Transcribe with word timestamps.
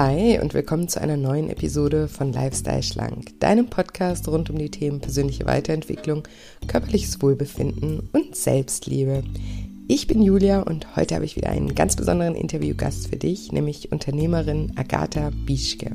Hi 0.00 0.38
und 0.38 0.54
willkommen 0.54 0.86
zu 0.86 1.00
einer 1.00 1.16
neuen 1.16 1.50
Episode 1.50 2.06
von 2.06 2.32
Lifestyle 2.32 2.84
Schlank, 2.84 3.40
deinem 3.40 3.66
Podcast 3.66 4.28
rund 4.28 4.48
um 4.48 4.56
die 4.56 4.70
Themen 4.70 5.00
persönliche 5.00 5.44
Weiterentwicklung, 5.44 6.22
körperliches 6.68 7.20
Wohlbefinden 7.20 8.08
und 8.12 8.36
Selbstliebe. 8.36 9.24
Ich 9.88 10.06
bin 10.06 10.22
Julia 10.22 10.60
und 10.60 10.94
heute 10.94 11.16
habe 11.16 11.24
ich 11.24 11.34
wieder 11.34 11.50
einen 11.50 11.74
ganz 11.74 11.96
besonderen 11.96 12.36
Interviewgast 12.36 13.08
für 13.08 13.16
dich, 13.16 13.50
nämlich 13.50 13.90
Unternehmerin 13.90 14.72
Agatha 14.76 15.32
Bischke. 15.44 15.90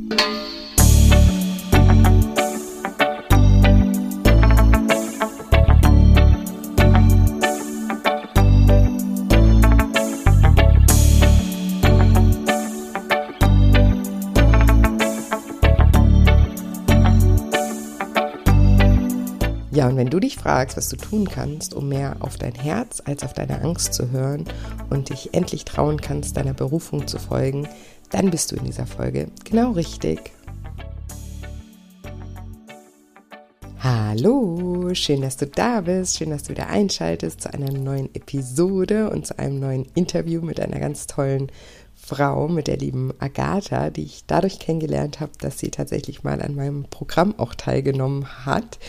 Wenn 20.03 20.09
du 20.09 20.20
dich 20.20 20.35
fragst, 20.35 20.75
was 20.75 20.89
du 20.89 20.98
tun 20.98 21.30
kannst, 21.30 21.73
um 21.73 21.88
mehr 21.88 22.17
auf 22.20 22.35
dein 22.35 22.55
Herz 22.55 23.02
als 23.05 23.23
auf 23.23 23.31
deine 23.31 23.61
Angst 23.61 23.94
zu 23.94 24.11
hören 24.11 24.44
und 24.89 25.07
dich 25.07 25.34
endlich 25.34 25.63
trauen 25.63 26.02
kannst, 26.02 26.35
deiner 26.35 26.53
Berufung 26.53 27.07
zu 27.07 27.20
folgen, 27.20 27.70
dann 28.09 28.30
bist 28.30 28.52
du 28.52 28.58
in 28.58 28.66
dieser 28.66 28.85
Folge 28.85 29.30
genau 29.45 29.71
richtig. 29.71 30.34
Hallo, 33.80 34.94
schön, 34.94 35.22
dass 35.22 35.38
du 35.38 35.47
da 35.47 35.80
bist, 35.80 36.17
schön, 36.17 36.31
dass 36.31 36.44
du 36.44 36.50
wieder 36.50 36.67
einschaltest 36.67 37.39
zu 37.39 37.53
einer 37.53 37.72
neuen 37.72 38.13
Episode 38.13 39.09
und 39.09 39.25
zu 39.25 39.39
einem 39.39 39.61
neuen 39.61 39.85
Interview 39.95 40.41
mit 40.41 40.59
einer 40.59 40.81
ganz 40.81 41.08
tollen 41.08 41.50
Frau, 41.95 42.50
mit 42.50 42.67
der 42.67 42.75
lieben 42.75 43.13
Agatha, 43.19 43.89
die 43.89 44.03
ich 44.03 44.25
dadurch 44.28 44.59
kennengelernt 44.59 45.22
habe, 45.22 45.31
dass 45.39 45.59
sie 45.59 45.72
tatsächlich 45.72 46.23
mal 46.23 46.41
an 46.41 46.56
meinem 46.56 46.83
Programm 46.89 47.35
auch 47.39 47.56
teilgenommen 47.56 48.45
hat 48.45 48.80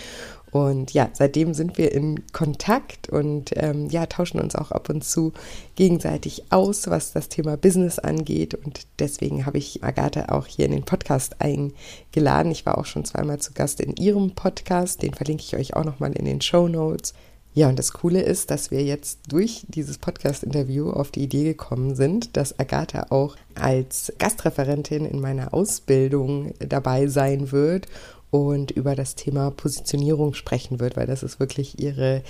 und 0.54 0.92
ja, 0.92 1.10
seitdem 1.12 1.52
sind 1.52 1.78
wir 1.78 1.90
in 1.90 2.28
Kontakt 2.32 3.08
und 3.08 3.50
ähm, 3.56 3.88
ja, 3.90 4.06
tauschen 4.06 4.38
uns 4.38 4.54
auch 4.54 4.70
ab 4.70 4.88
und 4.88 5.02
zu 5.02 5.32
gegenseitig 5.74 6.44
aus, 6.50 6.88
was 6.88 7.12
das 7.12 7.28
Thema 7.28 7.56
Business 7.56 7.98
angeht. 7.98 8.54
Und 8.54 8.86
deswegen 9.00 9.46
habe 9.46 9.58
ich 9.58 9.82
Agathe 9.82 10.30
auch 10.30 10.46
hier 10.46 10.66
in 10.66 10.70
den 10.70 10.84
Podcast 10.84 11.40
eingeladen. 11.40 12.52
Ich 12.52 12.64
war 12.66 12.78
auch 12.78 12.84
schon 12.84 13.04
zweimal 13.04 13.40
zu 13.40 13.52
Gast 13.52 13.80
in 13.80 13.96
ihrem 13.96 14.36
Podcast. 14.36 15.02
Den 15.02 15.12
verlinke 15.12 15.42
ich 15.42 15.56
euch 15.56 15.74
auch 15.74 15.82
nochmal 15.82 16.12
in 16.12 16.24
den 16.24 16.40
Show 16.40 16.68
Notes. 16.68 17.14
Ja, 17.52 17.68
und 17.68 17.76
das 17.76 17.92
Coole 17.92 18.22
ist, 18.22 18.52
dass 18.52 18.70
wir 18.70 18.84
jetzt 18.84 19.32
durch 19.32 19.64
dieses 19.66 19.98
Podcast-Interview 19.98 20.90
auf 20.90 21.10
die 21.10 21.24
Idee 21.24 21.42
gekommen 21.42 21.96
sind, 21.96 22.36
dass 22.36 22.60
Agatha 22.60 23.06
auch 23.10 23.34
als 23.56 24.12
Gastreferentin 24.20 25.04
in 25.04 25.20
meiner 25.20 25.52
Ausbildung 25.52 26.54
dabei 26.60 27.08
sein 27.08 27.50
wird 27.50 27.88
und 28.34 28.72
über 28.72 28.96
das 28.96 29.14
Thema 29.14 29.52
Positionierung 29.52 30.34
sprechen 30.34 30.80
wird, 30.80 30.96
weil 30.96 31.06
das 31.06 31.22
ist 31.22 31.38
wirklich 31.38 31.78
ihre 31.78 32.24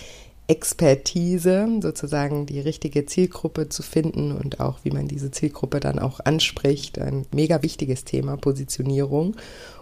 Expertise, 0.49 1.67
sozusagen 1.81 2.45
die 2.45 2.61
richtige 2.61 3.07
Zielgruppe 3.07 3.71
zu 3.71 3.83
finden 3.83 4.33
und 4.33 4.61
auch 4.61 4.81
wie 4.83 4.91
man 4.91 5.09
diese 5.09 5.31
Zielgruppe 5.31 5.81
dann 5.81 5.99
auch 5.99 6.21
anspricht. 6.21 6.99
Ein 6.99 7.25
mega 7.33 7.63
wichtiges 7.63 8.05
Thema, 8.05 8.37
Positionierung. 8.37 9.37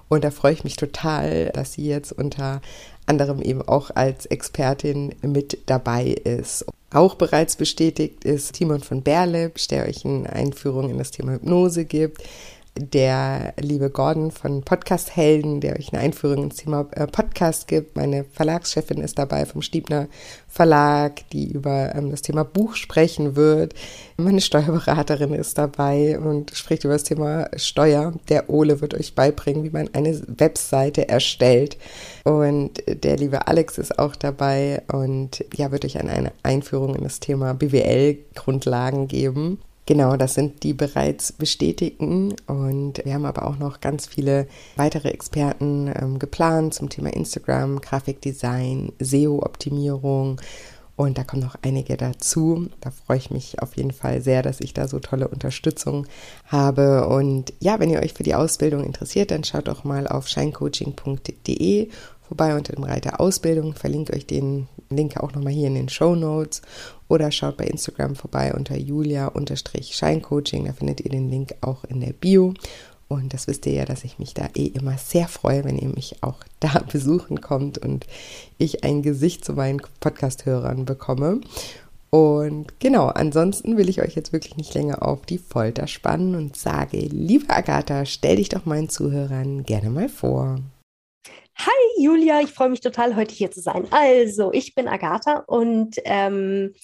Und 0.08 0.22
da 0.22 0.30
freue 0.30 0.52
ich 0.52 0.62
mich 0.62 0.76
total, 0.76 1.50
dass 1.54 1.72
sie 1.72 1.86
jetzt 1.86 2.12
unter 2.12 2.62
anderem 3.04 3.42
eben 3.42 3.62
auch 3.62 3.90
als 3.92 4.26
Expertin 4.26 5.16
mit 5.22 5.58
dabei 5.66 6.04
ist. 6.04 6.64
Auch 6.92 7.16
bereits 7.16 7.56
bestätigt 7.56 8.24
ist 8.24 8.52
Timon 8.52 8.82
von 8.82 9.02
Berlipsch, 9.02 9.66
der 9.72 9.88
euch 9.88 10.05
eine 10.05 10.32
Einführung 10.32 10.88
in 10.88 10.98
das 10.98 11.11
Thema 11.11 11.32
Hypnose 11.32 11.84
gibt 11.84 12.22
der 12.74 13.52
liebe 13.60 13.90
Gordon 13.90 14.30
von 14.30 14.62
Podcast 14.62 15.14
Helden, 15.14 15.60
der 15.60 15.78
euch 15.78 15.92
eine 15.92 16.00
Einführung 16.00 16.44
ins 16.44 16.56
Thema 16.56 16.86
äh, 16.92 17.06
Podcast 17.06 17.68
gibt. 17.68 17.96
Meine 17.96 18.24
Verlagschefin 18.24 18.98
ist 19.02 19.18
dabei 19.18 19.44
vom 19.44 19.60
Stiebner 19.60 20.08
Verlag, 20.48 21.28
die 21.30 21.52
über 21.52 21.94
ähm, 21.94 22.11
das 22.11 22.22
Thema 22.22 22.44
Buch 22.44 22.74
sprechen 22.74 23.36
wird. 23.36 23.74
Meine 24.16 24.40
Steuerberaterin 24.40 25.34
ist 25.34 25.58
dabei 25.58 26.18
und 26.18 26.52
spricht 26.55 26.84
über 26.84 26.94
das 26.94 27.05
Thema 27.05 27.50
Steuer. 27.56 28.14
Der 28.30 28.48
Ole 28.48 28.80
wird 28.80 28.94
euch 28.94 29.14
beibringen, 29.14 29.64
wie 29.64 29.70
man 29.70 29.90
eine 29.92 30.20
Webseite 30.27 31.08
erstellt. 31.08 31.77
Und 32.24 32.82
der 32.86 33.16
liebe 33.18 33.48
Alex 33.48 33.77
ist 33.77 33.98
auch 33.98 34.16
dabei 34.16 34.82
und 34.90 35.44
ja, 35.55 35.72
wird 35.72 35.84
euch 35.84 35.98
eine 35.98 36.32
Einführung 36.42 36.94
in 36.94 37.05
das 37.05 37.20
Thema 37.20 37.52
BWL-Grundlagen 37.52 39.08
geben. 39.08 39.58
Genau, 39.84 40.16
das 40.16 40.34
sind 40.34 40.62
die 40.62 40.74
bereits 40.74 41.32
bestätigten. 41.32 42.34
Und 42.46 43.04
wir 43.04 43.14
haben 43.14 43.24
aber 43.24 43.46
auch 43.46 43.58
noch 43.58 43.80
ganz 43.80 44.06
viele 44.06 44.46
weitere 44.76 45.08
Experten 45.08 45.92
ähm, 46.00 46.18
geplant 46.20 46.74
zum 46.74 46.88
Thema 46.88 47.12
Instagram, 47.12 47.80
Grafikdesign, 47.80 48.92
SEO-Optimierung. 49.00 50.40
Und 51.02 51.18
da 51.18 51.24
kommen 51.24 51.42
noch 51.42 51.57
einige 51.63 51.96
dazu. 51.96 52.68
Da 52.80 52.92
freue 52.92 53.18
ich 53.18 53.33
mich 53.33 53.61
auf 53.61 53.77
jeden 53.77 53.90
Fall 53.90 54.23
sehr, 54.23 54.42
dass 54.42 54.61
ich 54.61 54.73
da 54.73 54.86
so 54.86 55.01
tolle 55.01 55.27
Unterstützung 55.27 56.07
habe. 56.46 57.08
Und 57.08 57.52
ja, 57.58 57.80
wenn 57.80 57.90
ihr 57.90 58.01
euch 58.01 58.13
für 58.13 58.23
die 58.23 58.36
Ausbildung 58.36 58.85
interessiert, 58.85 59.33
dann 59.33 59.42
schaut 59.42 59.67
doch 59.67 59.83
mal 59.83 60.07
auf 60.07 60.29
shinecoaching.de 60.29 61.89
vorbei 62.23 62.55
unter 62.55 62.74
dem 62.74 62.85
Reiter 62.85 63.20
Ausbildung. 63.20 63.74
Verlinke 63.74 64.14
euch 64.14 64.27
den 64.27 64.68
Link 64.91 65.17
auch 65.17 65.33
nochmal 65.33 65.52
hier 65.52 65.67
in 65.67 65.74
den 65.74 65.89
Show 65.89 66.14
Notes 66.14 66.62
oder 67.08 67.33
schaut 67.33 67.57
bei 67.57 67.64
Instagram 67.64 68.14
vorbei 68.14 68.55
unter 68.55 68.77
julia-scheincoaching. 68.77 70.67
Da 70.67 70.73
findet 70.73 71.01
ihr 71.01 71.11
den 71.11 71.29
Link 71.29 71.57
auch 71.62 71.83
in 71.85 72.01
der 72.01 72.12
Bio. 72.12 72.55
Und 73.12 73.34
das 73.34 73.46
wisst 73.46 73.67
ihr 73.67 73.73
ja, 73.73 73.84
dass 73.84 74.05
ich 74.05 74.18
mich 74.18 74.34
da 74.34 74.48
eh 74.55 74.67
immer 74.67 74.98
sehr 74.98 75.28
freue, 75.28 75.64
wenn 75.64 75.78
ihr 75.78 75.89
mich 75.89 76.23
auch 76.23 76.39
da 76.61 76.80
besuchen 76.90 77.40
kommt 77.40 77.78
und 77.78 78.06
ich 78.58 78.84
ein 78.84 79.02
Gesicht 79.02 79.45
zu 79.45 79.55
meinen 79.55 79.80
Podcast-Hörern 80.00 80.84
bekomme. 80.84 81.40
Und 82.11 82.78
genau, 82.78 83.06
ansonsten 83.06 83.78
will 83.78 83.89
ich 83.89 84.02
euch 84.02 84.14
jetzt 84.14 84.34
wirklich 84.34 84.58
nicht 84.58 84.74
länger 84.74 85.02
auf 85.02 85.24
die 85.24 85.39
Folter 85.39 85.86
spannen 85.86 86.34
und 86.34 86.56
sage, 86.56 86.98
liebe 86.98 87.48
Agatha, 87.48 88.05
stell 88.05 88.36
dich 88.36 88.50
doch 88.50 88.67
meinen 88.67 88.90
Zuhörern 88.90 89.62
gerne 89.62 89.89
mal 89.89 90.11
vor. 90.11 90.58
Hi 91.56 92.02
Julia, 92.02 92.40
ich 92.40 92.50
freue 92.50 92.68
mich 92.68 92.80
total, 92.80 93.17
heute 93.17 93.34
hier 93.34 93.50
zu 93.50 93.61
sein. 93.61 93.86
Also, 93.90 94.52
ich 94.52 94.74
bin 94.74 94.89
Agatha 94.89 95.44
und 95.46 95.96
ähm, 96.05 96.74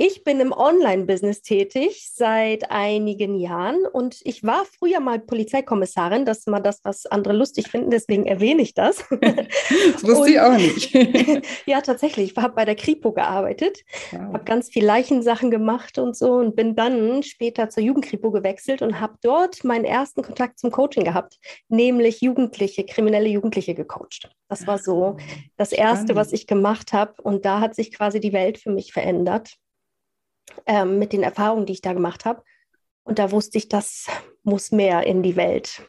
ich 0.00 0.22
bin 0.22 0.38
im 0.38 0.52
Online-Business 0.52 1.42
tätig 1.42 2.08
seit 2.14 2.70
einigen 2.70 3.34
Jahren 3.34 3.84
und 3.84 4.20
ich 4.22 4.44
war 4.44 4.64
früher 4.64 5.00
mal 5.00 5.18
Polizeikommissarin. 5.18 6.24
Das 6.24 6.38
ist 6.38 6.48
mal 6.48 6.60
das, 6.60 6.84
was 6.84 7.06
andere 7.06 7.34
lustig 7.34 7.66
finden, 7.68 7.90
deswegen 7.90 8.24
erwähne 8.24 8.62
ich 8.62 8.74
das. 8.74 8.98
Das 9.08 9.08
wusste 10.04 10.20
und, 10.20 10.28
ich 10.28 10.40
auch 10.40 10.56
nicht. 10.56 10.94
ja, 11.66 11.80
tatsächlich. 11.80 12.30
Ich 12.30 12.36
habe 12.36 12.54
bei 12.54 12.64
der 12.64 12.76
Kripo 12.76 13.10
gearbeitet, 13.10 13.80
wow. 14.12 14.34
habe 14.34 14.44
ganz 14.44 14.68
viel 14.68 14.84
Leichensachen 14.84 15.50
gemacht 15.50 15.98
und 15.98 16.16
so 16.16 16.34
und 16.34 16.54
bin 16.54 16.76
dann 16.76 17.24
später 17.24 17.68
zur 17.68 17.82
Jugendkripo 17.82 18.30
gewechselt 18.30 18.82
und 18.82 19.00
habe 19.00 19.14
dort 19.20 19.64
meinen 19.64 19.84
ersten 19.84 20.22
Kontakt 20.22 20.60
zum 20.60 20.70
Coaching 20.70 21.02
gehabt, 21.02 21.40
nämlich 21.68 22.20
Jugendliche, 22.20 22.84
kriminelle 22.84 23.28
Jugendliche 23.28 23.74
gecoacht. 23.74 24.30
Das 24.48 24.64
war 24.68 24.78
so 24.78 25.04
ah, 25.04 25.16
das 25.56 25.72
Erste, 25.72 26.14
was 26.14 26.32
ich 26.32 26.46
gemacht 26.46 26.92
habe 26.92 27.14
und 27.20 27.44
da 27.44 27.58
hat 27.58 27.74
sich 27.74 27.92
quasi 27.92 28.20
die 28.20 28.32
Welt 28.32 28.58
für 28.58 28.70
mich 28.70 28.92
verändert 28.92 29.58
ähm, 30.66 30.98
mit 30.98 31.12
den 31.12 31.22
Erfahrungen, 31.22 31.66
die 31.66 31.74
ich 31.74 31.82
da 31.82 31.92
gemacht 31.92 32.24
habe. 32.24 32.42
Und 33.04 33.18
da 33.18 33.30
wusste 33.30 33.58
ich, 33.58 33.68
das 33.68 34.06
muss 34.42 34.70
mehr 34.70 35.06
in 35.06 35.22
die 35.22 35.36
Welt. 35.36 35.82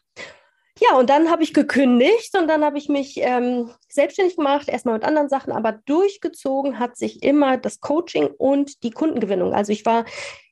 Ja, 0.80 0.98
und 0.98 1.10
dann 1.10 1.30
habe 1.30 1.44
ich 1.44 1.54
gekündigt 1.54 2.38
und 2.38 2.48
dann 2.48 2.64
habe 2.64 2.78
ich 2.78 2.88
mich 2.88 3.18
ähm, 3.18 3.70
selbstständig 3.90 4.38
gemacht, 4.38 4.70
erstmal 4.70 4.94
mit 4.94 5.04
anderen 5.04 5.28
Sachen, 5.28 5.52
aber 5.52 5.74
durchgezogen 5.74 6.80
hat 6.80 6.96
sich 6.96 7.22
immer 7.22 7.58
das 7.58 7.82
Coaching 7.82 8.28
und 8.28 8.82
die 8.84 8.92
Kundengewinnung. 8.92 9.54
Also 9.54 9.74
ich 9.74 9.86
war 9.86 10.06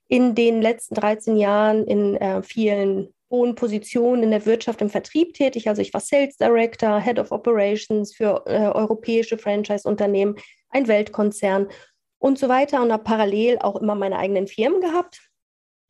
in 0.09 0.35
den 0.35 0.61
letzten 0.61 0.95
13 0.95 1.37
Jahren 1.37 1.85
in 1.85 2.17
äh, 2.17 2.43
vielen 2.43 3.13
hohen 3.29 3.55
Positionen 3.55 4.23
in 4.23 4.31
der 4.31 4.45
Wirtschaft 4.45 4.81
im 4.81 4.89
Vertrieb 4.89 5.33
tätig. 5.33 5.67
Also 5.67 5.81
ich 5.81 5.93
war 5.93 6.01
Sales 6.01 6.37
Director, 6.37 6.99
Head 6.99 7.19
of 7.19 7.31
Operations 7.31 8.13
für 8.13 8.43
äh, 8.45 8.67
europäische 8.67 9.37
Franchise-Unternehmen, 9.37 10.35
ein 10.69 10.87
Weltkonzern 10.87 11.67
und 12.19 12.39
so 12.39 12.49
weiter 12.49 12.81
und 12.81 12.91
habe 12.91 13.03
parallel 13.03 13.59
auch 13.59 13.75
immer 13.75 13.95
meine 13.95 14.17
eigenen 14.17 14.47
Firmen 14.47 14.81
gehabt. 14.81 15.21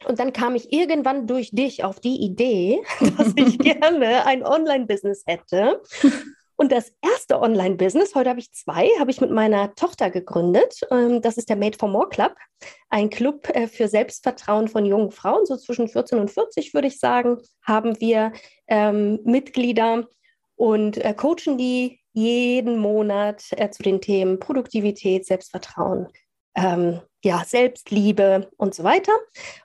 Und 0.06 0.19
dann 0.19 0.31
kam 0.31 0.56
ich 0.56 0.71
irgendwann 0.71 1.25
durch 1.25 1.51
dich 1.51 1.83
auf 1.83 2.00
die 2.00 2.21
Idee, 2.21 2.81
dass 3.18 3.33
ich 3.35 3.57
gerne 3.59 4.25
ein 4.25 4.45
Online-Business 4.45 5.24
hätte. 5.25 5.81
Und 6.59 6.71
das 6.71 6.91
erste 7.01 7.39
Online-Business, 7.39 8.15
heute 8.15 8.31
habe 8.31 8.39
ich 8.39 8.51
zwei, 8.51 8.89
habe 9.00 9.12
ich 9.12 9.21
mit 9.21 9.29
meiner 9.29 9.75
Tochter 9.75 10.09
gegründet. 10.09 10.81
Ähm, 10.91 11.21
das 11.21 11.38
ist 11.38 11.50
der 11.50 11.56
Made 11.56 11.77
for 11.77 11.88
More 11.88 12.09
Club, 12.09 12.35
ein 12.89 13.12
Club 13.12 13.47
äh, 13.50 13.68
für 13.68 13.88
Selbstvertrauen 13.88 14.68
von 14.68 14.85
jungen 14.85 15.12
Frauen, 15.12 15.45
so 15.45 15.56
zwischen 15.56 15.88
14 15.88 16.18
und 16.18 16.31
40 16.31 16.74
würde 16.74 16.88
ich 16.88 17.00
sagen, 17.00 17.38
haben 17.63 18.00
wir 18.00 18.33
ähm, 18.68 19.19
Mitglieder 19.24 20.07
und 20.56 20.97
äh, 20.97 21.13
coachen 21.13 21.59
die 21.59 22.00
jeden 22.18 22.80
Monat 22.80 23.44
äh, 23.52 23.69
zu 23.69 23.84
den 23.84 24.02
Themen 24.02 24.40
Produktivität, 24.40 25.28
Selbstvertrauen, 25.28 26.08
ähm, 26.56 27.00
ja, 27.24 27.44
Selbstliebe 27.46 28.50
und 28.58 28.74
so 28.74 28.84
weiter. 28.84 29.12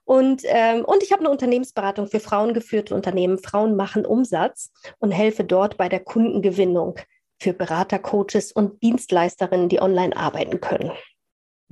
Und, 0.05 0.43
ähm, 0.45 0.85
und 0.85 1.03
ich 1.03 1.13
habe 1.13 1.21
eine 1.21 1.31
Unternehmensberatung 1.31 2.09
für 2.09 2.21
frauengeführte 2.21 2.95
Unternehmen. 2.95 3.39
Frauen 3.39 3.75
machen 3.75 4.05
Umsatz 4.05 4.71
und 4.99 5.13
helfe 5.13 5.45
dort 5.45 5.79
bei 5.79 5.89
der 5.89 6.01
Kundengewinnung 6.01 6.99
für 7.41 7.55
Berater, 7.55 7.99
Coaches 7.99 8.53
und 8.53 8.83
Dienstleisterinnen, 8.83 9.71
die 9.71 9.81
online 9.81 10.15
arbeiten 10.15 10.61
können. 10.61 10.93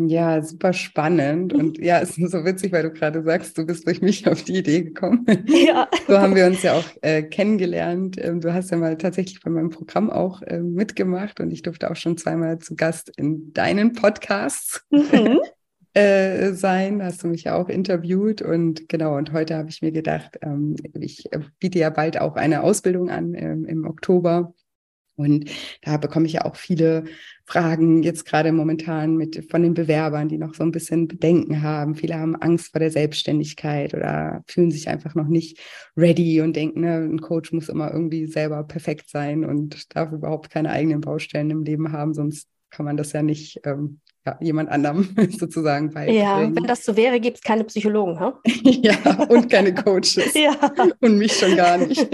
Ja, 0.08 0.42
super 0.42 0.72
spannend. 0.72 1.52
Und 1.54 1.78
ja, 1.78 2.00
es 2.00 2.16
ist 2.16 2.32
so 2.32 2.44
witzig, 2.44 2.72
weil 2.72 2.82
du 2.82 2.90
gerade 2.90 3.22
sagst, 3.22 3.56
du 3.58 3.66
bist 3.66 3.86
durch 3.86 4.00
mich 4.00 4.26
auf 4.28 4.42
die 4.42 4.58
Idee 4.58 4.82
gekommen. 4.82 5.26
Ja. 5.46 5.88
So 6.06 6.18
haben 6.18 6.34
wir 6.34 6.46
uns 6.46 6.62
ja 6.62 6.74
auch 6.74 6.84
äh, 7.02 7.22
kennengelernt. 7.22 8.16
Ähm, 8.18 8.40
du 8.40 8.52
hast 8.52 8.70
ja 8.70 8.76
mal 8.76 8.96
tatsächlich 8.96 9.40
bei 9.40 9.50
meinem 9.50 9.70
Programm 9.70 10.10
auch 10.10 10.42
äh, 10.42 10.60
mitgemacht 10.60 11.40
und 11.40 11.50
ich 11.50 11.62
durfte 11.62 11.90
auch 11.90 11.96
schon 11.96 12.16
zweimal 12.16 12.58
zu 12.58 12.76
Gast 12.76 13.12
in 13.16 13.52
deinen 13.52 13.92
Podcasts 13.92 14.84
mhm. 14.90 15.40
äh, 15.94 16.52
sein. 16.52 17.02
Hast 17.02 17.22
du 17.22 17.28
mich 17.28 17.44
ja 17.44 17.56
auch 17.56 17.68
interviewt 17.68 18.42
und 18.42 18.88
genau. 18.88 19.16
Und 19.16 19.32
heute 19.32 19.56
habe 19.56 19.68
ich 19.68 19.82
mir 19.82 19.92
gedacht, 19.92 20.38
ähm, 20.42 20.76
ich 20.98 21.28
biete 21.58 21.78
ja 21.78 21.90
bald 21.90 22.20
auch 22.20 22.36
eine 22.36 22.62
Ausbildung 22.62 23.10
an 23.10 23.34
ähm, 23.34 23.64
im 23.64 23.86
Oktober 23.86 24.54
und 25.16 25.50
da 25.82 25.96
bekomme 25.96 26.26
ich 26.26 26.34
ja 26.34 26.44
auch 26.44 26.56
viele 26.56 27.04
Fragen 27.44 28.02
jetzt 28.02 28.24
gerade 28.26 28.52
momentan 28.52 29.16
mit 29.16 29.50
von 29.50 29.62
den 29.62 29.74
Bewerbern, 29.74 30.28
die 30.28 30.38
noch 30.38 30.54
so 30.54 30.62
ein 30.62 30.70
bisschen 30.70 31.08
Bedenken 31.08 31.62
haben. 31.62 31.94
Viele 31.94 32.14
haben 32.18 32.36
Angst 32.36 32.72
vor 32.72 32.78
der 32.78 32.90
Selbstständigkeit 32.90 33.92
oder 33.92 34.42
fühlen 34.46 34.70
sich 34.70 34.88
einfach 34.88 35.14
noch 35.14 35.26
nicht 35.26 35.58
ready 35.96 36.40
und 36.40 36.54
denken, 36.56 36.80
ne, 36.80 36.96
ein 36.98 37.20
Coach 37.20 37.52
muss 37.52 37.68
immer 37.68 37.92
irgendwie 37.92 38.26
selber 38.26 38.64
perfekt 38.64 39.10
sein 39.10 39.44
und 39.44 39.94
darf 39.94 40.12
überhaupt 40.12 40.50
keine 40.50 40.70
eigenen 40.70 41.00
Baustellen 41.00 41.50
im 41.50 41.64
Leben 41.64 41.92
haben, 41.92 42.14
sonst 42.14 42.48
kann 42.70 42.86
man 42.86 42.96
das 42.96 43.12
ja 43.12 43.22
nicht 43.22 43.60
ähm, 43.64 44.00
ja, 44.26 44.36
jemand 44.40 44.68
anderem 44.68 45.08
sozusagen 45.38 45.90
beibringen. 45.90 46.22
Ja, 46.22 46.54
wenn 46.54 46.64
das 46.64 46.84
so 46.84 46.96
wäre, 46.96 47.20
gibt 47.20 47.38
es 47.38 47.42
keine 47.42 47.64
Psychologen, 47.64 48.20
ha? 48.20 48.38
ja, 48.62 49.24
und 49.28 49.48
keine 49.48 49.74
Coaches. 49.74 50.32
ja. 50.34 50.56
Und 51.00 51.16
mich 51.16 51.32
schon 51.32 51.56
gar 51.56 51.78
nicht. 51.78 52.06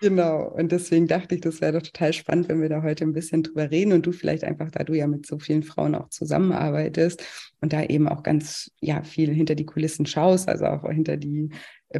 genau. 0.00 0.52
Und 0.56 0.70
deswegen 0.70 1.08
dachte 1.08 1.34
ich, 1.34 1.40
das 1.40 1.60
wäre 1.60 1.72
doch 1.72 1.82
total 1.82 2.12
spannend, 2.12 2.48
wenn 2.48 2.62
wir 2.62 2.68
da 2.68 2.82
heute 2.82 3.04
ein 3.04 3.12
bisschen 3.12 3.42
drüber 3.42 3.70
reden 3.70 3.92
und 3.92 4.06
du 4.06 4.12
vielleicht 4.12 4.44
einfach, 4.44 4.70
da 4.70 4.84
du 4.84 4.94
ja 4.94 5.06
mit 5.08 5.26
so 5.26 5.38
vielen 5.38 5.64
Frauen 5.64 5.94
auch 5.96 6.08
zusammenarbeitest 6.08 7.24
und 7.60 7.72
da 7.72 7.82
eben 7.82 8.08
auch 8.08 8.22
ganz 8.22 8.70
ja 8.80 9.02
viel 9.02 9.32
hinter 9.32 9.56
die 9.56 9.66
Kulissen 9.66 10.06
schaust, 10.06 10.48
also 10.48 10.66
auch 10.66 10.88
hinter 10.88 11.16
die 11.16 11.50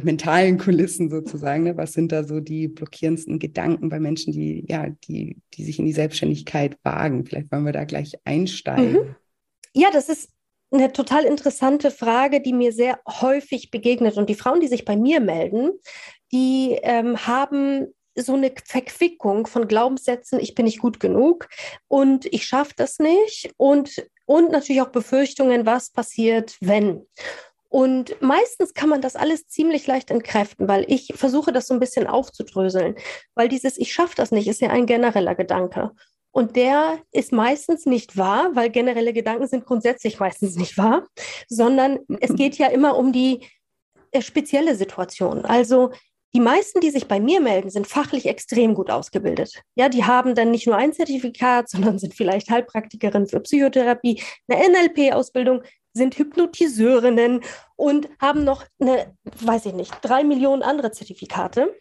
mentalen 0.01 0.57
Kulissen 0.57 1.09
sozusagen. 1.09 1.63
Ne? 1.63 1.77
Was 1.77 1.93
sind 1.93 2.11
da 2.11 2.23
so 2.23 2.39
die 2.39 2.67
blockierendsten 2.67 3.39
Gedanken 3.39 3.89
bei 3.89 3.99
Menschen, 3.99 4.33
die, 4.33 4.65
ja, 4.67 4.89
die, 5.07 5.37
die 5.53 5.63
sich 5.63 5.79
in 5.79 5.85
die 5.85 5.93
Selbstständigkeit 5.93 6.77
wagen? 6.83 7.25
Vielleicht 7.25 7.51
wollen 7.51 7.65
wir 7.65 7.73
da 7.73 7.85
gleich 7.85 8.13
einsteigen. 8.25 8.93
Mhm. 8.93 9.15
Ja, 9.73 9.89
das 9.91 10.09
ist 10.09 10.31
eine 10.71 10.91
total 10.91 11.23
interessante 11.23 11.91
Frage, 11.91 12.41
die 12.41 12.53
mir 12.53 12.73
sehr 12.73 12.99
häufig 13.07 13.71
begegnet. 13.71 14.17
Und 14.17 14.29
die 14.29 14.35
Frauen, 14.35 14.59
die 14.59 14.67
sich 14.67 14.85
bei 14.85 14.97
mir 14.97 15.21
melden, 15.21 15.71
die 16.31 16.77
ähm, 16.81 17.25
haben 17.25 17.87
so 18.15 18.33
eine 18.33 18.51
Verquickung 18.65 19.47
von 19.47 19.67
Glaubenssätzen, 19.67 20.39
ich 20.39 20.55
bin 20.55 20.65
nicht 20.65 20.79
gut 20.79 20.99
genug 20.99 21.47
und 21.87 22.25
ich 22.25 22.45
schaffe 22.45 22.73
das 22.75 22.99
nicht 22.99 23.51
und, 23.57 24.07
und 24.25 24.51
natürlich 24.51 24.81
auch 24.81 24.89
Befürchtungen, 24.89 25.65
was 25.65 25.91
passiert, 25.91 26.57
wenn. 26.59 27.05
Und 27.77 28.19
meistens 28.23 28.73
kann 28.73 28.89
man 28.89 29.03
das 29.03 29.15
alles 29.15 29.49
ziemlich 29.49 29.85
leicht 29.85 30.09
entkräften, 30.09 30.67
weil 30.67 30.83
ich 30.87 31.13
versuche 31.15 31.51
das 31.51 31.67
so 31.67 31.75
ein 31.75 31.79
bisschen 31.79 32.07
aufzudröseln, 32.07 32.95
weil 33.35 33.49
dieses 33.49 33.77
Ich 33.77 33.93
schaffe 33.93 34.15
das 34.15 34.31
nicht 34.31 34.47
ist 34.47 34.61
ja 34.61 34.71
ein 34.71 34.87
genereller 34.87 35.35
Gedanke. 35.35 35.91
Und 36.31 36.55
der 36.55 36.97
ist 37.11 37.31
meistens 37.31 37.85
nicht 37.85 38.17
wahr, 38.17 38.49
weil 38.55 38.71
generelle 38.71 39.13
Gedanken 39.13 39.45
sind 39.45 39.63
grundsätzlich 39.63 40.19
meistens 40.19 40.55
nicht 40.55 40.75
wahr, 40.79 41.05
sondern 41.49 41.99
es 42.19 42.33
geht 42.33 42.57
ja 42.57 42.65
immer 42.65 42.97
um 42.97 43.13
die 43.13 43.45
äh, 44.09 44.23
spezielle 44.23 44.73
Situation. 44.73 45.45
Also 45.45 45.91
die 46.33 46.39
meisten, 46.39 46.81
die 46.81 46.91
sich 46.91 47.07
bei 47.07 47.19
mir 47.19 47.39
melden, 47.39 47.69
sind 47.69 47.87
fachlich 47.87 48.25
extrem 48.25 48.73
gut 48.75 48.89
ausgebildet. 48.89 49.61
Ja, 49.75 49.89
die 49.89 50.03
haben 50.03 50.35
dann 50.35 50.51
nicht 50.51 50.67
nur 50.67 50.75
ein 50.75 50.93
Zertifikat, 50.93 51.69
sondern 51.69 51.99
sind 51.99 52.13
vielleicht 52.13 52.49
Heilpraktikerin 52.49 53.27
für 53.27 53.39
Psychotherapie, 53.39 54.21
eine 54.47 54.69
NLP-Ausbildung, 54.69 55.63
sind 55.93 56.17
Hypnotiseurinnen 56.17 57.41
und 57.75 58.07
haben 58.19 58.43
noch 58.43 58.63
eine, 58.79 59.15
weiß 59.41 59.65
ich 59.67 59.73
nicht, 59.73 59.93
drei 60.01 60.23
Millionen 60.23 60.61
andere 60.61 60.91
Zertifikate. 60.91 61.75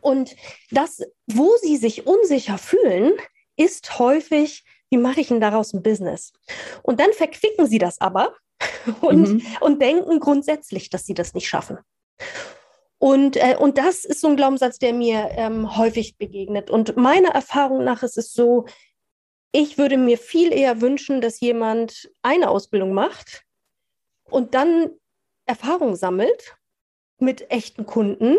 Und 0.00 0.34
das, 0.70 1.02
wo 1.26 1.52
sie 1.62 1.76
sich 1.76 2.06
unsicher 2.06 2.58
fühlen, 2.58 3.12
ist 3.56 3.98
häufig, 3.98 4.64
wie 4.90 4.98
mache 4.98 5.20
ich 5.20 5.28
denn 5.28 5.40
daraus 5.40 5.72
ein 5.72 5.82
Business? 5.82 6.32
Und 6.82 6.98
dann 6.98 7.12
verquicken 7.12 7.66
sie 7.66 7.78
das 7.78 8.00
aber 8.00 8.34
und, 9.00 9.28
mhm. 9.28 9.42
und 9.60 9.80
denken 9.80 10.18
grundsätzlich, 10.18 10.90
dass 10.90 11.06
sie 11.06 11.14
das 11.14 11.34
nicht 11.34 11.48
schaffen. 11.48 11.78
Und, 12.98 13.36
äh, 13.36 13.56
und 13.58 13.78
das 13.78 14.04
ist 14.04 14.20
so 14.20 14.28
ein 14.28 14.36
Glaubenssatz, 14.36 14.78
der 14.78 14.92
mir 14.92 15.28
ähm, 15.32 15.76
häufig 15.76 16.16
begegnet. 16.16 16.70
Und 16.70 16.96
meiner 16.96 17.30
Erfahrung 17.30 17.84
nach 17.84 18.02
ist 18.02 18.16
es 18.16 18.32
so, 18.32 18.66
ich 19.52 19.78
würde 19.78 19.96
mir 19.96 20.18
viel 20.18 20.52
eher 20.52 20.80
wünschen, 20.80 21.20
dass 21.20 21.40
jemand 21.40 22.10
eine 22.22 22.50
Ausbildung 22.50 22.92
macht 22.92 23.44
und 24.30 24.54
dann 24.54 24.90
Erfahrung 25.46 25.96
sammelt 25.96 26.56
mit 27.18 27.50
echten 27.50 27.86
Kunden 27.86 28.36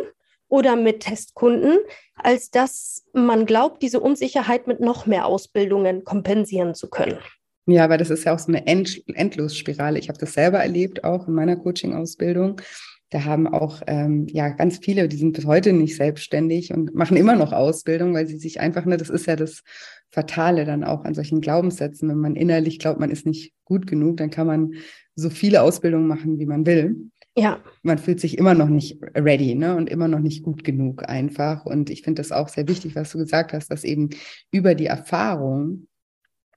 oder 0.50 0.76
mit 0.76 1.02
Testkunden, 1.02 1.80
als 2.16 2.52
dass 2.52 3.06
man 3.14 3.46
glaubt, 3.46 3.82
diese 3.82 4.00
Unsicherheit 4.00 4.68
mit 4.68 4.80
noch 4.80 5.06
mehr 5.06 5.26
Ausbildungen 5.26 6.04
kompensieren 6.04 6.76
zu 6.76 6.90
können. 6.90 7.20
Ja, 7.66 7.84
aber 7.84 7.98
das 7.98 8.10
ist 8.10 8.24
ja 8.24 8.34
auch 8.34 8.40
so 8.40 8.48
eine 8.48 8.66
End 8.66 9.04
Endlosspirale. 9.08 10.00
Ich 10.00 10.08
habe 10.08 10.20
das 10.20 10.34
selber 10.34 10.60
erlebt, 10.60 11.04
auch 11.04 11.28
in 11.28 11.34
meiner 11.34 11.58
Coaching-Ausbildung. 11.58 12.62
Da 13.10 13.24
haben 13.24 13.48
auch 13.48 13.82
ähm, 13.88 14.28
ja 14.28 14.50
ganz 14.50 14.80
viele, 14.80 15.08
die 15.08 15.18
sind 15.18 15.34
bis 15.34 15.46
heute 15.46 15.72
nicht 15.72 15.96
selbstständig 15.96 16.74
und 16.74 16.94
machen 16.94 17.16
immer 17.16 17.36
noch 17.36 17.54
Ausbildung, 17.54 18.14
weil 18.14 18.28
sie 18.28 18.38
sich 18.38 18.60
einfach, 18.60 18.86
ne, 18.86 18.98
das 18.98 19.10
ist 19.10 19.28
ja 19.28 19.36
das 19.36 19.64
Fatale 20.10 20.66
dann 20.66 20.84
auch 20.84 21.06
an 21.06 21.14
solchen 21.14 21.40
Glaubenssätzen. 21.40 22.10
Wenn 22.10 22.18
man 22.18 22.36
innerlich 22.36 22.80
glaubt, 22.80 23.00
man 23.00 23.12
ist 23.12 23.26
nicht 23.26 23.54
gut 23.64 23.88
genug, 23.88 24.18
dann 24.18 24.30
kann 24.30 24.48
man 24.48 24.74
so 25.16 25.30
viele 25.30 25.62
Ausbildungen 25.62 26.08
machen, 26.08 26.38
wie 26.40 26.46
man 26.46 26.66
will. 26.66 27.10
Ja. 27.38 27.60
Man 27.84 28.00
fühlt 28.00 28.20
sich 28.20 28.38
immer 28.38 28.56
noch 28.56 28.68
nicht 28.68 29.00
ready, 29.16 29.54
ne? 29.54 29.76
Und 29.76 29.90
immer 29.90 30.08
noch 30.08 30.20
nicht 30.20 30.44
gut 30.44 30.64
genug 30.64 31.08
einfach. 31.08 31.66
Und 31.66 31.90
ich 31.90 32.02
finde 32.02 32.22
das 32.22 32.32
auch 32.32 32.50
sehr 32.50 32.68
wichtig, 32.68 32.96
was 32.96 33.12
du 33.12 33.20
gesagt 33.20 33.54
hast, 33.54 33.70
dass 33.70 33.84
eben 33.84 34.10
über 34.52 34.74
die 34.74 34.88
Erfahrung 34.88 35.88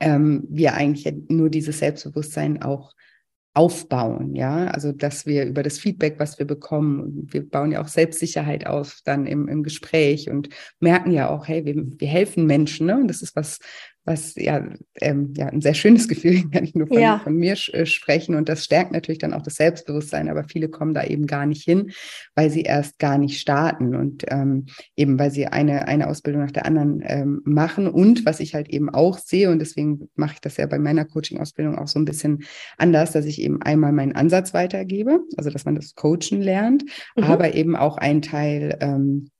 ähm, 0.01 0.47
wir 0.49 0.75
eigentlich 0.75 1.13
nur 1.29 1.51
dieses 1.51 1.79
Selbstbewusstsein 1.79 2.63
auch 2.63 2.95
aufbauen, 3.53 4.37
ja, 4.37 4.69
also 4.69 4.93
dass 4.93 5.27
wir 5.27 5.45
über 5.45 5.65
das 5.65 5.79
Feedback, 5.79 6.21
was 6.21 6.39
wir 6.39 6.47
bekommen, 6.47 7.27
wir 7.31 7.49
bauen 7.49 7.73
ja 7.73 7.83
auch 7.83 7.89
Selbstsicherheit 7.89 8.67
auf 8.67 9.01
dann 9.05 9.27
im, 9.27 9.49
im 9.49 9.65
Gespräch 9.65 10.31
und 10.31 10.49
merken 10.79 11.11
ja 11.11 11.29
auch, 11.29 11.49
hey, 11.49 11.65
wir, 11.65 11.75
wir 11.77 12.09
helfen 12.09 12.47
Menschen, 12.47 12.87
ne? 12.87 12.97
Und 12.97 13.09
das 13.09 13.23
ist 13.23 13.35
was, 13.35 13.59
was 14.05 14.35
ja, 14.35 14.67
ähm, 15.01 15.35
ja 15.37 15.47
ein 15.47 15.61
sehr 15.61 15.75
schönes 15.75 16.09
Gefühl, 16.09 16.49
kann 16.51 16.65
ich 16.65 16.75
nur 16.75 16.87
von, 16.87 16.99
ja. 16.99 17.19
von 17.19 17.35
mir 17.35 17.57
äh, 17.73 17.87
sprechen. 17.87 18.35
Und 18.35 18.49
das 18.49 18.65
stärkt 18.65 18.93
natürlich 18.93 19.19
dann 19.19 19.35
auch 19.35 19.43
das 19.43 19.57
Selbstbewusstsein, 19.57 20.29
aber 20.29 20.45
viele 20.45 20.69
kommen 20.69 20.95
da 20.95 21.05
eben 21.05 21.27
gar 21.27 21.47
nicht 21.47 21.63
hin, 21.63 21.93
weil 22.35 22.51
sie 22.51 22.63
erst 22.63 22.99
gar 22.99 23.19
nicht 23.19 23.41
starten 23.41 23.95
und 23.95 24.25
ähm, 24.29 24.67
eben 24.97 25.19
weil 25.19 25.31
sie 25.31 25.47
eine, 25.47 25.87
eine 25.89 26.09
Ausbildung 26.09 26.43
nach 26.43 26.51
der 26.51 26.67
anderen 26.67 27.03
ähm, 27.05 27.43
machen. 27.45 27.87
Und 27.87 28.25
was 28.25 28.41
ich 28.41 28.55
halt 28.55 28.69
eben 28.69 28.89
auch 28.91 29.19
sehe, 29.19 29.51
und 29.51 29.59
deswegen 29.59 30.09
mache 30.15 30.35
ich 30.35 30.41
das 30.41 30.57
ja 30.57 30.67
bei 30.67 30.79
meiner 30.79 31.05
Coaching-Ausbildung 31.05 31.79
auch 31.79 31.89
so 31.89 31.99
ein 31.99 32.05
bisschen 32.05 32.45
anders, 32.79 33.13
dass 33.13 33.27
ich 33.27 33.41
eben 33.41 33.61
einmal 33.63 33.93
meinen 33.93 34.17
Ansatz 34.17 34.55
weitergebe, 34.55 35.21
also 35.37 35.51
dass 35.51 35.65
man 35.65 35.75
das 35.75 35.95
Coachen 35.95 36.41
lernt, 36.41 36.85
mhm. 37.17 37.25
aber 37.25 37.55
eben 37.55 37.77
auch 37.77 37.99
ein 37.99 38.23
Teil 38.23 38.79
ähm, 38.81 39.31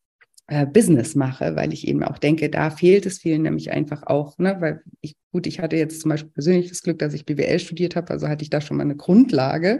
äh, 0.51 0.67
Business 0.67 1.15
mache, 1.15 1.55
weil 1.55 1.73
ich 1.73 1.87
eben 1.87 2.03
auch 2.03 2.19
denke, 2.19 2.51
da 2.51 2.71
fehlt 2.71 3.07
es 3.07 3.19
vielen 3.19 3.43
nämlich 3.43 3.71
einfach 3.71 4.03
auch, 4.03 4.37
ne, 4.39 4.57
weil 4.59 4.83
ich, 5.01 5.15
gut, 5.31 5.47
ich 5.47 5.61
hatte 5.61 5.77
jetzt 5.77 6.01
zum 6.01 6.09
Beispiel 6.09 6.33
persönlich 6.33 6.69
das 6.69 6.83
Glück, 6.83 6.99
dass 6.99 7.15
ich 7.15 7.25
BWL 7.25 7.61
studiert 7.61 7.95
habe, 7.95 8.11
also 8.11 8.27
hatte 8.27 8.43
ich 8.43 8.51
da 8.51 8.61
schon 8.61 8.77
mal 8.77 8.83
eine 8.83 8.97
Grundlage, 8.97 9.79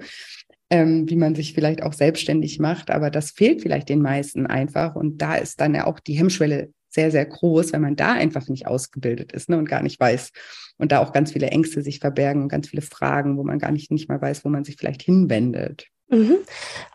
ähm, 0.71 1.11
wie 1.11 1.17
man 1.17 1.35
sich 1.35 1.55
vielleicht 1.55 1.83
auch 1.83 1.93
selbstständig 1.93 2.61
macht, 2.61 2.93
aber 2.93 3.11
das 3.11 3.33
fehlt 3.33 3.63
vielleicht 3.63 3.89
den 3.89 4.01
meisten 4.01 4.47
einfach 4.47 4.95
und 4.95 5.21
da 5.21 5.35
ist 5.35 5.61
dann 5.61 5.75
ja 5.75 5.89
auch 5.89 5.99
die 5.99 6.15
Hemmschwelle 6.15 6.73
sehr, 6.89 7.11
sehr 7.11 7.27
groß, 7.27 7.73
wenn 7.73 7.83
man 7.83 7.97
da 7.97 8.13
einfach 8.13 8.47
nicht 8.49 8.69
ausgebildet 8.69 9.33
ist 9.33 9.49
ne, 9.49 9.59
und 9.59 9.69
gar 9.69 9.83
nicht 9.83 9.99
weiß 9.99 10.31
und 10.79 10.93
da 10.93 11.01
auch 11.01 11.13
ganz 11.13 11.33
viele 11.33 11.49
Ängste 11.49 11.83
sich 11.83 11.99
verbergen 11.99 12.43
und 12.43 12.49
ganz 12.49 12.69
viele 12.69 12.83
Fragen, 12.83 13.37
wo 13.37 13.43
man 13.43 13.59
gar 13.59 13.73
nicht, 13.73 13.91
nicht 13.91 14.09
mal 14.09 14.23
weiß, 14.23 14.45
wo 14.45 14.49
man 14.49 14.63
sich 14.63 14.77
vielleicht 14.77 15.03
hinwendet. 15.03 15.89
Mhm, 16.11 16.39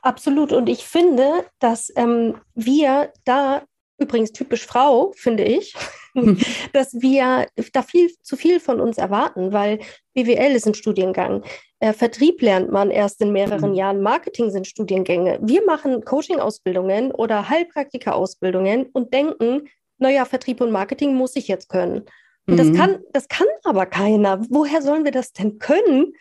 absolut. 0.01 0.51
Und 0.51 0.67
ich 0.67 0.85
finde, 0.85 1.45
dass 1.59 1.91
ähm, 1.95 2.35
wir 2.53 3.11
da, 3.23 3.63
übrigens 3.97 4.33
typisch 4.33 4.65
Frau, 4.65 5.13
finde 5.15 5.43
ich, 5.43 5.73
dass 6.73 6.93
wir 7.01 7.47
da 7.73 7.81
viel 7.81 8.11
zu 8.21 8.35
viel 8.35 8.59
von 8.59 8.79
uns 8.79 8.97
erwarten, 8.97 9.53
weil 9.53 9.79
BWL 10.13 10.55
ist 10.55 10.67
ein 10.67 10.73
Studiengang. 10.73 11.43
Äh, 11.79 11.93
Vertrieb 11.93 12.41
lernt 12.41 12.71
man 12.71 12.91
erst 12.91 13.21
in 13.21 13.31
mehreren 13.31 13.71
mhm. 13.71 13.75
Jahren, 13.75 14.01
Marketing 14.01 14.51
sind 14.51 14.67
Studiengänge. 14.67 15.39
Wir 15.41 15.65
machen 15.65 16.03
Coaching-Ausbildungen 16.03 17.11
oder 17.11 17.49
Heilpraktika-Ausbildungen 17.49 18.87
und 18.91 19.13
denken, 19.13 19.69
naja, 19.97 20.25
Vertrieb 20.25 20.59
und 20.59 20.71
Marketing 20.71 21.15
muss 21.15 21.37
ich 21.37 21.47
jetzt 21.47 21.69
können. 21.69 22.03
Und 22.47 22.57
das, 22.57 22.67
mhm. 22.67 22.75
kann, 22.75 22.99
das 23.11 23.27
kann 23.27 23.47
aber 23.63 23.85
keiner. 23.85 24.41
Woher 24.49 24.81
sollen 24.81 25.03
wir 25.05 25.11
das 25.11 25.31
denn 25.31 25.57
können? 25.57 26.13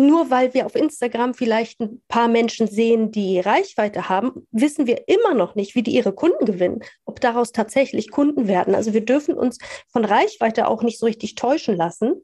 Nur 0.00 0.30
weil 0.30 0.54
wir 0.54 0.64
auf 0.64 0.76
Instagram 0.76 1.34
vielleicht 1.34 1.78
ein 1.80 2.00
paar 2.08 2.26
Menschen 2.26 2.66
sehen, 2.66 3.10
die 3.10 3.38
Reichweite 3.38 4.08
haben, 4.08 4.46
wissen 4.50 4.86
wir 4.86 5.06
immer 5.08 5.34
noch 5.34 5.56
nicht, 5.56 5.74
wie 5.74 5.82
die 5.82 5.90
ihre 5.90 6.14
Kunden 6.14 6.46
gewinnen, 6.46 6.82
ob 7.04 7.20
daraus 7.20 7.52
tatsächlich 7.52 8.10
Kunden 8.10 8.48
werden. 8.48 8.74
Also 8.74 8.94
wir 8.94 9.04
dürfen 9.04 9.34
uns 9.34 9.58
von 9.92 10.06
Reichweite 10.06 10.68
auch 10.68 10.82
nicht 10.82 10.98
so 10.98 11.04
richtig 11.04 11.34
täuschen 11.34 11.76
lassen. 11.76 12.14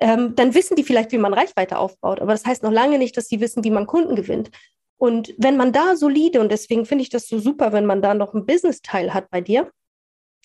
Ähm, 0.00 0.34
dann 0.34 0.52
wissen 0.52 0.74
die 0.74 0.82
vielleicht, 0.82 1.12
wie 1.12 1.18
man 1.18 1.32
Reichweite 1.32 1.78
aufbaut, 1.78 2.20
aber 2.20 2.32
das 2.32 2.44
heißt 2.44 2.64
noch 2.64 2.72
lange 2.72 2.98
nicht, 2.98 3.16
dass 3.16 3.28
sie 3.28 3.40
wissen, 3.40 3.62
wie 3.62 3.70
man 3.70 3.86
Kunden 3.86 4.16
gewinnt. 4.16 4.50
Und 4.96 5.32
wenn 5.38 5.56
man 5.56 5.70
da 5.70 5.94
solide, 5.94 6.40
und 6.40 6.50
deswegen 6.50 6.86
finde 6.86 7.02
ich 7.02 7.10
das 7.10 7.28
so 7.28 7.38
super, 7.38 7.72
wenn 7.72 7.86
man 7.86 8.02
da 8.02 8.14
noch 8.14 8.34
einen 8.34 8.46
Business-Teil 8.46 9.14
hat 9.14 9.30
bei 9.30 9.40
dir, 9.40 9.70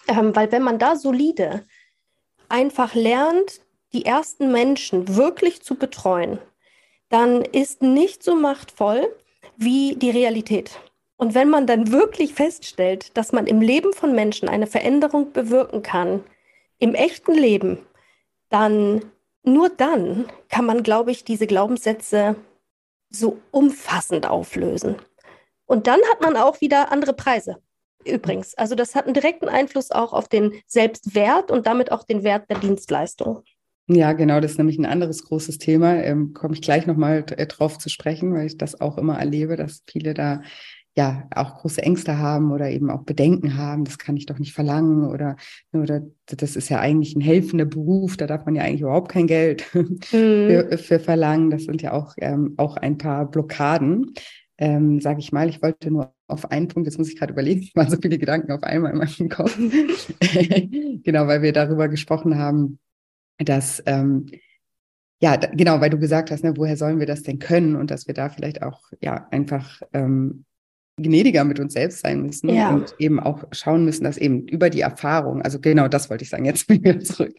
ähm, 0.07 0.35
weil 0.35 0.51
wenn 0.51 0.61
man 0.61 0.77
da 0.77 0.95
solide 0.95 1.63
einfach 2.49 2.93
lernt, 2.93 3.61
die 3.93 4.05
ersten 4.05 4.51
Menschen 4.51 5.15
wirklich 5.15 5.63
zu 5.63 5.73
betreuen, 5.73 6.37
dann 7.09 7.41
ist 7.41 7.81
nicht 7.81 8.23
so 8.23 8.35
machtvoll 8.35 9.07
wie 9.55 9.95
die 9.95 10.09
Realität. 10.09 10.79
Und 11.15 11.33
wenn 11.33 11.49
man 11.49 11.65
dann 11.65 11.91
wirklich 11.91 12.33
feststellt, 12.33 13.17
dass 13.17 13.31
man 13.31 13.47
im 13.47 13.59
Leben 13.59 13.93
von 13.93 14.13
Menschen 14.13 14.49
eine 14.49 14.67
Veränderung 14.67 15.31
bewirken 15.33 15.81
kann, 15.81 16.23
im 16.77 16.93
echten 16.93 17.33
Leben, 17.33 17.79
dann 18.49 19.11
nur 19.43 19.69
dann 19.69 20.27
kann 20.49 20.65
man, 20.65 20.83
glaube 20.83 21.11
ich, 21.11 21.23
diese 21.23 21.47
Glaubenssätze 21.47 22.35
so 23.09 23.39
umfassend 23.51 24.27
auflösen. 24.27 24.97
Und 25.65 25.87
dann 25.87 25.99
hat 26.11 26.21
man 26.21 26.37
auch 26.37 26.61
wieder 26.61 26.91
andere 26.91 27.13
Preise. 27.13 27.61
Übrigens, 28.05 28.55
also 28.55 28.75
das 28.75 28.95
hat 28.95 29.05
einen 29.05 29.13
direkten 29.13 29.49
Einfluss 29.49 29.91
auch 29.91 30.13
auf 30.13 30.27
den 30.27 30.61
Selbstwert 30.67 31.51
und 31.51 31.65
damit 31.65 31.91
auch 31.91 32.03
den 32.03 32.23
Wert 32.23 32.49
der 32.49 32.59
Dienstleistung. 32.59 33.43
Ja, 33.89 34.11
genau, 34.11 34.41
das 34.41 34.51
ist 34.51 34.57
nämlich 34.57 34.77
ein 34.77 34.85
anderes 34.85 35.23
großes 35.23 35.59
Thema. 35.59 35.95
Ähm, 35.95 36.33
Komme 36.33 36.53
ich 36.53 36.61
gleich 36.61 36.87
nochmal 36.87 37.25
äh, 37.37 37.47
drauf 37.47 37.77
zu 37.77 37.89
sprechen, 37.89 38.33
weil 38.33 38.47
ich 38.47 38.57
das 38.57 38.81
auch 38.81 38.97
immer 38.97 39.17
erlebe, 39.17 39.55
dass 39.55 39.83
viele 39.87 40.13
da 40.13 40.41
ja 40.97 41.27
auch 41.33 41.59
große 41.59 41.81
Ängste 41.81 42.17
haben 42.17 42.51
oder 42.51 42.69
eben 42.69 42.89
auch 42.89 43.03
Bedenken 43.03 43.55
haben, 43.55 43.85
das 43.85 43.99
kann 43.99 44.17
ich 44.17 44.25
doch 44.25 44.39
nicht 44.39 44.53
verlangen 44.53 45.05
oder, 45.05 45.35
oder 45.71 46.01
das 46.25 46.55
ist 46.55 46.69
ja 46.69 46.79
eigentlich 46.79 47.15
ein 47.15 47.21
helfender 47.21 47.65
Beruf, 47.65 48.17
da 48.17 48.25
darf 48.25 48.45
man 48.45 48.55
ja 48.55 48.63
eigentlich 48.63 48.81
überhaupt 48.81 49.09
kein 49.09 49.27
Geld 49.27 49.63
mhm. 49.73 49.99
für, 50.01 50.77
für, 50.77 50.99
verlangen. 50.99 51.51
Das 51.51 51.65
sind 51.65 51.83
ja 51.83 51.93
auch, 51.93 52.15
ähm, 52.17 52.55
auch 52.57 52.77
ein 52.77 52.97
paar 52.97 53.29
Blockaden, 53.29 54.13
ähm, 54.57 54.99
sage 54.99 55.19
ich 55.19 55.31
mal. 55.31 55.47
Ich 55.47 55.61
wollte 55.61 55.91
nur 55.91 56.13
auf 56.27 56.49
einen 56.51 56.67
Punkt, 56.67 56.87
jetzt 56.87 56.97
muss 56.97 57.09
ich 57.09 57.17
gerade 57.17 57.31
überlegen, 57.31 57.61
es 57.61 57.75
waren 57.75 57.91
so 57.91 57.97
viele 58.01 58.17
Gedanken 58.17 58.51
auf 58.51 58.63
einmal 58.63 58.91
in 58.91 58.97
meinem 58.97 59.29
Kopf. 59.29 59.55
genau, 61.03 61.27
weil 61.27 61.43
wir 61.43 61.53
darüber 61.53 61.87
gesprochen 61.89 62.39
haben, 62.39 62.79
dass 63.37 63.81
ähm, 63.85 64.27
ja, 65.19 65.35
genau, 65.35 65.81
weil 65.81 65.89
du 65.89 65.97
gesagt 65.97 66.29
hast, 66.29 66.43
ne, 66.43 66.55
woher 66.57 66.77
sollen 66.77 66.99
wir 66.99 67.07
das 67.07 67.23
denn 67.23 67.39
können 67.39 67.75
und 67.75 67.89
dass 67.89 68.05
wir 68.05 68.13
da 68.13 68.29
vielleicht 68.29 68.61
auch 68.61 68.81
ja 69.01 69.27
einfach 69.31 69.81
ähm, 69.93 70.45
gnädiger 70.97 71.43
mit 71.43 71.59
uns 71.59 71.73
selbst 71.73 72.01
sein 72.01 72.23
müssen 72.23 72.49
ja. 72.49 72.69
und 72.71 72.95
eben 72.99 73.19
auch 73.19 73.43
schauen 73.51 73.85
müssen, 73.85 74.03
dass 74.03 74.17
eben 74.17 74.47
über 74.47 74.69
die 74.69 74.81
Erfahrung, 74.81 75.41
also 75.41 75.59
genau 75.59 75.87
das 75.87 76.09
wollte 76.09 76.23
ich 76.23 76.29
sagen, 76.29 76.45
jetzt 76.45 76.67
bin 76.67 76.77
ich 76.77 76.83
wieder 76.83 76.99
zurück, 76.99 77.33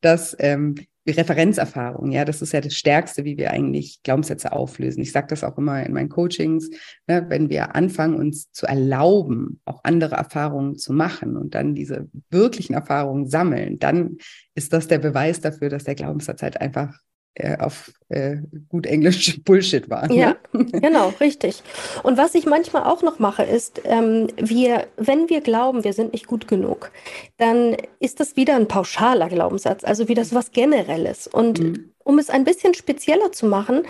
dass 0.00 0.36
ähm, 0.38 0.74
Referenzerfahrung, 1.12 2.10
ja, 2.10 2.24
das 2.24 2.42
ist 2.42 2.52
ja 2.52 2.60
das 2.60 2.74
Stärkste, 2.74 3.24
wie 3.24 3.36
wir 3.36 3.50
eigentlich 3.50 4.02
Glaubenssätze 4.02 4.52
auflösen. 4.52 5.02
Ich 5.02 5.12
sage 5.12 5.28
das 5.28 5.44
auch 5.44 5.58
immer 5.58 5.84
in 5.84 5.92
meinen 5.92 6.08
Coachings, 6.08 6.70
ne, 7.06 7.26
wenn 7.28 7.50
wir 7.50 7.74
anfangen, 7.74 8.16
uns 8.16 8.50
zu 8.52 8.66
erlauben, 8.66 9.60
auch 9.64 9.80
andere 9.84 10.16
Erfahrungen 10.16 10.76
zu 10.76 10.92
machen 10.92 11.36
und 11.36 11.54
dann 11.54 11.74
diese 11.74 12.08
wirklichen 12.30 12.74
Erfahrungen 12.74 13.28
sammeln, 13.28 13.78
dann 13.78 14.16
ist 14.54 14.72
das 14.72 14.88
der 14.88 14.98
Beweis 14.98 15.40
dafür, 15.40 15.68
dass 15.68 15.84
der 15.84 15.94
Glaubenssatz 15.94 16.42
halt 16.42 16.60
einfach 16.60 16.98
auf 17.58 17.92
äh, 18.08 18.36
gut 18.68 18.86
Englisch 18.86 19.40
Bullshit 19.44 19.88
war. 19.90 20.10
Ja, 20.10 20.36
ne? 20.52 20.64
genau, 20.64 21.12
richtig. 21.20 21.62
Und 22.02 22.16
was 22.16 22.34
ich 22.34 22.46
manchmal 22.46 22.84
auch 22.84 23.02
noch 23.02 23.18
mache, 23.18 23.42
ist, 23.42 23.82
ähm, 23.84 24.28
wir, 24.36 24.86
wenn 24.96 25.28
wir 25.28 25.40
glauben, 25.40 25.84
wir 25.84 25.92
sind 25.92 26.12
nicht 26.12 26.26
gut 26.26 26.48
genug, 26.48 26.90
dann 27.36 27.76
ist 28.00 28.20
das 28.20 28.36
wieder 28.36 28.56
ein 28.56 28.68
pauschaler 28.68 29.28
Glaubenssatz, 29.28 29.84
also 29.84 30.08
wieder 30.08 30.24
so 30.24 30.36
was 30.36 30.50
Generelles. 30.52 31.26
Und 31.26 31.60
mhm. 31.60 31.90
um 32.04 32.18
es 32.18 32.30
ein 32.30 32.44
bisschen 32.44 32.74
spezieller 32.74 33.32
zu 33.32 33.46
machen, 33.46 33.82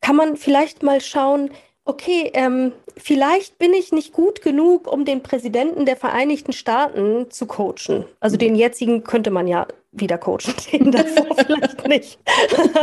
kann 0.00 0.16
man 0.16 0.36
vielleicht 0.36 0.82
mal 0.82 1.00
schauen, 1.00 1.50
okay, 1.84 2.30
ähm, 2.34 2.72
vielleicht 2.96 3.58
bin 3.58 3.74
ich 3.74 3.92
nicht 3.92 4.12
gut 4.12 4.42
genug, 4.42 4.90
um 4.90 5.04
den 5.04 5.22
Präsidenten 5.22 5.84
der 5.86 5.96
Vereinigten 5.96 6.52
Staaten 6.52 7.30
zu 7.30 7.46
coachen. 7.46 8.04
Also 8.20 8.36
den 8.36 8.54
jetzigen 8.54 9.04
könnte 9.04 9.30
man 9.30 9.46
ja 9.46 9.66
wieder 9.92 10.18
coachen, 10.18 10.54
den 10.72 10.90
davor 10.90 11.36
vielleicht 11.46 11.86
nicht. 11.86 12.18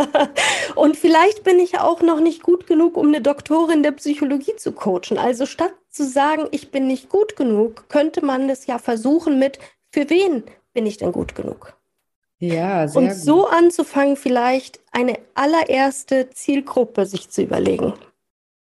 Und 0.75 0.97
vielleicht 0.97 1.43
bin 1.43 1.59
ich 1.59 1.79
auch 1.79 2.01
noch 2.01 2.19
nicht 2.19 2.43
gut 2.43 2.67
genug, 2.67 2.95
um 2.95 3.07
eine 3.07 3.21
Doktorin 3.21 3.83
der 3.83 3.91
Psychologie 3.91 4.55
zu 4.55 4.71
coachen. 4.71 5.17
Also 5.17 5.45
statt 5.45 5.73
zu 5.89 6.05
sagen, 6.05 6.47
ich 6.51 6.71
bin 6.71 6.87
nicht 6.87 7.09
gut 7.09 7.35
genug, 7.35 7.89
könnte 7.89 8.23
man 8.23 8.49
es 8.49 8.67
ja 8.67 8.77
versuchen 8.77 9.39
mit, 9.39 9.59
für 9.91 10.09
wen 10.09 10.43
bin 10.73 10.85
ich 10.85 10.97
denn 10.97 11.11
gut 11.11 11.35
genug? 11.35 11.75
Ja, 12.39 12.87
sehr 12.87 13.01
Und 13.01 13.13
so 13.13 13.43
gut. 13.43 13.53
anzufangen, 13.53 14.15
vielleicht 14.15 14.79
eine 14.91 15.19
allererste 15.35 16.29
Zielgruppe 16.29 17.05
sich 17.05 17.29
zu 17.29 17.41
überlegen 17.43 17.93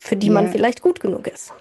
für 0.04 0.16
die 0.16 0.26
ja. 0.26 0.34
man 0.34 0.52
vielleicht 0.52 0.82
gut 0.82 1.00
genug 1.00 1.26
ist. 1.26 1.52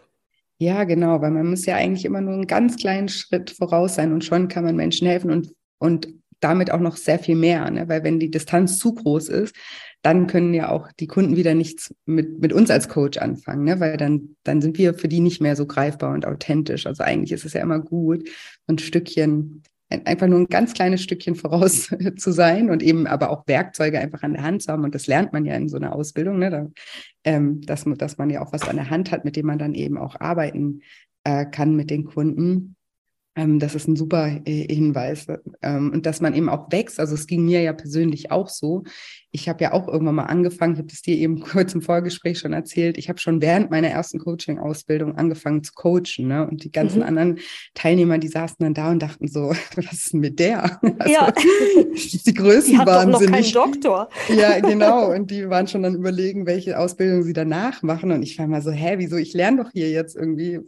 Ja, 0.60 0.84
genau, 0.84 1.22
weil 1.22 1.32
man 1.32 1.50
muss 1.50 1.66
ja 1.66 1.76
eigentlich 1.76 2.04
immer 2.04 2.22
nur 2.22 2.34
einen 2.34 2.48
ganz 2.48 2.76
kleinen 2.76 3.08
Schritt 3.08 3.52
voraus 3.52 3.96
sein 3.96 4.12
und 4.12 4.24
schon 4.24 4.50
kann 4.50 4.66
man 4.66 4.76
Menschen 4.76 5.08
helfen 5.08 5.32
und, 5.32 5.54
und 5.80 6.10
damit 6.42 6.70
auch 6.70 6.80
noch 6.82 6.98
sehr 6.98 7.20
viel 7.20 7.36
mehr, 7.36 7.72
ne? 7.72 7.88
weil 7.88 8.04
wenn 8.04 8.20
die 8.20 8.30
Distanz 8.30 8.78
zu 8.78 8.94
groß 8.94 9.30
ist, 9.30 9.56
dann 10.02 10.28
können 10.28 10.54
ja 10.54 10.70
auch 10.70 10.92
die 10.92 11.08
Kunden 11.08 11.38
wieder 11.38 11.54
nichts 11.54 11.96
mit, 12.06 12.42
mit 12.42 12.52
uns 12.52 12.70
als 12.70 12.90
Coach 12.90 13.18
anfangen, 13.18 13.64
ne? 13.64 13.80
weil 13.80 13.96
dann, 13.96 14.36
dann 14.44 14.62
sind 14.62 14.78
wir 14.78 14.94
für 14.94 15.08
die 15.08 15.22
nicht 15.22 15.42
mehr 15.42 15.56
so 15.56 15.66
greifbar 15.66 16.14
und 16.14 16.26
authentisch. 16.26 16.86
Also 16.86 17.04
eigentlich 17.04 17.32
ist 17.32 17.46
es 17.46 17.54
ja 17.54 17.62
immer 17.62 17.80
gut, 17.80 18.28
ein 18.68 18.78
Stückchen 18.78 19.64
einfach 20.06 20.28
nur 20.28 20.40
ein 20.40 20.48
ganz 20.48 20.74
kleines 20.74 21.02
Stückchen 21.02 21.36
voraus 21.36 21.90
zu 22.18 22.32
sein 22.32 22.70
und 22.70 22.84
eben 22.84 23.08
aber 23.08 23.30
auch 23.30 23.48
Werkzeuge 23.48 24.00
einfach 24.00 24.24
an 24.24 24.34
der 24.34 24.44
Hand 24.44 24.64
zu 24.64 24.72
haben. 24.72 24.84
Und 24.84 24.96
das 24.96 25.08
lernt 25.08 25.34
man 25.34 25.46
ja 25.46 25.56
in 25.56 25.70
so 25.70 25.78
einer 25.78 25.94
Ausbildung, 25.96 26.40
ne? 26.40 26.50
da, 26.50 26.68
ähm, 27.24 27.62
dass, 27.62 27.86
dass 27.98 28.18
man 28.18 28.30
ja 28.30 28.42
auch 28.42 28.54
was 28.54 28.68
an 28.68 28.76
der 28.76 28.90
Hand 28.90 29.12
hat, 29.12 29.26
mit 29.26 29.36
dem 29.36 29.46
man 29.46 29.60
dann 29.60 29.74
eben 29.74 29.98
auch 29.98 30.20
arbeiten 30.20 30.82
äh, 31.24 31.46
kann 31.46 31.76
mit 31.76 31.90
den 31.90 32.06
Kunden. 32.06 32.76
Ähm, 33.36 33.60
das 33.60 33.74
ist 33.74 33.88
ein 33.88 33.96
super 33.96 34.42
äh, 34.46 34.74
Hinweis. 34.74 35.26
Ähm, 35.62 35.92
und 35.92 36.06
dass 36.06 36.22
man 36.22 36.36
eben 36.36 36.50
auch 36.50 36.72
wächst. 36.72 37.00
Also 37.00 37.16
es 37.16 37.26
ging 37.26 37.46
mir 37.46 37.62
ja 37.62 37.74
persönlich 37.74 38.32
auch 38.32 38.48
so. 38.48 38.84
Ich 39.32 39.50
habe 39.50 39.64
ja 39.64 39.74
auch 39.74 39.88
irgendwann 39.88 40.16
mal 40.16 40.26
angefangen, 40.26 40.74
ich 40.74 40.80
habe 40.80 40.90
das 40.90 41.02
dir 41.02 41.18
eben 41.18 41.40
kurz 41.42 41.74
im 41.74 41.82
Vorgespräch 41.82 42.38
schon 42.38 42.54
erzählt, 42.54 42.98
ich 42.98 43.10
habe 43.10 43.20
schon 43.20 43.42
während 43.42 43.72
meiner 43.72 43.88
ersten 43.88 44.20
Coaching-Ausbildung 44.20 45.18
angefangen 45.18 45.64
zu 45.64 45.74
coachen. 45.74 46.28
Ne? 46.28 46.48
Und 46.48 46.64
die 46.64 46.72
ganzen 46.72 47.00
mhm. 47.00 47.08
anderen 47.08 47.40
Teilnehmer, 47.74 48.20
die 48.20 48.28
saßen 48.28 48.58
dann 48.60 48.76
da 48.76 48.92
und 48.92 49.02
dachten 49.02 49.28
so, 49.28 49.50
was 49.76 49.94
ist 49.94 50.14
denn 50.14 50.20
mit 50.20 50.40
der? 50.40 50.80
Also, 51.00 51.14
ja. 51.14 51.34
die 52.26 52.34
Größen 52.34 52.80
die 52.80 52.86
waren 52.86 53.10
noch 53.10 53.20
keinen 53.20 53.52
Doktor. 53.52 54.10
Ja, 54.30 54.60
genau. 54.60 55.12
Und 55.12 55.32
die 55.32 55.50
waren 55.50 55.68
schon 55.68 55.82
dann 55.82 55.96
überlegen, 55.96 56.46
welche 56.46 56.78
Ausbildung 56.78 57.24
sie 57.24 57.34
danach 57.34 57.82
machen. 57.82 58.12
Und 58.12 58.22
ich 58.22 58.38
war 58.38 58.48
mal 58.48 58.62
so, 58.62 58.72
hä, 58.72 58.96
wieso? 58.98 59.18
Ich 59.18 59.34
lerne 59.34 59.64
doch 59.64 59.72
hier 59.72 59.90
jetzt 59.90 60.16
irgendwie 60.16 60.60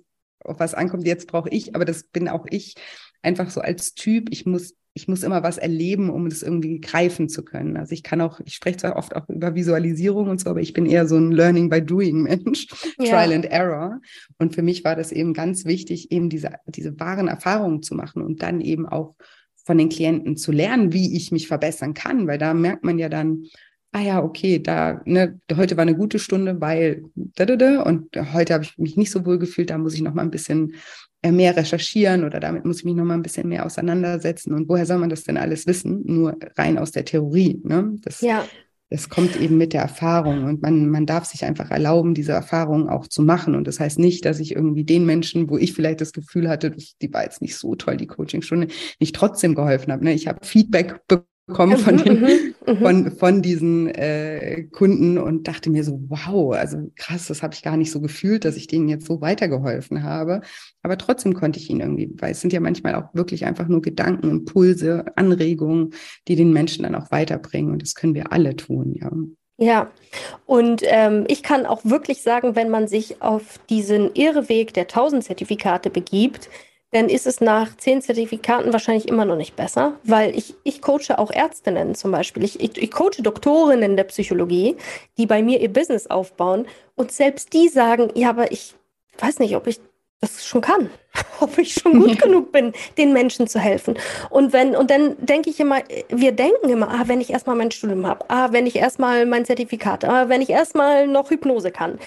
auf 0.45 0.59
was 0.59 0.73
ankommt, 0.73 1.05
jetzt 1.05 1.27
brauche 1.27 1.49
ich, 1.49 1.75
aber 1.75 1.85
das 1.85 2.03
bin 2.03 2.27
auch 2.27 2.45
ich 2.49 2.75
einfach 3.21 3.49
so 3.49 3.61
als 3.61 3.95
Typ. 3.95 4.29
Ich 4.31 4.45
muss, 4.45 4.75
ich 4.93 5.07
muss 5.07 5.23
immer 5.23 5.43
was 5.43 5.57
erleben, 5.57 6.09
um 6.09 6.29
das 6.29 6.43
irgendwie 6.43 6.79
greifen 6.79 7.27
zu 7.27 7.43
können. 7.43 7.75
Also 7.75 7.93
ich 7.93 8.03
kann 8.03 8.21
auch, 8.21 8.39
ich 8.45 8.53
spreche 8.53 8.77
zwar 8.77 8.95
oft 8.95 9.15
auch 9.15 9.27
über 9.27 9.55
Visualisierung 9.55 10.29
und 10.29 10.39
so, 10.39 10.49
aber 10.49 10.61
ich 10.61 10.73
bin 10.73 10.85
eher 10.85 11.07
so 11.07 11.17
ein 11.17 11.31
Learning 11.31 11.69
by 11.69 11.81
Doing 11.81 12.21
Mensch, 12.21 12.67
ja. 12.99 13.05
Trial 13.05 13.33
and 13.33 13.45
Error. 13.45 13.99
Und 14.37 14.55
für 14.55 14.61
mich 14.61 14.83
war 14.83 14.95
das 14.95 15.11
eben 15.11 15.33
ganz 15.33 15.65
wichtig, 15.65 16.11
eben 16.11 16.29
diese, 16.29 16.51
diese 16.67 16.97
wahren 16.99 17.27
Erfahrungen 17.27 17.81
zu 17.81 17.95
machen 17.95 18.21
und 18.21 18.41
dann 18.41 18.61
eben 18.61 18.87
auch 18.87 19.15
von 19.65 19.77
den 19.77 19.89
Klienten 19.89 20.37
zu 20.37 20.51
lernen, 20.51 20.93
wie 20.93 21.17
ich 21.17 21.31
mich 21.31 21.47
verbessern 21.47 21.95
kann, 21.95 22.27
weil 22.27 22.37
da 22.37 22.53
merkt 22.53 22.83
man 22.83 22.99
ja 22.99 23.09
dann, 23.09 23.45
ah 23.95 24.01
ja, 24.01 24.21
okay, 24.21 24.59
da, 24.59 25.01
ne, 25.05 25.39
heute 25.55 25.77
war 25.77 25.83
eine 25.83 25.95
gute 25.95 26.19
Stunde, 26.19 26.59
weil 26.59 27.05
da, 27.15 27.45
da, 27.45 27.55
da, 27.55 27.81
und 27.83 28.13
heute 28.33 28.53
habe 28.53 28.65
ich 28.65 28.77
mich 28.77 28.97
nicht 28.97 29.09
so 29.09 29.25
wohl 29.25 29.39
gefühlt, 29.39 29.69
da 29.69 29.77
muss 29.77 29.93
ich 29.93 30.01
noch 30.01 30.13
mal 30.13 30.23
ein 30.23 30.31
bisschen 30.31 30.75
äh, 31.21 31.31
mehr 31.31 31.55
recherchieren 31.55 32.25
oder 32.25 32.41
damit 32.41 32.65
muss 32.65 32.79
ich 32.79 32.83
mich 32.83 32.95
noch 32.95 33.05
mal 33.05 33.13
ein 33.13 33.21
bisschen 33.21 33.47
mehr 33.47 33.65
auseinandersetzen. 33.65 34.53
Und 34.53 34.67
woher 34.67 34.85
soll 34.85 34.97
man 34.97 35.09
das 35.09 35.23
denn 35.23 35.37
alles 35.37 35.65
wissen? 35.65 36.01
Nur 36.03 36.37
rein 36.57 36.77
aus 36.77 36.91
der 36.91 37.05
Theorie. 37.05 37.61
Ne? 37.63 37.95
Das, 38.01 38.19
ja. 38.19 38.45
das 38.89 39.07
kommt 39.07 39.39
eben 39.39 39.57
mit 39.57 39.71
der 39.71 39.83
Erfahrung 39.83 40.43
und 40.43 40.61
man, 40.61 40.89
man 40.89 41.05
darf 41.05 41.23
sich 41.23 41.45
einfach 41.45 41.71
erlauben, 41.71 42.13
diese 42.13 42.33
Erfahrung 42.33 42.89
auch 42.89 43.07
zu 43.07 43.21
machen. 43.21 43.55
Und 43.55 43.65
das 43.65 43.79
heißt 43.79 43.97
nicht, 43.97 44.25
dass 44.25 44.41
ich 44.41 44.55
irgendwie 44.55 44.83
den 44.83 45.05
Menschen, 45.05 45.49
wo 45.49 45.57
ich 45.57 45.71
vielleicht 45.71 46.01
das 46.01 46.11
Gefühl 46.11 46.49
hatte, 46.49 46.75
die 47.01 47.13
war 47.13 47.23
jetzt 47.23 47.41
nicht 47.41 47.55
so 47.55 47.75
toll, 47.75 47.95
die 47.95 48.07
Coachingstunde, 48.07 48.67
nicht 48.99 49.15
trotzdem 49.15 49.55
geholfen 49.55 49.93
habe. 49.93 50.03
Ne? 50.03 50.13
Ich 50.13 50.27
habe 50.27 50.45
Feedback 50.45 50.99
bekommen 51.07 51.29
bekommen 51.47 51.77
von, 51.77 51.97
den, 51.97 52.21
mhm, 52.21 52.55
mhm. 52.67 52.77
von, 52.79 53.11
von 53.11 53.41
diesen 53.41 53.87
äh, 53.89 54.63
Kunden 54.71 55.17
und 55.17 55.47
dachte 55.47 55.69
mir 55.69 55.83
so, 55.83 55.99
wow, 56.07 56.53
also 56.55 56.91
krass, 56.95 57.27
das 57.27 57.43
habe 57.43 57.53
ich 57.53 57.61
gar 57.61 57.77
nicht 57.77 57.91
so 57.91 58.01
gefühlt, 58.01 58.45
dass 58.45 58.55
ich 58.55 58.67
denen 58.67 58.89
jetzt 58.89 59.05
so 59.05 59.21
weitergeholfen 59.21 60.03
habe. 60.03 60.41
Aber 60.81 60.97
trotzdem 60.97 61.33
konnte 61.33 61.59
ich 61.59 61.69
ihnen 61.69 61.81
irgendwie, 61.81 62.11
weil 62.19 62.31
es 62.31 62.41
sind 62.41 62.53
ja 62.53 62.59
manchmal 62.59 62.95
auch 62.95 63.13
wirklich 63.13 63.45
einfach 63.45 63.67
nur 63.67 63.81
Gedanken, 63.81 64.29
Impulse, 64.29 65.05
Anregungen, 65.15 65.91
die 66.27 66.35
den 66.35 66.51
Menschen 66.51 66.83
dann 66.83 66.95
auch 66.95 67.11
weiterbringen. 67.11 67.71
Und 67.71 67.81
das 67.81 67.95
können 67.95 68.15
wir 68.15 68.31
alle 68.31 68.55
tun, 68.55 68.93
ja. 68.95 69.11
Ja, 69.57 69.89
und 70.45 70.81
ähm, 70.83 71.23
ich 71.29 71.41
kann 71.41 71.65
auch 71.65 71.85
wirklich 71.85 72.21
sagen, 72.21 72.57
wenn 72.57 72.69
man 72.69 72.89
sich 72.89 73.21
auf 73.21 73.57
diesen 73.69 74.13
Irrweg 74.13 74.73
der 74.73 74.83
1000 74.83 75.23
Zertifikate 75.23 75.89
begibt, 75.89 76.49
dann 76.95 77.09
ist 77.09 77.27
es 77.27 77.41
nach 77.41 77.75
zehn 77.75 78.01
Zertifikaten 78.01 78.71
wahrscheinlich 78.71 79.09
immer 79.09 79.25
noch 79.25 79.35
nicht 79.35 79.57
besser, 79.57 79.99
weil 80.03 80.33
ich, 80.33 80.55
ich 80.63 80.81
coache 80.81 81.17
auch 81.19 81.29
Ärztinnen 81.29 81.93
zum 81.93 82.11
Beispiel. 82.11 82.45
Ich, 82.45 82.61
ich, 82.61 82.81
ich 82.81 82.89
coache 82.89 83.21
Doktorinnen 83.21 83.97
der 83.97 84.05
Psychologie, 84.05 84.77
die 85.17 85.25
bei 85.25 85.43
mir 85.43 85.59
ihr 85.59 85.73
Business 85.73 86.07
aufbauen 86.07 86.65
und 86.95 87.11
selbst 87.11 87.51
die 87.51 87.67
sagen, 87.67 88.11
ja, 88.15 88.29
aber 88.29 88.53
ich 88.53 88.75
weiß 89.19 89.39
nicht, 89.39 89.57
ob 89.57 89.67
ich 89.67 89.81
das 90.21 90.45
schon 90.45 90.61
kann, 90.61 90.89
ob 91.41 91.57
ich 91.57 91.73
schon 91.73 91.99
gut 91.99 92.17
genug 92.21 92.53
bin, 92.53 92.71
den 92.97 93.11
Menschen 93.11 93.47
zu 93.47 93.59
helfen. 93.59 93.97
Und 94.29 94.53
wenn, 94.53 94.73
und 94.73 94.89
dann 94.89 95.17
denke 95.19 95.49
ich 95.49 95.59
immer, 95.59 95.81
wir 96.07 96.31
denken 96.31 96.69
immer, 96.69 96.89
ah, 96.91 97.03
wenn 97.07 97.19
ich 97.19 97.29
erstmal 97.29 97.57
mein 97.57 97.71
Studium 97.71 98.07
habe, 98.07 98.23
ah, 98.29 98.53
wenn 98.53 98.67
ich 98.67 98.77
erstmal 98.77 99.25
mein 99.25 99.43
Zertifikat, 99.43 100.05
ah, 100.05 100.29
wenn 100.29 100.41
ich 100.41 100.49
erstmal 100.49 101.07
noch 101.07 101.29
Hypnose 101.29 101.71
kann. 101.71 101.99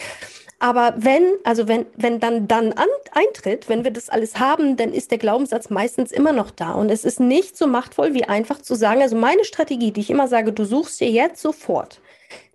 Aber 0.60 0.94
wenn, 0.96 1.22
also 1.44 1.68
wenn, 1.68 1.86
wenn 1.96 2.18
dann 2.18 2.48
dann 2.48 2.72
an, 2.72 2.88
eintritt, 3.12 3.68
wenn 3.68 3.84
wir 3.84 3.92
das 3.92 4.08
alles 4.08 4.40
haben, 4.40 4.76
dann 4.76 4.92
ist 4.92 5.10
der 5.12 5.18
Glaubenssatz 5.18 5.70
meistens 5.70 6.10
immer 6.10 6.32
noch 6.32 6.50
da. 6.50 6.72
Und 6.72 6.90
es 6.90 7.04
ist 7.04 7.20
nicht 7.20 7.56
so 7.56 7.68
machtvoll, 7.68 8.12
wie 8.14 8.24
einfach 8.24 8.60
zu 8.60 8.74
sagen, 8.74 9.02
also 9.02 9.16
meine 9.16 9.44
Strategie, 9.44 9.92
die 9.92 10.00
ich 10.00 10.10
immer 10.10 10.26
sage, 10.26 10.52
du 10.52 10.64
suchst 10.64 11.00
dir 11.00 11.10
jetzt 11.10 11.40
sofort 11.40 12.00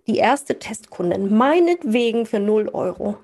die 0.06 0.18
erste 0.18 0.58
Testkundin, 0.58 1.34
meinetwegen 1.34 2.26
für 2.26 2.40
0 2.40 2.68
Euro 2.68 3.16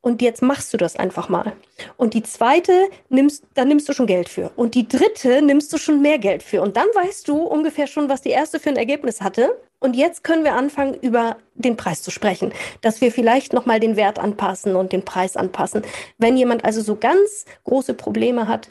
und 0.00 0.22
jetzt 0.22 0.42
machst 0.42 0.72
du 0.72 0.76
das 0.76 0.96
einfach 0.96 1.28
mal. 1.28 1.52
Und 1.96 2.14
die 2.14 2.22
zweite 2.22 2.72
nimmst, 3.08 3.44
da 3.54 3.64
nimmst 3.64 3.88
du 3.88 3.92
schon 3.92 4.06
Geld 4.06 4.28
für. 4.28 4.50
Und 4.54 4.74
die 4.74 4.86
dritte 4.86 5.42
nimmst 5.42 5.72
du 5.72 5.78
schon 5.78 6.00
mehr 6.00 6.18
Geld 6.18 6.42
für. 6.42 6.62
Und 6.62 6.76
dann 6.76 6.86
weißt 6.94 7.26
du 7.26 7.42
ungefähr 7.42 7.86
schon, 7.86 8.08
was 8.08 8.22
die 8.22 8.30
erste 8.30 8.60
für 8.60 8.70
ein 8.70 8.76
Ergebnis 8.76 9.20
hatte. 9.20 9.60
Und 9.80 9.96
jetzt 9.96 10.24
können 10.24 10.44
wir 10.44 10.54
anfangen, 10.54 10.94
über 10.94 11.36
den 11.54 11.76
Preis 11.76 12.02
zu 12.02 12.10
sprechen, 12.10 12.52
dass 12.80 13.00
wir 13.00 13.12
vielleicht 13.12 13.52
nochmal 13.52 13.80
den 13.80 13.96
Wert 13.96 14.18
anpassen 14.18 14.76
und 14.76 14.92
den 14.92 15.04
Preis 15.04 15.36
anpassen. 15.36 15.82
Wenn 16.16 16.36
jemand 16.36 16.64
also 16.64 16.80
so 16.80 16.96
ganz 16.96 17.44
große 17.64 17.94
Probleme 17.94 18.48
hat, 18.48 18.68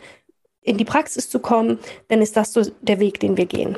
in 0.61 0.77
die 0.77 0.85
Praxis 0.85 1.29
zu 1.29 1.39
kommen, 1.39 1.79
dann 2.09 2.21
ist 2.21 2.35
das 2.35 2.51
so 2.51 2.61
der 2.81 2.99
Weg, 2.99 3.19
den 3.19 3.37
wir 3.37 3.45
gehen. 3.45 3.77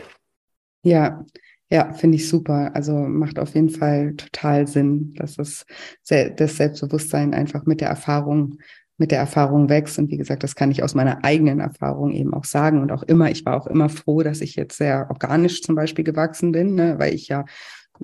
Ja, 0.83 1.23
ja, 1.71 1.93
finde 1.93 2.17
ich 2.17 2.27
super. 2.27 2.71
Also 2.73 2.93
macht 2.93 3.37
auf 3.37 3.53
jeden 3.53 3.69
Fall 3.69 4.15
total 4.15 4.67
Sinn, 4.67 5.13
dass 5.15 5.37
es 5.37 5.65
das 6.07 6.57
Selbstbewusstsein 6.57 7.33
einfach 7.33 7.65
mit 7.65 7.81
der 7.81 7.89
Erfahrung, 7.89 8.57
mit 8.97 9.11
der 9.11 9.19
Erfahrung 9.19 9.69
wächst. 9.69 9.99
Und 9.99 10.09
wie 10.09 10.17
gesagt, 10.17 10.43
das 10.43 10.55
kann 10.55 10.71
ich 10.71 10.81
aus 10.81 10.95
meiner 10.95 11.23
eigenen 11.23 11.59
Erfahrung 11.59 12.11
eben 12.11 12.33
auch 12.33 12.45
sagen. 12.45 12.81
Und 12.81 12.91
auch 12.91 13.03
immer, 13.03 13.29
ich 13.29 13.45
war 13.45 13.55
auch 13.55 13.67
immer 13.67 13.89
froh, 13.89 14.23
dass 14.23 14.41
ich 14.41 14.55
jetzt 14.55 14.77
sehr 14.77 15.07
organisch 15.09 15.61
zum 15.61 15.75
Beispiel 15.75 16.03
gewachsen 16.03 16.51
bin, 16.51 16.73
ne, 16.73 16.97
weil 16.97 17.13
ich 17.13 17.27
ja 17.27 17.45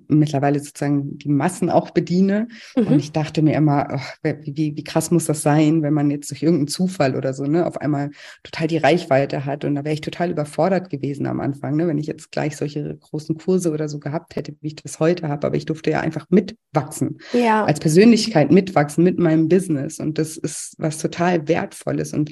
mittlerweile 0.07 0.59
sozusagen 0.59 1.17
die 1.17 1.29
Massen 1.29 1.69
auch 1.69 1.91
bediene. 1.91 2.47
Mhm. 2.75 2.87
Und 2.87 2.99
ich 2.99 3.11
dachte 3.11 3.41
mir 3.41 3.55
immer, 3.55 3.87
ach, 3.89 4.15
wie, 4.21 4.75
wie 4.75 4.83
krass 4.83 5.11
muss 5.11 5.25
das 5.25 5.41
sein, 5.41 5.81
wenn 5.81 5.93
man 5.93 6.11
jetzt 6.11 6.31
durch 6.31 6.43
irgendeinen 6.43 6.67
Zufall 6.67 7.15
oder 7.15 7.33
so, 7.33 7.43
ne, 7.45 7.65
auf 7.65 7.77
einmal 7.77 8.11
total 8.43 8.67
die 8.67 8.77
Reichweite 8.77 9.45
hat. 9.45 9.65
Und 9.65 9.75
da 9.75 9.83
wäre 9.83 9.93
ich 9.93 10.01
total 10.01 10.31
überfordert 10.31 10.89
gewesen 10.89 11.25
am 11.25 11.39
Anfang, 11.39 11.75
ne, 11.75 11.87
wenn 11.87 11.97
ich 11.97 12.07
jetzt 12.07 12.31
gleich 12.31 12.57
solche 12.57 12.95
großen 12.95 13.37
Kurse 13.37 13.71
oder 13.71 13.89
so 13.89 13.99
gehabt 13.99 14.35
hätte, 14.35 14.55
wie 14.61 14.67
ich 14.67 14.75
das 14.75 14.99
heute 14.99 15.27
habe. 15.27 15.47
Aber 15.47 15.55
ich 15.55 15.65
durfte 15.65 15.91
ja 15.91 16.01
einfach 16.01 16.27
mitwachsen. 16.29 17.19
Ja. 17.33 17.65
Als 17.65 17.79
Persönlichkeit 17.79 18.51
mitwachsen 18.51 19.03
mit 19.03 19.19
meinem 19.19 19.49
Business. 19.49 19.99
Und 19.99 20.17
das 20.17 20.37
ist 20.37 20.75
was 20.77 20.97
total 20.97 21.47
Wertvolles. 21.47 22.13
Und 22.13 22.31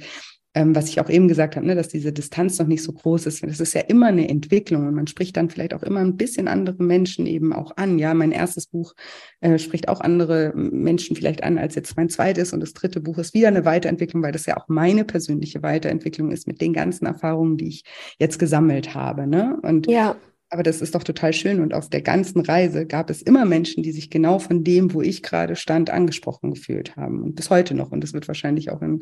ähm, 0.56 0.76
was 0.76 0.90
ich 0.90 1.00
auch 1.00 1.10
eben 1.10 1.28
gesagt 1.28 1.56
habe, 1.56 1.66
ne, 1.66 1.76
dass 1.76 1.88
diese 1.88 2.14
Distanz 2.14 2.60
noch 2.60 2.68
nicht 2.68 2.84
so 2.84 2.94
groß 2.94 3.26
ist. 3.26 3.44
Das 3.44 3.60
ist 3.60 3.74
ja 3.74 3.82
immer 3.82 4.08
eine 4.08 4.30
Entwicklung 4.30 4.88
und 4.88 4.94
man 4.94 5.08
spricht 5.08 5.36
dann 5.36 5.50
vielleicht 5.50 5.74
auch 5.74 5.84
immer 5.84 6.00
ein 6.00 6.16
bisschen 6.16 6.48
andere 6.48 6.82
Menschen 6.84 7.26
eben 7.26 7.54
auch 7.54 7.76
an. 7.78 7.98
Ja, 7.98 8.14
mein 8.14 8.32
erstes 8.32 8.68
Buch 8.68 8.94
äh, 9.42 9.58
spricht 9.58 9.90
auch 9.90 10.02
andere 10.02 10.54
Menschen 10.56 11.16
vielleicht 11.16 11.44
an 11.44 11.58
als 11.58 11.76
jetzt 11.76 11.98
mein 11.98 12.10
zweites 12.10 12.54
und 12.54 12.60
das 12.60 12.74
dritte 12.74 13.02
Buch 13.02 13.18
ist 13.18 13.34
wieder 13.34 13.48
eine 13.48 13.66
Weiterentwicklung, 13.66 14.22
weil 14.22 14.32
das 14.32 14.46
ja 14.46 14.58
auch 14.58 14.68
meine 14.68 15.06
persönliche 15.06 15.64
Weiterentwicklung 15.64 16.32
ist 16.32 16.48
mit 16.48 16.62
den 16.62 16.74
ganzen 16.74 17.06
Erfahrungen, 17.06 17.58
die 17.58 17.70
ich 17.70 17.84
jetzt 18.20 18.38
gesammelt 18.38 18.94
habe. 18.94 19.26
Ne? 19.26 19.58
Und 19.64 19.88
ja. 19.88 20.16
Aber 20.50 20.62
das 20.62 20.82
ist 20.82 20.94
doch 20.94 21.04
total 21.04 21.34
schön. 21.34 21.62
Und 21.62 21.74
auf 21.74 21.90
der 21.90 22.04
ganzen 22.04 22.42
Reise 22.42 22.86
gab 22.86 23.10
es 23.10 23.24
immer 23.24 23.44
Menschen, 23.44 23.82
die 23.82 23.92
sich 23.92 24.12
genau 24.12 24.38
von 24.38 24.64
dem, 24.64 24.94
wo 24.94 25.02
ich 25.02 25.24
gerade 25.24 25.56
stand, 25.56 25.90
angesprochen 25.90 26.52
gefühlt 26.52 26.96
haben. 26.96 27.24
Und 27.24 27.34
bis 27.34 27.50
heute 27.50 27.74
noch. 27.74 27.92
Und 27.92 28.04
das 28.04 28.14
wird 28.14 28.28
wahrscheinlich 28.28 28.70
auch 28.70 28.84
in 28.84 29.02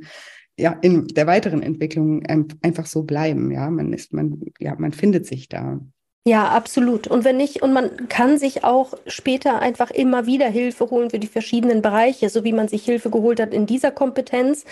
ja, 0.62 0.78
in 0.82 1.08
der 1.08 1.28
weiteren 1.28 1.64
Entwicklung 1.64 2.24
einfach 2.62 2.86
so 2.86 3.04
bleiben. 3.04 3.52
Ja, 3.52 3.70
man 3.70 3.92
ist, 3.94 4.14
man, 4.14 4.42
ja, 4.60 4.76
man 4.78 4.94
findet 4.94 5.26
sich 5.26 5.50
da. 5.50 5.80
Ja, 6.24 6.50
absolut. 6.50 7.08
Und 7.08 7.26
wenn 7.26 7.38
nicht, 7.38 7.64
und 7.64 7.74
man 7.74 8.08
kann 8.08 8.38
sich 8.38 8.64
auch 8.64 8.94
später 9.08 9.60
einfach 9.60 9.90
immer 9.90 10.28
wieder 10.28 10.48
Hilfe 10.48 10.92
holen 10.92 11.10
für 11.10 11.18
die 11.18 11.28
verschiedenen 11.28 11.82
Bereiche, 11.82 12.30
so 12.30 12.44
wie 12.44 12.54
man 12.54 12.68
sich 12.68 12.86
Hilfe 12.86 13.10
geholt 13.10 13.40
hat 13.40 13.56
in 13.56 13.66
dieser 13.66 13.90
Kompetenz, 13.90 14.66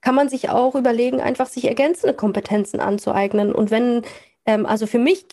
kann 0.00 0.14
man 0.14 0.30
sich 0.30 0.48
auch 0.48 0.74
überlegen, 0.74 1.20
einfach 1.20 1.46
sich 1.46 1.66
ergänzende 1.68 2.14
Kompetenzen 2.14 2.80
anzueignen. 2.80 3.52
Und 3.52 3.70
wenn, 3.70 4.00
ähm, 4.46 4.64
also 4.64 4.86
für 4.86 4.98
mich 4.98 5.26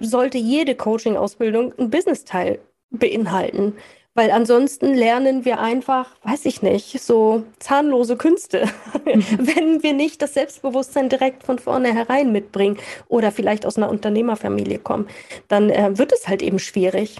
sollte 0.00 0.38
jede 0.38 0.74
Coaching-Ausbildung 0.74 1.74
einen 1.76 1.90
Business-Teil 1.90 2.58
beinhalten. 2.90 3.74
Weil 4.14 4.30
ansonsten 4.30 4.92
lernen 4.92 5.46
wir 5.46 5.58
einfach, 5.58 6.10
weiß 6.22 6.44
ich 6.44 6.60
nicht, 6.60 7.00
so 7.00 7.44
zahnlose 7.58 8.16
Künste, 8.16 8.68
wenn 9.04 9.82
wir 9.82 9.94
nicht 9.94 10.20
das 10.20 10.34
Selbstbewusstsein 10.34 11.08
direkt 11.08 11.44
von 11.44 11.58
vornherein 11.58 12.30
mitbringen 12.30 12.76
oder 13.08 13.32
vielleicht 13.32 13.64
aus 13.64 13.76
einer 13.76 13.90
Unternehmerfamilie 13.90 14.78
kommen, 14.78 15.06
dann 15.48 15.70
äh, 15.70 15.96
wird 15.98 16.12
es 16.12 16.28
halt 16.28 16.42
eben 16.42 16.58
schwierig. 16.58 17.16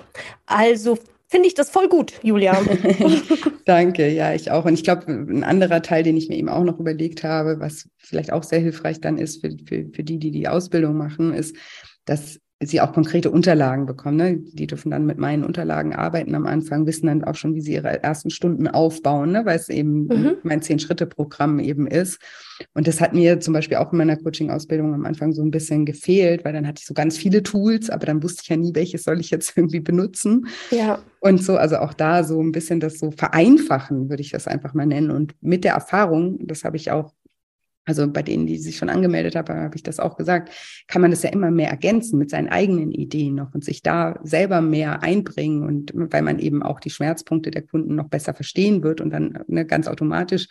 Also 0.47 0.99
finde 1.29 1.49
ich 1.49 1.55
das 1.55 1.71
voll 1.71 1.89
gut, 1.89 2.13
Julia. 2.23 2.61
Danke, 3.65 4.09
ja, 4.11 4.35
ich 4.35 4.51
auch. 4.51 4.67
Und 4.67 4.75
ich 4.75 4.85
glaube, 4.85 5.11
ein 5.11 5.45
anderer 5.45 5.81
Teil, 5.81 6.03
den 6.03 6.19
ich 6.19 6.29
mir 6.29 6.37
eben 6.37 6.51
auch 6.51 6.63
noch 6.63 6.79
überlegt 6.79 7.25
habe, 7.25 7.59
was 7.59 7.89
vielleicht 7.97 8.35
auch 8.35 8.43
sehr 8.43 8.61
hilfreich 8.61 9.01
dann 9.01 9.17
ist 9.17 9.41
für, 9.41 9.51
für, 9.67 9.87
für 9.95 10.05
die, 10.05 10.19
die 10.19 10.31
die 10.31 10.47
Ausbildung 10.47 10.99
machen, 10.99 11.33
ist, 11.33 11.57
dass 12.05 12.39
sie 12.67 12.81
auch 12.81 12.93
konkrete 12.93 13.31
Unterlagen 13.31 13.87
bekommen. 13.87 14.17
Ne? 14.17 14.37
Die 14.39 14.67
dürfen 14.67 14.91
dann 14.91 15.07
mit 15.07 15.19
meinen 15.19 15.45
Unterlagen 15.45 15.95
arbeiten 15.95 16.35
am 16.35 16.47
Anfang, 16.47 16.87
wissen 16.87 17.07
dann 17.07 17.25
auch 17.25 17.35
schon, 17.35 17.55
wie 17.55 17.61
sie 17.61 17.75
ihre 17.75 18.03
ersten 18.03 18.31
Stunden 18.31 18.69
aufbauen, 18.69 19.33
ne? 19.33 19.45
weil 19.45 19.59
es 19.59 19.69
eben 19.69 20.07
mhm. 20.07 20.37
mein 20.43 20.63
Zehn-Schritte-Programm 20.63 21.59
eben 21.59 21.87
ist. 21.87 22.21
Und 22.75 22.87
das 22.87 23.01
hat 23.01 23.15
mir 23.15 23.41
zum 23.41 23.55
Beispiel 23.55 23.79
auch 23.79 23.93
in 23.93 23.99
meiner 23.99 24.17
Coaching-Ausbildung 24.17 24.95
am 24.95 25.05
Anfang 25.05 25.33
so 25.33 25.43
ein 25.43 25.51
bisschen 25.51 25.85
gefehlt, 25.85 26.45
weil 26.45 26.53
dann 26.53 26.67
hatte 26.67 26.81
ich 26.81 26.87
so 26.87 26.95
ganz 26.95 27.19
viele 27.19 27.43
Tools, 27.43 27.91
aber 27.91 28.07
dann 28.07 28.23
wusste 28.23 28.43
ich 28.43 28.49
ja 28.49 28.57
nie, 28.57 28.75
welches 28.75 29.03
soll 29.03 29.21
ich 29.21 29.31
jetzt 29.31 29.53
irgendwie 29.57 29.81
benutzen. 29.81 30.47
Ja. 30.71 31.01
Und 31.21 31.43
so, 31.43 31.57
also 31.57 31.77
auch 31.79 31.95
da 31.95 32.25
so 32.25 32.41
ein 32.41 32.53
bisschen 32.53 32.81
das 32.81 32.99
so 32.99 33.11
vereinfachen, 33.11 34.09
würde 34.11 34.23
ich 34.23 34.31
das 34.31 34.47
einfach 34.47 34.75
mal 34.75 34.87
nennen. 34.87 35.11
Und 35.11 35.35
mit 35.41 35.65
der 35.65 35.75
Erfahrung, 35.75 36.39
das 36.47 36.65
habe 36.65 36.77
ich 36.77 36.91
auch 36.91 37.13
also 37.85 38.09
bei 38.09 38.23
denen, 38.23 38.47
die 38.47 38.59
sich 38.59 38.77
schon 38.77 38.89
angemeldet 38.89 39.35
haben, 39.35 39.53
habe 39.55 39.75
ich 39.75 39.83
das 39.83 39.99
auch 39.99 40.17
gesagt, 40.17 40.53
kann 40.87 41.03
man 41.03 41.11
das 41.11 41.23
ja 41.23 41.31
immer 41.31 41.51
mehr 41.51 41.71
ergänzen 41.71 42.19
mit 42.19 42.31
seinen 42.31 42.49
eigenen 42.49 42.93
Ideen 42.93 43.35
noch 43.35 43.55
und 43.55 43.65
sich 43.65 43.83
da 43.83 44.21
selber 44.23 44.61
mehr 44.61 45.03
einbringen 45.03 45.65
und 45.65 45.93
weil 45.95 46.23
man 46.23 46.39
eben 46.39 46.63
auch 46.63 46.79
die 46.79 46.91
Schmerzpunkte 46.91 47.51
der 47.51 47.63
Kunden 47.63 47.97
noch 47.97 48.09
besser 48.09 48.35
verstehen 48.35 48.83
wird 48.85 49.01
und 49.01 49.11
dann 49.11 49.39
ne, 49.49 49.67
ganz 49.67 49.89
automatisch 49.89 50.47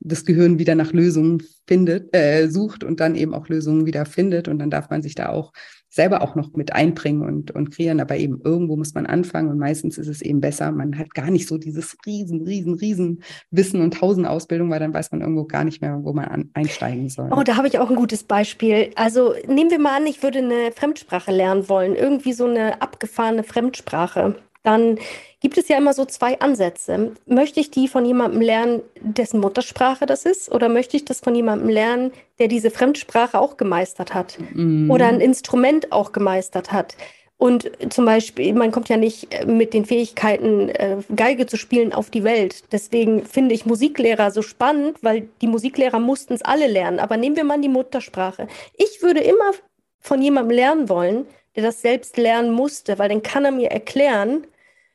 das 0.00 0.24
Gehirn 0.24 0.58
wieder 0.58 0.74
nach 0.74 0.92
Lösungen 0.92 1.42
findet, 1.68 2.14
äh, 2.16 2.48
sucht 2.48 2.82
und 2.82 2.98
dann 2.98 3.14
eben 3.14 3.34
auch 3.34 3.48
Lösungen 3.48 3.86
wieder 3.86 4.04
findet 4.04 4.48
und 4.48 4.58
dann 4.58 4.70
darf 4.70 4.90
man 4.90 5.02
sich 5.02 5.14
da 5.14 5.28
auch 5.28 5.52
selber 5.92 6.22
auch 6.22 6.34
noch 6.34 6.54
mit 6.54 6.72
einbringen 6.72 7.22
und, 7.22 7.50
und 7.50 7.70
kreieren. 7.70 8.00
Aber 8.00 8.16
eben 8.16 8.40
irgendwo 8.42 8.76
muss 8.76 8.94
man 8.94 9.04
anfangen 9.04 9.50
und 9.50 9.58
meistens 9.58 9.98
ist 9.98 10.08
es 10.08 10.22
eben 10.22 10.40
besser. 10.40 10.72
Man 10.72 10.98
hat 10.98 11.14
gar 11.14 11.30
nicht 11.30 11.46
so 11.46 11.58
dieses 11.58 11.98
riesen, 12.06 12.42
riesen, 12.46 12.74
riesen 12.74 13.22
Wissen 13.50 13.82
und 13.82 13.92
tausend 13.92 14.26
Ausbildung, 14.26 14.70
weil 14.70 14.80
dann 14.80 14.94
weiß 14.94 15.12
man 15.12 15.20
irgendwo 15.20 15.44
gar 15.44 15.64
nicht 15.64 15.82
mehr, 15.82 16.00
wo 16.02 16.14
man 16.14 16.24
an, 16.24 16.50
einsteigen 16.54 17.10
soll. 17.10 17.28
Oh, 17.30 17.42
da 17.42 17.56
habe 17.56 17.68
ich 17.68 17.78
auch 17.78 17.90
ein 17.90 17.96
gutes 17.96 18.24
Beispiel. 18.24 18.90
Also 18.94 19.34
nehmen 19.46 19.70
wir 19.70 19.78
mal 19.78 19.98
an, 19.98 20.06
ich 20.06 20.22
würde 20.22 20.38
eine 20.38 20.72
Fremdsprache 20.74 21.30
lernen 21.30 21.68
wollen, 21.68 21.94
irgendwie 21.94 22.32
so 22.32 22.46
eine 22.46 22.80
abgefahrene 22.80 23.42
Fremdsprache. 23.42 24.36
Dann 24.62 24.98
gibt 25.40 25.58
es 25.58 25.68
ja 25.68 25.76
immer 25.76 25.92
so 25.92 26.04
zwei 26.04 26.38
Ansätze. 26.40 27.12
Möchte 27.26 27.60
ich 27.60 27.70
die 27.70 27.88
von 27.88 28.04
jemandem 28.04 28.40
lernen, 28.40 28.82
dessen 29.00 29.40
Muttersprache 29.40 30.06
das 30.06 30.24
ist? 30.24 30.52
Oder 30.52 30.68
möchte 30.68 30.96
ich 30.96 31.04
das 31.04 31.20
von 31.20 31.34
jemandem 31.34 31.68
lernen, 31.68 32.12
der 32.38 32.48
diese 32.48 32.70
Fremdsprache 32.70 33.38
auch 33.38 33.56
gemeistert 33.56 34.14
hat? 34.14 34.38
Mhm. 34.54 34.90
Oder 34.90 35.06
ein 35.06 35.20
Instrument 35.20 35.90
auch 35.90 36.12
gemeistert 36.12 36.72
hat? 36.72 36.96
Und 37.42 37.72
zum 37.92 38.04
Beispiel, 38.04 38.54
man 38.54 38.70
kommt 38.70 38.88
ja 38.88 38.96
nicht 38.96 39.44
mit 39.48 39.74
den 39.74 39.84
Fähigkeiten, 39.84 40.68
äh, 40.68 40.98
Geige 41.16 41.46
zu 41.46 41.56
spielen, 41.56 41.92
auf 41.92 42.08
die 42.08 42.22
Welt. 42.22 42.62
Deswegen 42.70 43.24
finde 43.24 43.52
ich 43.52 43.66
Musiklehrer 43.66 44.30
so 44.30 44.42
spannend, 44.42 44.98
weil 45.02 45.28
die 45.40 45.48
Musiklehrer 45.48 45.98
mussten 45.98 46.34
es 46.34 46.42
alle 46.42 46.68
lernen. 46.68 47.00
Aber 47.00 47.16
nehmen 47.16 47.34
wir 47.34 47.42
mal 47.42 47.60
die 47.60 47.68
Muttersprache. 47.68 48.46
Ich 48.76 49.02
würde 49.02 49.18
immer 49.18 49.50
von 49.98 50.22
jemandem 50.22 50.56
lernen 50.56 50.88
wollen, 50.88 51.26
der 51.56 51.62
das 51.62 51.82
selbst 51.82 52.16
lernen 52.16 52.52
musste, 52.52 52.98
weil 52.98 53.08
dann 53.08 53.22
kann 53.22 53.44
er 53.44 53.52
mir 53.52 53.70
erklären, 53.70 54.46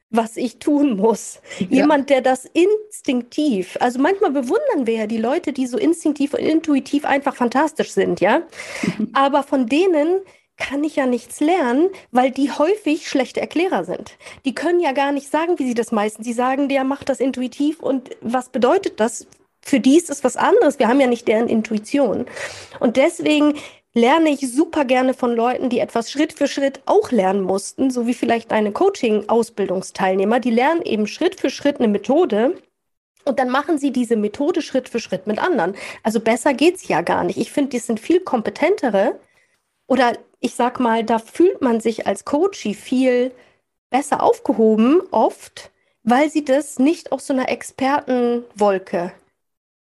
was 0.10 0.38
ich 0.38 0.60
tun 0.60 0.96
muss. 0.96 1.42
Ja. 1.60 1.68
Jemand, 1.70 2.10
der 2.10 2.22
das 2.22 2.46
instinktiv, 2.46 3.78
also 3.82 4.00
manchmal 4.00 4.32
bewundern 4.32 4.88
wir 4.88 4.96
ja 4.96 5.08
die 5.08 5.18
Leute, 5.18 5.52
die 5.52 5.68
so 5.68 5.78
instinktiv 5.78 6.34
und 6.34 6.40
intuitiv 6.40 7.06
einfach 7.06 7.36
fantastisch 7.36 7.92
sind, 7.92 8.22
ja. 8.22 8.42
Aber 9.14 9.44
von 9.44 9.68
denen 9.68 10.22
kann 10.58 10.84
ich 10.84 10.96
ja 10.96 11.06
nichts 11.06 11.40
lernen, 11.40 11.90
weil 12.12 12.32
die 12.32 12.52
häufig 12.52 13.08
schlechte 13.08 13.40
Erklärer 13.40 13.84
sind. 13.84 14.18
Die 14.44 14.56
können 14.56 14.80
ja 14.80 14.92
gar 14.92 15.12
nicht 15.12 15.30
sagen, 15.30 15.60
wie 15.60 15.68
sie 15.68 15.76
das 15.76 15.92
meisten. 15.92 16.24
Sie 16.24 16.34
sagen, 16.34 16.68
der 16.68 16.84
macht 16.84 17.10
das 17.10 17.20
intuitiv 17.20 17.80
und 17.80 18.10
was 18.22 18.50
bedeutet 18.50 19.00
das? 19.00 19.28
Für 19.62 19.80
die 19.80 19.98
ist 19.98 20.10
es 20.10 20.24
was 20.24 20.38
anderes. 20.38 20.80
Wir 20.80 20.88
haben 20.88 21.00
ja 21.00 21.08
nicht 21.08 21.28
deren 21.28 21.48
Intuition. 21.48 22.26
Und 22.80 22.96
deswegen 22.98 23.56
lerne 23.98 24.30
ich 24.30 24.52
super 24.52 24.86
gerne 24.86 25.14
von 25.14 25.36
Leuten, 25.36 25.70
die 25.70 25.80
etwas 25.80 26.12
Schritt 26.12 26.32
für 26.32 26.48
Schritt 26.48 26.82
auch 26.86 27.12
lernen 27.12 27.42
mussten, 27.42 27.90
so 27.90 28.08
wie 28.08 28.14
vielleicht 28.14 28.52
deine 28.52 28.72
Coaching-Ausbildungsteilnehmer. 28.72 30.40
Die 30.40 30.52
lernen 30.52 30.84
eben 30.84 31.08
Schritt 31.08 31.40
für 31.40 31.50
Schritt 31.50 31.80
eine 31.80 31.88
Methode. 31.88 32.62
Und 33.26 33.40
dann 33.40 33.50
machen 33.50 33.78
sie 33.78 33.92
diese 33.92 34.16
Methode 34.16 34.62
Schritt 34.62 34.88
für 34.88 35.00
Schritt 35.00 35.28
mit 35.28 35.40
anderen. 35.40 35.76
Also 36.04 36.22
besser 36.22 36.54
geht's 36.54 36.88
ja 36.88 37.02
gar 37.02 37.24
nicht. 37.24 37.38
Ich 37.38 37.52
finde, 37.52 37.72
die 37.72 37.80
sind 37.80 38.00
viel 38.00 38.22
kompetentere. 38.22 39.20
Oder 39.88 40.14
ich 40.40 40.54
sag 40.54 40.80
mal, 40.80 41.04
da 41.04 41.20
fühlt 41.20 41.62
man 41.62 41.82
sich 41.82 42.08
als 42.08 42.24
Coachie 42.24 42.76
viel 42.76 43.32
besser 43.90 44.22
aufgehoben, 44.22 45.02
oft, 45.12 45.72
weil 46.04 46.30
sie 46.30 46.46
das 46.46 46.78
nicht 46.78 47.12
aus 47.12 47.28
so 47.28 47.34
einer 47.34 47.50
Expertenwolke 47.50 49.12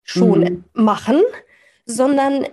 schon 0.04 0.40
mhm. 0.40 0.64
machen, 0.74 1.22
sondern 1.86 2.48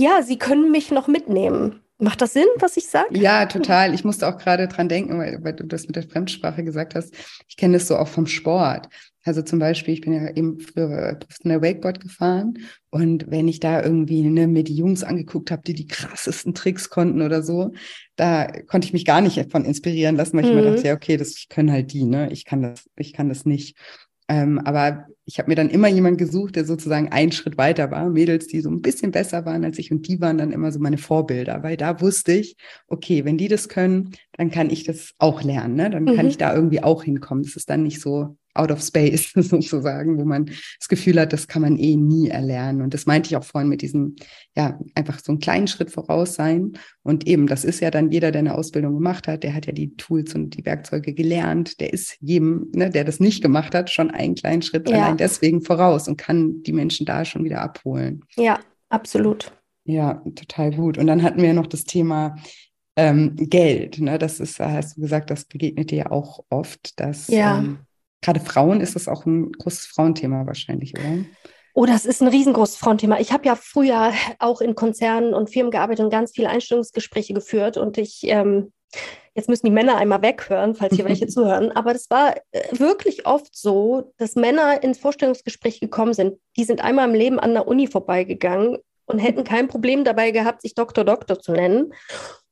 ja, 0.00 0.22
sie 0.22 0.38
können 0.38 0.70
mich 0.70 0.90
noch 0.90 1.08
mitnehmen. 1.08 1.80
Macht 1.98 2.22
das 2.22 2.32
Sinn, 2.32 2.46
was 2.58 2.78
ich 2.78 2.86
sage? 2.86 3.18
Ja, 3.18 3.44
total. 3.44 3.92
Ich 3.92 4.04
musste 4.04 4.26
auch 4.26 4.38
gerade 4.38 4.66
dran 4.68 4.88
denken, 4.88 5.18
weil, 5.18 5.44
weil, 5.44 5.52
du 5.52 5.64
das 5.66 5.86
mit 5.86 5.96
der 5.96 6.02
Fremdsprache 6.02 6.64
gesagt 6.64 6.94
hast. 6.94 7.14
Ich 7.46 7.58
kenne 7.58 7.74
das 7.74 7.86
so 7.86 7.96
auch 7.96 8.08
vom 8.08 8.26
Sport. 8.26 8.88
Also 9.22 9.42
zum 9.42 9.58
Beispiel, 9.58 9.92
ich 9.92 10.00
bin 10.00 10.14
ja 10.14 10.30
eben 10.34 10.58
früher 10.60 11.18
in 11.42 11.50
der 11.50 11.60
Wakeboard 11.60 12.00
gefahren 12.00 12.54
und 12.88 13.30
wenn 13.30 13.48
ich 13.48 13.60
da 13.60 13.82
irgendwie 13.82 14.22
ne, 14.22 14.46
mir 14.46 14.64
die 14.64 14.74
Jungs 14.74 15.04
angeguckt 15.04 15.50
habe, 15.50 15.60
die 15.66 15.74
die 15.74 15.86
krassesten 15.86 16.54
Tricks 16.54 16.88
konnten 16.88 17.20
oder 17.20 17.42
so, 17.42 17.74
da 18.16 18.46
konnte 18.46 18.86
ich 18.86 18.94
mich 18.94 19.04
gar 19.04 19.20
nicht 19.20 19.36
davon 19.36 19.66
inspirieren 19.66 20.16
lassen, 20.16 20.38
weil 20.38 20.46
ich 20.46 20.54
mir 20.54 20.62
dachte, 20.62 20.80
mhm. 20.80 20.86
ja 20.86 20.94
okay, 20.94 21.18
das 21.18 21.44
können 21.50 21.70
halt 21.70 21.92
die, 21.92 22.04
ne? 22.04 22.32
Ich 22.32 22.46
kann 22.46 22.62
das, 22.62 22.88
ich 22.96 23.12
kann 23.12 23.28
das 23.28 23.44
nicht. 23.44 23.76
Ähm, 24.26 24.58
aber 24.58 25.06
ich 25.30 25.38
habe 25.38 25.48
mir 25.48 25.54
dann 25.54 25.70
immer 25.70 25.86
jemanden 25.86 26.18
gesucht, 26.18 26.56
der 26.56 26.64
sozusagen 26.64 27.12
einen 27.12 27.30
Schritt 27.30 27.56
weiter 27.56 27.92
war. 27.92 28.10
Mädels, 28.10 28.48
die 28.48 28.60
so 28.60 28.68
ein 28.68 28.82
bisschen 28.82 29.12
besser 29.12 29.46
waren 29.46 29.64
als 29.64 29.78
ich 29.78 29.92
und 29.92 30.08
die 30.08 30.20
waren 30.20 30.38
dann 30.38 30.50
immer 30.50 30.72
so 30.72 30.80
meine 30.80 30.98
Vorbilder, 30.98 31.62
weil 31.62 31.76
da 31.76 32.00
wusste 32.00 32.32
ich, 32.32 32.56
okay, 32.88 33.24
wenn 33.24 33.38
die 33.38 33.46
das 33.46 33.68
können, 33.68 34.10
dann 34.32 34.50
kann 34.50 34.70
ich 34.70 34.82
das 34.82 35.14
auch 35.18 35.44
lernen. 35.44 35.76
Ne? 35.76 35.88
Dann 35.88 36.02
mhm. 36.02 36.16
kann 36.16 36.26
ich 36.26 36.36
da 36.36 36.52
irgendwie 36.52 36.82
auch 36.82 37.04
hinkommen. 37.04 37.44
Das 37.44 37.54
ist 37.54 37.70
dann 37.70 37.84
nicht 37.84 38.00
so 38.00 38.36
out 38.54 38.70
of 38.70 38.82
space 38.82 39.32
sozusagen, 39.34 40.18
wo 40.18 40.24
man 40.24 40.46
das 40.46 40.88
Gefühl 40.88 41.20
hat, 41.20 41.32
das 41.32 41.48
kann 41.48 41.62
man 41.62 41.76
eh 41.76 41.96
nie 41.96 42.28
erlernen. 42.28 42.82
Und 42.82 42.94
das 42.94 43.06
meinte 43.06 43.28
ich 43.28 43.36
auch 43.36 43.44
vorhin 43.44 43.68
mit 43.68 43.82
diesem, 43.82 44.16
ja, 44.56 44.78
einfach 44.94 45.20
so 45.22 45.32
einen 45.32 45.40
kleinen 45.40 45.68
Schritt 45.68 45.90
voraus 45.90 46.34
sein. 46.34 46.72
Und 47.02 47.26
eben, 47.26 47.46
das 47.46 47.64
ist 47.64 47.80
ja 47.80 47.90
dann 47.90 48.10
jeder, 48.10 48.32
der 48.32 48.40
eine 48.40 48.54
Ausbildung 48.54 48.94
gemacht 48.94 49.28
hat, 49.28 49.42
der 49.42 49.54
hat 49.54 49.66
ja 49.66 49.72
die 49.72 49.96
Tools 49.96 50.34
und 50.34 50.56
die 50.56 50.64
Werkzeuge 50.64 51.14
gelernt. 51.14 51.80
Der 51.80 51.92
ist 51.92 52.16
jedem, 52.20 52.68
ne, 52.74 52.90
der 52.90 53.04
das 53.04 53.20
nicht 53.20 53.42
gemacht 53.42 53.74
hat, 53.74 53.90
schon 53.90 54.10
einen 54.10 54.34
kleinen 54.34 54.62
Schritt 54.62 54.88
ja. 54.88 54.96
allein 54.96 55.16
deswegen 55.16 55.62
voraus 55.62 56.08
und 56.08 56.16
kann 56.16 56.62
die 56.62 56.72
Menschen 56.72 57.06
da 57.06 57.24
schon 57.24 57.44
wieder 57.44 57.60
abholen. 57.60 58.24
Ja, 58.36 58.60
absolut. 58.88 59.52
Ja, 59.84 60.22
total 60.34 60.72
gut. 60.72 60.98
Und 60.98 61.06
dann 61.06 61.22
hatten 61.22 61.42
wir 61.42 61.54
noch 61.54 61.66
das 61.66 61.84
Thema 61.84 62.36
ähm, 62.96 63.34
Geld. 63.36 63.98
Ne? 64.00 64.18
Das 64.18 64.40
ist, 64.40 64.60
hast 64.60 64.96
du 64.96 65.00
gesagt, 65.00 65.30
das 65.30 65.44
begegnet 65.44 65.90
dir 65.90 65.98
ja 65.98 66.10
auch 66.10 66.44
oft, 66.50 66.98
dass 67.00 67.28
ja. 67.28 67.58
ähm, 67.58 67.78
gerade 68.22 68.40
Frauen 68.40 68.80
ist 68.80 68.96
das 68.96 69.08
auch 69.08 69.26
ein 69.26 69.52
großes 69.52 69.86
Frauenthema 69.86 70.46
wahrscheinlich, 70.46 70.94
oder? 70.94 71.24
Oh, 71.72 71.86
das 71.86 72.04
ist 72.04 72.20
ein 72.20 72.28
riesengroßes 72.28 72.76
Frauenthema. 72.76 73.20
Ich 73.20 73.32
habe 73.32 73.46
ja 73.46 73.54
früher 73.54 74.12
auch 74.38 74.60
in 74.60 74.74
Konzernen 74.74 75.34
und 75.34 75.50
Firmen 75.50 75.70
gearbeitet 75.70 76.04
und 76.04 76.10
ganz 76.10 76.32
viele 76.32 76.48
Einstellungsgespräche 76.48 77.32
geführt. 77.32 77.76
Und 77.76 77.96
ich, 77.96 78.22
ähm, 78.24 78.72
jetzt 79.34 79.48
müssen 79.48 79.66
die 79.66 79.72
Männer 79.72 79.96
einmal 79.96 80.20
weghören, 80.20 80.74
falls 80.74 80.96
hier 80.96 81.04
welche 81.04 81.26
zuhören. 81.28 81.70
Aber 81.70 81.92
das 81.92 82.10
war 82.10 82.36
äh, 82.50 82.78
wirklich 82.78 83.26
oft 83.26 83.56
so, 83.56 84.12
dass 84.16 84.34
Männer 84.34 84.82
ins 84.82 84.98
Vorstellungsgespräch 84.98 85.78
gekommen 85.78 86.12
sind. 86.12 86.38
Die 86.56 86.64
sind 86.64 86.82
einmal 86.82 87.08
im 87.08 87.14
Leben 87.14 87.38
an 87.38 87.54
der 87.54 87.68
Uni 87.68 87.86
vorbeigegangen 87.86 88.78
und 89.06 89.18
hätten 89.20 89.44
kein 89.44 89.68
Problem 89.68 90.04
dabei 90.04 90.32
gehabt, 90.32 90.62
sich 90.62 90.74
Doktor, 90.74 91.04
Doktor 91.04 91.38
zu 91.38 91.52
nennen. 91.52 91.92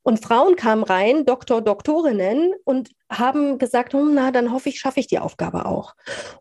Und 0.09 0.25
Frauen 0.25 0.55
kamen 0.55 0.81
rein, 0.81 1.23
Doktor, 1.23 1.61
Doktorinnen, 1.61 2.55
und 2.63 2.89
haben 3.11 3.59
gesagt, 3.59 3.93
hm, 3.93 4.15
na, 4.15 4.31
dann 4.31 4.51
hoffe 4.51 4.69
ich, 4.69 4.79
schaffe 4.79 4.99
ich 4.99 5.05
die 5.05 5.19
Aufgabe 5.19 5.67
auch. 5.67 5.93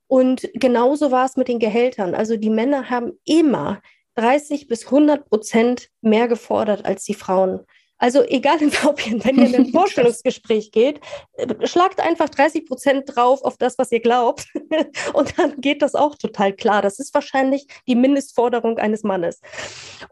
Und 0.07 0.49
genauso 0.55 1.11
war 1.11 1.27
es 1.27 1.37
mit 1.37 1.49
den 1.49 1.59
Gehältern. 1.59 2.15
Also 2.15 2.39
die 2.39 2.49
Männer 2.49 2.89
haben 2.89 3.19
immer 3.27 3.83
30 4.15 4.69
bis 4.69 4.87
100 4.87 5.29
Prozent 5.29 5.91
mehr 6.01 6.29
gefordert 6.29 6.87
als 6.87 7.05
die 7.05 7.13
Frauen. 7.13 7.67
Also 7.99 8.23
egal, 8.23 8.57
ob 8.87 9.07
ihr, 9.07 9.23
wenn 9.23 9.37
ihr 9.37 9.49
in 9.49 9.55
ein 9.55 9.67
Vorstellungsgespräch 9.71 10.73
geht, 10.73 11.01
äh, 11.35 11.67
schlagt 11.67 12.01
einfach 12.01 12.31
30 12.31 12.65
Prozent 12.65 13.15
drauf 13.15 13.43
auf 13.43 13.59
das, 13.59 13.77
was 13.77 13.93
ihr 13.93 14.01
glaubt. 14.01 14.47
Und 15.13 15.39
dann 15.39 15.61
geht 15.61 15.83
das 15.83 15.95
auch 15.95 16.15
total 16.15 16.55
klar. 16.55 16.81
Das 16.81 16.99
ist 16.99 17.13
wahrscheinlich 17.13 17.67
die 17.87 17.97
Mindestforderung 17.97 18.79
eines 18.79 19.03
Mannes. 19.03 19.43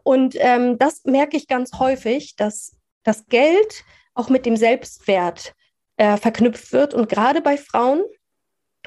Und 0.03 0.35
ähm, 0.37 0.77
das 0.77 1.05
merke 1.05 1.37
ich 1.37 1.47
ganz 1.47 1.79
häufig, 1.79 2.35
dass 2.35 2.76
das 3.07 3.25
Geld 3.27 3.85
auch 4.13 4.29
mit 4.29 4.45
dem 4.45 4.57
Selbstwert 4.57 5.53
äh, 5.95 6.17
verknüpft 6.17 6.73
wird. 6.73 6.93
Und 6.93 7.07
gerade 7.07 7.41
bei 7.41 7.55
Frauen, 7.55 8.03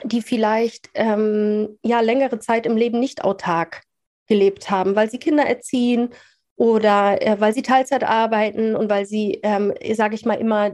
die 0.04 0.20
vielleicht 0.20 0.90
ähm, 0.94 1.78
ja 1.82 2.00
längere 2.00 2.38
Zeit 2.38 2.66
im 2.66 2.76
Leben 2.76 3.00
nicht 3.00 3.24
autark 3.24 3.82
gelebt 4.26 4.70
haben, 4.70 4.94
weil 4.94 5.10
sie 5.10 5.18
Kinder 5.18 5.44
erziehen 5.44 6.10
oder 6.56 7.20
äh, 7.22 7.40
weil 7.40 7.54
sie 7.54 7.62
Teilzeit 7.62 8.04
arbeiten 8.04 8.76
und 8.76 8.90
weil 8.90 9.06
sie, 9.06 9.40
ähm, 9.42 9.72
sage 9.94 10.14
ich 10.14 10.26
mal, 10.26 10.34
immer 10.34 10.72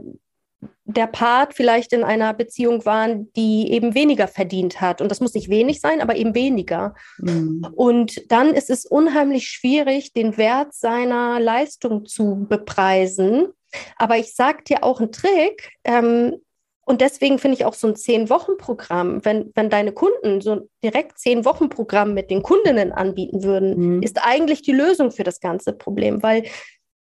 der 0.85 1.07
Part 1.07 1.53
vielleicht 1.53 1.93
in 1.93 2.03
einer 2.03 2.33
Beziehung 2.33 2.85
waren, 2.85 3.31
die 3.33 3.71
eben 3.71 3.93
weniger 3.93 4.27
verdient 4.27 4.79
hat. 4.79 5.01
Und 5.01 5.11
das 5.11 5.19
muss 5.19 5.33
nicht 5.33 5.49
wenig 5.49 5.81
sein, 5.81 6.01
aber 6.01 6.15
eben 6.15 6.33
weniger. 6.33 6.95
Mhm. 7.19 7.67
Und 7.75 8.31
dann 8.31 8.53
ist 8.53 8.69
es 8.69 8.85
unheimlich 8.85 9.47
schwierig, 9.49 10.13
den 10.13 10.37
Wert 10.37 10.73
seiner 10.73 11.39
Leistung 11.39 12.05
zu 12.05 12.45
bepreisen. 12.49 13.47
Aber 13.97 14.17
ich 14.17 14.33
sage 14.33 14.63
dir 14.63 14.83
auch 14.83 14.99
einen 14.99 15.11
Trick. 15.11 15.71
Ähm, 15.83 16.37
und 16.85 17.01
deswegen 17.01 17.37
finde 17.37 17.57
ich 17.57 17.65
auch 17.65 17.73
so 17.73 17.87
ein 17.87 17.97
Zehn-Wochen-Programm, 17.97 19.25
wenn, 19.25 19.51
wenn 19.55 19.69
deine 19.69 19.91
Kunden 19.91 20.39
so 20.39 20.69
direkt 20.81 21.19
Zehn-Wochen-Programm 21.19 22.13
mit 22.13 22.31
den 22.31 22.41
Kundinnen 22.43 22.93
anbieten 22.93 23.43
würden, 23.43 23.97
mhm. 23.97 24.03
ist 24.03 24.17
eigentlich 24.23 24.61
die 24.61 24.71
Lösung 24.71 25.11
für 25.11 25.25
das 25.25 25.41
ganze 25.41 25.73
Problem, 25.73 26.23
weil 26.23 26.45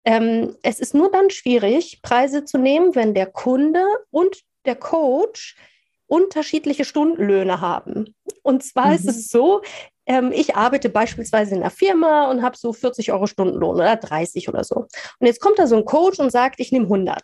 ähm, 0.06 0.56
es 0.63 0.80
ist 0.80 0.94
nur 0.94 1.12
dann 1.12 1.30
schwierig, 1.30 2.02
Preise 2.02 2.46
zu 2.46 2.58
nehmen, 2.58 2.96
wenn 2.96 3.13
der 3.13 3.28
Kunde 3.28 3.84
und 4.12 4.44
der 4.66 4.76
Coach 4.76 5.56
unterschiedliche 6.08 6.86
Stundenlöhne 6.86 7.62
haben. 7.62 8.13
Und 8.44 8.63
zwar 8.63 8.88
mhm. 8.88 8.94
ist 8.94 9.08
es 9.08 9.30
so, 9.30 9.62
ähm, 10.06 10.32
ich 10.34 10.56
arbeite 10.56 10.89
beispielsweise 10.89 11.56
in 11.56 11.62
einer 11.62 11.72
Firma 11.72 12.30
und 12.30 12.42
habe 12.42 12.58
so 12.58 12.74
40 12.74 13.12
Euro 13.12 13.28
Stundenlohn 13.28 13.76
oder 13.76 13.96
30 13.96 14.50
oder 14.50 14.63
so. 14.63 14.76
Und 15.20 15.28
jetzt 15.28 15.39
kommt 15.39 15.60
da 15.60 15.68
so 15.68 15.78
ein 15.78 15.86
Coach 15.86 16.20
und 16.20 16.32
sagt, 16.32 16.60
ich 16.60 16.72
nehme 16.72 16.86
100. 16.86 17.22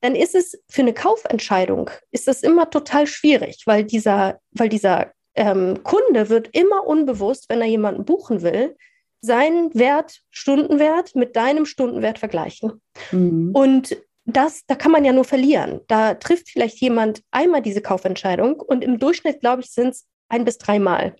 Dann 0.00 0.14
ist 0.14 0.34
es 0.34 0.60
für 0.68 0.82
eine 0.82 0.92
Kaufentscheidung, 0.92 1.90
ist 2.10 2.28
das 2.28 2.42
immer 2.42 2.68
total 2.68 3.06
schwierig, 3.06 3.62
weil 3.66 3.84
dieser, 3.84 4.40
weil 4.50 4.68
dieser 4.68 5.12
ähm, 5.34 5.82
Kunde 5.82 6.28
wird 6.28 6.50
immer 6.52 6.86
unbewusst, 6.86 7.46
wenn 7.48 7.60
er 7.60 7.66
jemanden 7.66 8.04
buchen 8.04 8.42
will, 8.42 8.76
seinen 9.24 9.74
Wert, 9.74 10.20
Stundenwert 10.30 11.14
mit 11.14 11.36
deinem 11.36 11.66
Stundenwert 11.66 12.18
vergleichen. 12.18 12.80
Mhm. 13.10 13.50
Und 13.54 13.96
das, 14.24 14.64
da 14.66 14.74
kann 14.74 14.92
man 14.92 15.04
ja 15.04 15.12
nur 15.12 15.24
verlieren. 15.24 15.80
Da 15.86 16.14
trifft 16.14 16.48
vielleicht 16.48 16.80
jemand 16.80 17.22
einmal 17.30 17.62
diese 17.62 17.82
Kaufentscheidung 17.82 18.60
und 18.60 18.82
im 18.82 18.98
Durchschnitt, 18.98 19.40
glaube 19.40 19.62
ich, 19.62 19.70
sind 19.70 19.88
es 19.90 20.06
ein 20.28 20.44
bis 20.44 20.58
dreimal, 20.58 21.16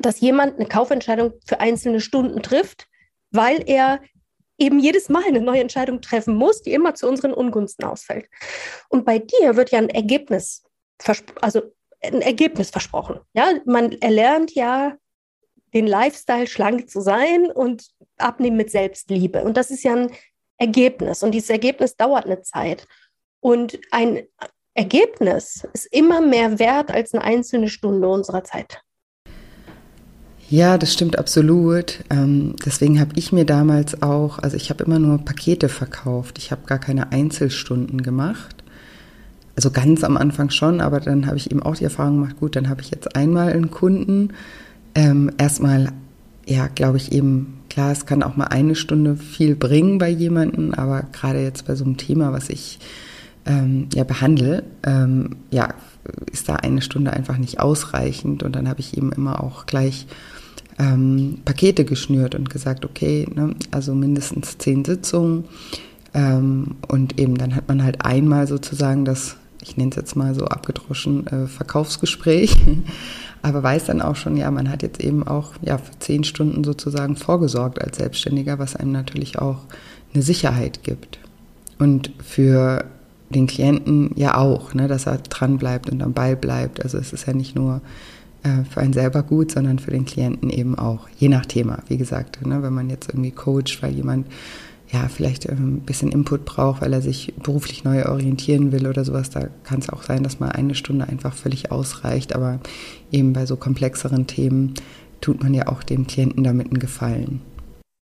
dass 0.00 0.20
jemand 0.20 0.56
eine 0.56 0.68
Kaufentscheidung 0.68 1.34
für 1.46 1.60
einzelne 1.60 2.00
Stunden 2.00 2.42
trifft, 2.42 2.88
weil 3.30 3.62
er 3.66 4.00
eben 4.58 4.78
jedes 4.78 5.08
Mal 5.08 5.24
eine 5.24 5.40
neue 5.40 5.60
Entscheidung 5.60 6.00
treffen 6.00 6.34
muss, 6.34 6.62
die 6.62 6.72
immer 6.72 6.94
zu 6.94 7.08
unseren 7.08 7.34
Ungunsten 7.34 7.84
ausfällt. 7.84 8.26
Und 8.88 9.04
bei 9.04 9.18
dir 9.18 9.56
wird 9.56 9.70
ja 9.70 9.78
ein 9.78 9.90
Ergebnis, 9.90 10.62
also 11.40 11.62
ein 12.02 12.22
Ergebnis 12.22 12.70
versprochen. 12.70 13.20
Ja, 13.34 13.52
man 13.64 13.92
erlernt 14.00 14.54
ja 14.54 14.96
den 15.74 15.86
Lifestyle, 15.86 16.46
schlank 16.46 16.90
zu 16.90 17.00
sein 17.00 17.46
und 17.46 17.88
abnehmen 18.18 18.56
mit 18.56 18.70
Selbstliebe. 18.70 19.42
Und 19.42 19.56
das 19.56 19.70
ist 19.70 19.84
ja 19.84 19.94
ein 19.94 20.10
Ergebnis. 20.58 21.22
Und 21.22 21.32
dieses 21.32 21.50
Ergebnis 21.50 21.96
dauert 21.96 22.26
eine 22.26 22.42
Zeit. 22.42 22.86
Und 23.40 23.78
ein 23.90 24.22
Ergebnis 24.74 25.66
ist 25.72 25.86
immer 25.86 26.20
mehr 26.20 26.58
wert 26.58 26.90
als 26.90 27.12
eine 27.12 27.24
einzelne 27.24 27.68
Stunde 27.68 28.08
unserer 28.08 28.44
Zeit. 28.44 28.82
Ja, 30.48 30.76
das 30.76 30.92
stimmt 30.92 31.18
absolut. 31.18 32.04
Ähm, 32.10 32.56
deswegen 32.64 33.00
habe 33.00 33.12
ich 33.16 33.32
mir 33.32 33.46
damals 33.46 34.02
auch, 34.02 34.38
also 34.38 34.56
ich 34.56 34.68
habe 34.68 34.84
immer 34.84 34.98
nur 34.98 35.18
Pakete 35.18 35.70
verkauft. 35.70 36.36
Ich 36.38 36.50
habe 36.50 36.66
gar 36.66 36.78
keine 36.78 37.10
Einzelstunden 37.10 38.02
gemacht. 38.02 38.62
Also 39.56 39.70
ganz 39.70 40.04
am 40.04 40.16
Anfang 40.16 40.50
schon, 40.50 40.80
aber 40.80 41.00
dann 41.00 41.26
habe 41.26 41.36
ich 41.36 41.50
eben 41.50 41.62
auch 41.62 41.76
die 41.76 41.84
Erfahrung 41.84 42.20
gemacht, 42.20 42.36
gut, 42.38 42.56
dann 42.56 42.68
habe 42.68 42.82
ich 42.82 42.90
jetzt 42.90 43.16
einmal 43.16 43.52
einen 43.52 43.70
Kunden. 43.70 44.34
Ähm, 44.94 45.30
erstmal, 45.38 45.92
ja, 46.46 46.68
glaube 46.68 46.98
ich 46.98 47.12
eben, 47.12 47.60
klar, 47.70 47.92
es 47.92 48.06
kann 48.06 48.22
auch 48.22 48.36
mal 48.36 48.46
eine 48.46 48.74
Stunde 48.74 49.16
viel 49.16 49.54
bringen 49.54 49.98
bei 49.98 50.10
jemandem, 50.10 50.74
aber 50.74 51.04
gerade 51.12 51.42
jetzt 51.42 51.66
bei 51.66 51.74
so 51.74 51.84
einem 51.84 51.96
Thema, 51.96 52.32
was 52.32 52.50
ich 52.50 52.78
ähm, 53.46 53.88
ja 53.94 54.04
behandle, 54.04 54.64
ähm, 54.84 55.36
ja, 55.50 55.74
ist 56.30 56.48
da 56.48 56.56
eine 56.56 56.82
Stunde 56.82 57.12
einfach 57.12 57.38
nicht 57.38 57.60
ausreichend. 57.60 58.42
Und 58.42 58.56
dann 58.56 58.68
habe 58.68 58.80
ich 58.80 58.96
eben 58.96 59.12
immer 59.12 59.42
auch 59.42 59.66
gleich 59.66 60.06
ähm, 60.78 61.38
Pakete 61.44 61.84
geschnürt 61.84 62.34
und 62.34 62.50
gesagt, 62.50 62.84
okay, 62.84 63.26
ne, 63.34 63.54
also 63.70 63.94
mindestens 63.94 64.58
zehn 64.58 64.84
Sitzungen. 64.84 65.44
Ähm, 66.14 66.76
und 66.88 67.18
eben 67.18 67.36
dann 67.36 67.54
hat 67.54 67.68
man 67.68 67.82
halt 67.82 68.04
einmal 68.04 68.46
sozusagen 68.46 69.04
das, 69.04 69.36
ich 69.62 69.76
nenne 69.76 69.90
es 69.90 69.96
jetzt 69.96 70.16
mal 70.16 70.34
so 70.34 70.44
abgedroschen, 70.44 71.26
äh, 71.26 71.46
Verkaufsgespräch, 71.46 72.56
aber 73.42 73.62
weiß 73.62 73.86
dann 73.86 74.00
auch 74.00 74.16
schon, 74.16 74.36
ja, 74.36 74.50
man 74.50 74.70
hat 74.70 74.82
jetzt 74.82 75.00
eben 75.00 75.26
auch 75.26 75.52
ja, 75.62 75.78
für 75.78 75.98
zehn 75.98 76.24
Stunden 76.24 76.64
sozusagen 76.64 77.16
vorgesorgt 77.16 77.82
als 77.82 77.98
Selbstständiger, 77.98 78.58
was 78.58 78.76
einem 78.76 78.92
natürlich 78.92 79.38
auch 79.38 79.58
eine 80.14 80.22
Sicherheit 80.22 80.82
gibt. 80.82 81.18
Und 81.78 82.12
für 82.22 82.84
den 83.30 83.46
Klienten 83.46 84.12
ja 84.14 84.36
auch, 84.36 84.74
ne, 84.74 84.86
dass 84.86 85.06
er 85.06 85.18
dran 85.18 85.58
bleibt 85.58 85.90
und 85.90 86.02
am 86.02 86.12
Ball 86.12 86.36
bleibt. 86.36 86.82
Also 86.82 86.98
es 86.98 87.12
ist 87.12 87.26
ja 87.26 87.32
nicht 87.32 87.56
nur 87.56 87.80
äh, 88.44 88.64
für 88.70 88.80
einen 88.80 88.92
selber 88.92 89.22
gut, 89.22 89.50
sondern 89.50 89.78
für 89.78 89.90
den 89.90 90.04
Klienten 90.04 90.50
eben 90.50 90.78
auch, 90.78 91.08
je 91.18 91.28
nach 91.28 91.46
Thema. 91.46 91.78
Wie 91.88 91.96
gesagt, 91.96 92.44
ne, 92.46 92.62
wenn 92.62 92.72
man 92.72 92.90
jetzt 92.90 93.08
irgendwie 93.08 93.32
coacht, 93.32 93.82
weil 93.82 93.92
jemand 93.92 94.26
ja 94.92 95.08
vielleicht 95.08 95.48
ähm, 95.48 95.76
ein 95.76 95.80
bisschen 95.80 96.12
Input 96.12 96.44
braucht, 96.44 96.82
weil 96.82 96.92
er 96.92 97.02
sich 97.02 97.34
beruflich 97.42 97.84
neu 97.84 98.04
orientieren 98.06 98.72
will 98.72 98.86
oder 98.86 99.04
sowas, 99.04 99.30
da 99.30 99.48
kann 99.64 99.80
es 99.80 99.88
auch 99.88 100.02
sein, 100.02 100.22
dass 100.22 100.40
mal 100.40 100.50
eine 100.50 100.74
Stunde 100.74 101.08
einfach 101.08 101.34
völlig 101.34 101.70
ausreicht. 101.70 102.34
Aber 102.34 102.60
eben 103.10 103.32
bei 103.32 103.46
so 103.46 103.56
komplexeren 103.56 104.26
Themen 104.26 104.74
tut 105.20 105.42
man 105.42 105.54
ja 105.54 105.68
auch 105.68 105.82
dem 105.82 106.06
Klienten 106.06 106.44
damit 106.44 106.66
einen 106.66 106.78
Gefallen. 106.78 107.40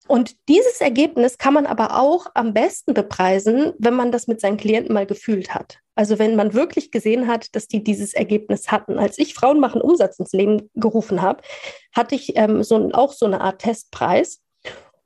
Und 0.07 0.35
dieses 0.49 0.81
Ergebnis 0.81 1.37
kann 1.37 1.53
man 1.53 1.65
aber 1.65 1.97
auch 1.97 2.27
am 2.33 2.53
besten 2.53 2.93
bepreisen, 2.93 3.71
wenn 3.79 3.93
man 3.93 4.11
das 4.11 4.27
mit 4.27 4.41
seinen 4.41 4.57
Klienten 4.57 4.93
mal 4.93 5.05
gefühlt 5.05 5.55
hat. 5.55 5.79
Also 5.95 6.19
wenn 6.19 6.35
man 6.35 6.53
wirklich 6.53 6.91
gesehen 6.91 7.27
hat, 7.27 7.55
dass 7.55 7.67
die 7.67 7.83
dieses 7.83 8.13
Ergebnis 8.13 8.69
hatten. 8.69 8.99
Als 8.99 9.17
ich 9.17 9.33
Frauen 9.33 9.59
machen 9.59 9.79
Umsatz 9.79 10.19
ins 10.19 10.33
Leben 10.33 10.69
gerufen 10.75 11.21
habe, 11.21 11.41
hatte 11.95 12.15
ich 12.15 12.35
ähm, 12.35 12.63
so, 12.63 12.91
auch 12.91 13.13
so 13.13 13.25
eine 13.25 13.41
Art 13.41 13.61
Testpreis. 13.61 14.42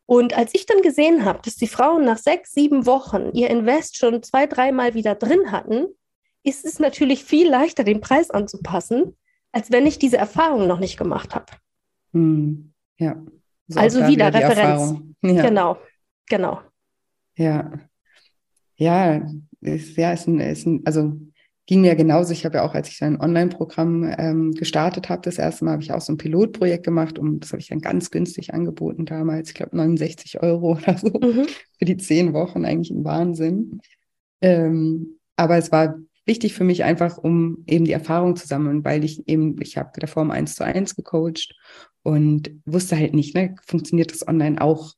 Und 0.08 0.36
als 0.36 0.56
ich 0.56 0.66
dann 0.66 0.82
gesehen 0.82 1.26
habe, 1.26 1.40
dass 1.44 1.56
die 1.56 1.68
Frauen 1.68 2.06
nach 2.06 2.18
sechs, 2.18 2.54
sieben 2.54 2.86
Wochen 2.86 3.30
ihr 3.34 3.50
Invest 3.50 3.98
schon 3.98 4.24
zwei, 4.24 4.48
dreimal 4.48 4.94
wieder 4.94 5.16
drin 5.16 5.52
hatten, 5.52 5.88
ist 6.44 6.66
es 6.66 6.80
natürlich 6.80 7.26
viel 7.26 7.50
leichter, 7.50 7.84
den 7.84 8.00
Preis 8.00 8.32
anzupassen, 8.32 9.18
als 9.52 9.70
wenn 9.70 9.86
ich 9.86 10.00
diese 10.00 10.18
Erfahrung 10.18 10.66
noch 10.66 10.80
nicht 10.80 10.98
gemacht 10.98 11.36
habe. 11.36 11.48
Hm, 12.14 12.74
ja. 12.98 13.22
So 13.68 13.80
also 13.80 14.00
wieder, 14.08 14.30
wieder 14.30 14.50
Referenz. 14.50 14.96
Ja. 15.24 15.42
Genau, 15.44 15.78
genau. 16.30 16.62
Ja. 17.36 17.70
Ja, 18.78 19.22
ist, 19.60 19.98
ja, 19.98 20.14
ist 20.14 20.28
ein, 20.28 20.40
ist 20.40 20.66
ein, 20.66 20.82
also 20.86 21.20
ging 21.68 21.82
mir 21.82 21.96
genauso. 21.96 22.32
Ich 22.32 22.46
habe 22.46 22.58
ja 22.58 22.64
auch, 22.64 22.74
als 22.74 22.90
ich 22.90 23.04
ein 23.04 23.20
Online-Programm 23.20 24.16
ähm, 24.18 24.52
gestartet 24.54 25.10
habe, 25.10 25.22
das 25.22 25.38
erste 25.38 25.66
Mal 25.66 25.74
habe 25.74 25.84
ich 25.84 25.92
auch 25.92 26.02
so 26.02 26.14
ein 26.14 26.18
Pilotprojekt 26.18 26.86
gemacht 26.86 27.20
und 27.20 27.42
das 27.42 27.52
habe 27.52 27.62
ich 27.62 27.68
dann 27.68 27.80
ganz 27.80 28.10
günstig 28.10 28.54
angeboten 28.54 29.06
damals. 29.06 29.50
Ich 29.50 29.56
glaube 29.56 29.76
69 29.76 30.42
Euro 30.42 30.72
oder 30.78 30.98
so 30.98 31.10
mhm. 31.10 31.46
für 31.78 31.86
die 31.86 31.98
zehn 31.98 32.34
Wochen, 32.34 32.66
eigentlich 32.66 32.90
ein 32.90 33.04
Wahnsinn. 33.04 33.82
Ähm, 34.42 35.20
aber 35.36 35.58
es 35.58 35.72
war 35.72 36.00
wichtig 36.26 36.54
für 36.54 36.64
mich 36.64 36.84
einfach, 36.84 37.18
um 37.18 37.64
eben 37.68 37.86
die 37.86 37.92
Erfahrung 37.92 38.36
zu 38.36 38.48
sammeln, 38.48 38.84
weil 38.86 39.04
ich 39.04 39.28
eben, 39.28 39.62
ich 39.62 39.78
habe 39.78 39.92
davor 40.00 40.24
um 40.24 40.32
eins 40.32 40.56
zu 40.56 40.64
eins 40.64 40.96
gecoacht 40.96 41.54
und 42.02 42.52
wusste 42.66 42.98
halt 42.98 43.14
nicht, 43.14 43.36
ne, 43.36 43.56
funktioniert 43.66 44.12
das 44.12 44.28
online 44.28 44.62
auch 44.62 44.94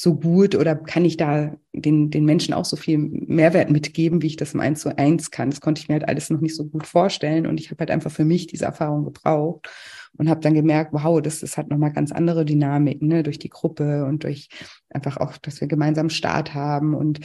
so 0.00 0.14
gut 0.14 0.54
oder 0.54 0.76
kann 0.76 1.04
ich 1.04 1.18
da 1.18 1.54
den, 1.74 2.10
den 2.10 2.24
Menschen 2.24 2.54
auch 2.54 2.64
so 2.64 2.76
viel 2.76 2.96
Mehrwert 2.96 3.68
mitgeben, 3.68 4.22
wie 4.22 4.28
ich 4.28 4.36
das 4.36 4.54
im 4.54 4.60
Eins 4.60 4.80
zu 4.80 4.96
eins 4.96 5.30
kann. 5.30 5.50
Das 5.50 5.60
konnte 5.60 5.82
ich 5.82 5.88
mir 5.88 5.96
halt 5.96 6.08
alles 6.08 6.30
noch 6.30 6.40
nicht 6.40 6.56
so 6.56 6.64
gut 6.64 6.86
vorstellen 6.86 7.46
und 7.46 7.60
ich 7.60 7.70
habe 7.70 7.80
halt 7.80 7.90
einfach 7.90 8.10
für 8.10 8.24
mich 8.24 8.46
diese 8.46 8.64
Erfahrung 8.64 9.04
gebraucht 9.04 9.68
und 10.16 10.30
habe 10.30 10.40
dann 10.40 10.54
gemerkt, 10.54 10.94
wow, 10.94 11.20
das 11.20 11.42
ist 11.42 11.58
halt 11.58 11.68
nochmal 11.68 11.92
ganz 11.92 12.12
andere 12.12 12.46
Dynamik, 12.46 13.02
ne, 13.02 13.22
durch 13.22 13.38
die 13.38 13.50
Gruppe 13.50 14.06
und 14.06 14.24
durch 14.24 14.48
einfach 14.88 15.18
auch, 15.18 15.36
dass 15.36 15.60
wir 15.60 15.68
gemeinsam 15.68 16.08
Start 16.08 16.54
haben 16.54 16.94
und 16.94 17.20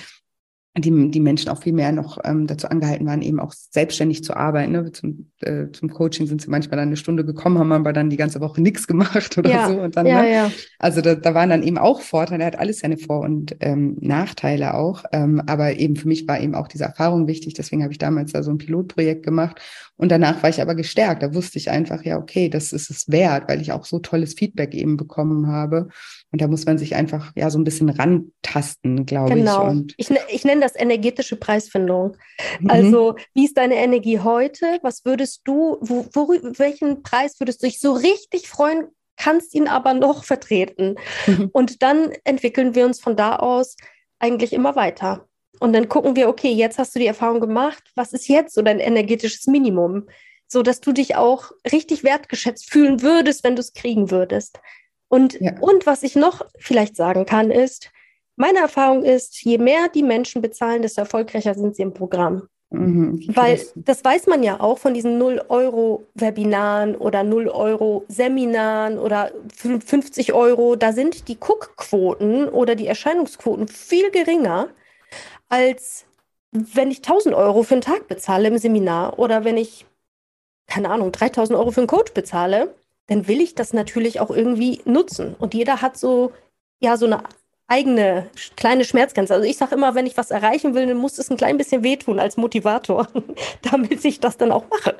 die, 0.77 1.09
die 1.09 1.19
Menschen 1.21 1.49
auch 1.49 1.61
viel 1.61 1.71
mehr 1.71 1.91
noch 1.93 2.17
ähm, 2.25 2.47
dazu 2.47 2.67
angehalten 2.67 3.07
waren, 3.07 3.21
eben 3.21 3.39
auch 3.39 3.53
selbstständig 3.53 4.23
zu 4.23 4.35
arbeiten. 4.35 4.73
Ne? 4.73 4.91
Zum, 4.91 5.31
äh, 5.39 5.67
zum 5.71 5.89
Coaching 5.89 6.27
sind 6.27 6.41
sie 6.41 6.49
manchmal 6.49 6.77
dann 6.77 6.89
eine 6.89 6.97
Stunde 6.97 7.23
gekommen, 7.23 7.59
haben 7.59 7.71
aber 7.71 7.93
dann 7.93 8.09
die 8.09 8.17
ganze 8.17 8.41
Woche 8.41 8.61
nichts 8.61 8.85
gemacht 8.87 9.37
oder 9.37 9.49
ja. 9.49 9.69
so. 9.69 9.79
Und 9.79 9.95
dann, 9.95 10.05
ja, 10.05 10.21
ne? 10.21 10.31
ja. 10.31 10.51
Also 10.77 10.99
da, 10.99 11.15
da 11.15 11.33
waren 11.33 11.49
dann 11.49 11.63
eben 11.63 11.77
auch 11.77 12.01
Vorteile, 12.01 12.43
er 12.43 12.47
hat 12.47 12.59
alles 12.59 12.79
seine 12.79 12.97
Vor- 12.97 13.21
und 13.21 13.55
ähm, 13.61 13.97
Nachteile 14.01 14.73
auch. 14.73 15.05
Ähm, 15.13 15.41
aber 15.47 15.77
eben 15.77 15.95
für 15.95 16.09
mich 16.09 16.27
war 16.27 16.41
eben 16.41 16.55
auch 16.55 16.67
diese 16.67 16.83
Erfahrung 16.83 17.27
wichtig. 17.27 17.53
Deswegen 17.53 17.81
habe 17.81 17.93
ich 17.93 17.99
damals 17.99 18.33
da 18.33 18.43
so 18.43 18.51
ein 18.51 18.57
Pilotprojekt 18.57 19.23
gemacht. 19.23 19.61
Und 19.97 20.09
danach 20.09 20.43
war 20.43 20.49
ich 20.49 20.61
aber 20.61 20.75
gestärkt. 20.75 21.23
Da 21.23 21.33
wusste 21.33 21.57
ich 21.57 21.69
einfach, 21.69 22.03
ja, 22.03 22.17
okay, 22.17 22.49
das 22.49 22.73
ist 22.73 22.89
es 22.89 23.09
wert, 23.09 23.47
weil 23.47 23.61
ich 23.61 23.71
auch 23.71 23.85
so 23.85 23.99
tolles 23.99 24.33
Feedback 24.33 24.73
eben 24.73 24.97
bekommen 24.97 25.47
habe. 25.47 25.87
Und 26.31 26.41
da 26.41 26.47
muss 26.47 26.65
man 26.65 26.77
sich 26.77 26.95
einfach 26.95 27.31
ja 27.35 27.49
so 27.49 27.57
ein 27.57 27.63
bisschen 27.63 27.89
rantasten, 27.89 29.05
glaube 29.05 29.35
genau. 29.35 29.71
ich. 29.71 30.07
Genau. 30.07 30.19
Ich, 30.27 30.35
ich 30.35 30.45
nenne 30.45 30.61
das 30.61 30.75
energetische 30.75 31.37
Preisfindung. 31.37 32.17
Mhm. 32.59 32.69
Also, 32.69 33.15
wie 33.33 33.45
ist 33.45 33.57
deine 33.57 33.75
Energie 33.75 34.19
heute? 34.19 34.79
Was 34.81 35.05
würdest 35.05 35.41
du, 35.45 35.77
wo, 35.79 36.05
wo, 36.11 36.27
welchen 36.57 37.01
Preis 37.01 37.39
würdest 37.39 37.63
du 37.63 37.67
dich 37.67 37.79
so 37.79 37.93
richtig 37.93 38.49
freuen, 38.49 38.87
kannst 39.15 39.55
ihn 39.55 39.69
aber 39.69 39.93
noch 39.93 40.25
vertreten? 40.25 40.95
Mhm. 41.25 41.49
Und 41.53 41.81
dann 41.81 42.11
entwickeln 42.25 42.75
wir 42.75 42.85
uns 42.85 42.99
von 42.99 43.15
da 43.15 43.37
aus 43.37 43.77
eigentlich 44.19 44.51
immer 44.51 44.75
weiter. 44.75 45.27
Und 45.59 45.73
dann 45.73 45.89
gucken 45.89 46.15
wir, 46.15 46.27
okay, 46.27 46.51
jetzt 46.51 46.77
hast 46.77 46.95
du 46.95 46.99
die 46.99 47.07
Erfahrung 47.07 47.39
gemacht, 47.39 47.83
was 47.95 48.13
ist 48.13 48.27
jetzt 48.27 48.53
so 48.53 48.61
dein 48.61 48.79
energetisches 48.79 49.47
Minimum? 49.47 50.07
So 50.47 50.61
dass 50.61 50.79
du 50.79 50.91
dich 50.91 51.15
auch 51.15 51.51
richtig 51.71 52.03
wertgeschätzt 52.03 52.69
fühlen 52.69 53.01
würdest, 53.01 53.43
wenn 53.43 53.55
du 53.55 53.61
es 53.61 53.73
kriegen 53.73 54.11
würdest. 54.11 54.59
Und, 55.07 55.39
ja. 55.39 55.53
und 55.59 55.85
was 55.85 56.03
ich 56.03 56.15
noch 56.15 56.45
vielleicht 56.59 56.95
sagen 56.95 57.25
kann, 57.25 57.51
ist, 57.51 57.91
meine 58.35 58.59
Erfahrung 58.59 59.03
ist, 59.03 59.43
je 59.43 59.57
mehr 59.57 59.87
die 59.93 60.03
Menschen 60.03 60.41
bezahlen, 60.41 60.81
desto 60.81 61.01
erfolgreicher 61.01 61.53
sind 61.53 61.75
sie 61.75 61.83
im 61.83 61.93
Programm. 61.93 62.49
Mhm, 62.69 63.23
Weil 63.27 63.61
das 63.75 64.03
weiß 64.03 64.27
man 64.27 64.43
ja 64.43 64.59
auch 64.59 64.79
von 64.79 64.93
diesen 64.93 65.21
0-Euro-Webinaren 65.21 66.95
oder 66.95 67.21
0-Euro-Seminaren 67.21 68.97
oder 68.97 69.31
50 69.55 70.33
Euro. 70.33 70.75
Da 70.75 70.91
sind 70.91 71.27
die 71.27 71.37
Cook-Quoten 71.37 72.49
oder 72.49 72.75
die 72.75 72.87
Erscheinungsquoten 72.87 73.67
viel 73.67 74.11
geringer, 74.11 74.69
als 75.55 76.05
wenn 76.51 76.91
ich 76.91 76.97
1000 76.97 77.35
Euro 77.35 77.63
für 77.63 77.75
einen 77.75 77.81
Tag 77.81 78.07
bezahle 78.07 78.47
im 78.47 78.57
Seminar 78.57 79.19
oder 79.19 79.43
wenn 79.43 79.57
ich, 79.57 79.85
keine 80.67 80.89
Ahnung, 80.89 81.11
3000 81.11 81.57
Euro 81.57 81.71
für 81.71 81.81
einen 81.81 81.87
Coach 81.87 82.13
bezahle 82.13 82.73
dann 83.07 83.27
will 83.27 83.41
ich 83.41 83.55
das 83.55 83.73
natürlich 83.73 84.19
auch 84.19 84.31
irgendwie 84.31 84.81
nutzen. 84.85 85.35
Und 85.37 85.53
jeder 85.53 85.81
hat 85.81 85.97
so, 85.97 86.31
ja, 86.79 86.97
so 86.97 87.05
eine 87.05 87.23
eigene 87.67 88.27
kleine 88.55 88.85
Schmerzgrenze. 88.85 89.33
Also 89.33 89.47
ich 89.47 89.57
sage 89.57 89.73
immer, 89.73 89.95
wenn 89.95 90.05
ich 90.05 90.17
was 90.17 90.29
erreichen 90.29 90.75
will, 90.75 90.85
dann 90.85 90.97
muss 90.97 91.17
es 91.17 91.31
ein 91.31 91.37
klein 91.37 91.57
bisschen 91.57 91.83
wehtun 91.83 92.19
als 92.19 92.37
Motivator, 92.37 93.07
damit 93.63 94.05
ich 94.05 94.19
das 94.19 94.37
dann 94.37 94.51
auch 94.51 94.69
mache, 94.69 94.95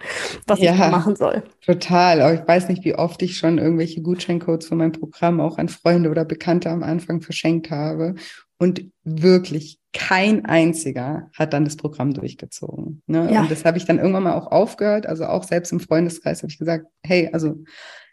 was 0.47 0.59
ja, 0.59 0.73
ich 0.73 0.79
machen 0.79 1.15
soll. 1.15 1.43
Total. 1.63 2.21
Aber 2.21 2.33
ich 2.33 2.47
weiß 2.47 2.69
nicht, 2.69 2.83
wie 2.83 2.95
oft 2.95 3.21
ich 3.21 3.37
schon 3.37 3.59
irgendwelche 3.59 4.01
Gutscheincodes 4.01 4.67
für 4.67 4.75
mein 4.75 4.93
Programm 4.93 5.39
auch 5.41 5.59
an 5.59 5.69
Freunde 5.69 6.09
oder 6.09 6.25
Bekannte 6.25 6.71
am 6.71 6.81
Anfang 6.81 7.21
verschenkt 7.21 7.69
habe. 7.69 8.15
Und 8.57 8.85
wirklich 9.03 9.79
kein 9.91 10.45
einziger 10.45 11.29
hat 11.33 11.53
dann 11.53 11.65
das 11.65 11.75
Programm 11.75 12.13
durchgezogen. 12.13 13.01
Ne? 13.05 13.31
Ja. 13.31 13.41
Und 13.41 13.51
das 13.51 13.65
habe 13.65 13.77
ich 13.77 13.85
dann 13.85 13.97
irgendwann 13.97 14.23
mal 14.23 14.33
auch 14.35 14.47
aufgehört. 14.47 15.05
Also 15.05 15.25
auch 15.25 15.43
selbst 15.43 15.71
im 15.71 15.79
Freundeskreis 15.79 16.41
habe 16.41 16.51
ich 16.51 16.57
gesagt, 16.57 16.85
hey, 17.03 17.29
also 17.33 17.63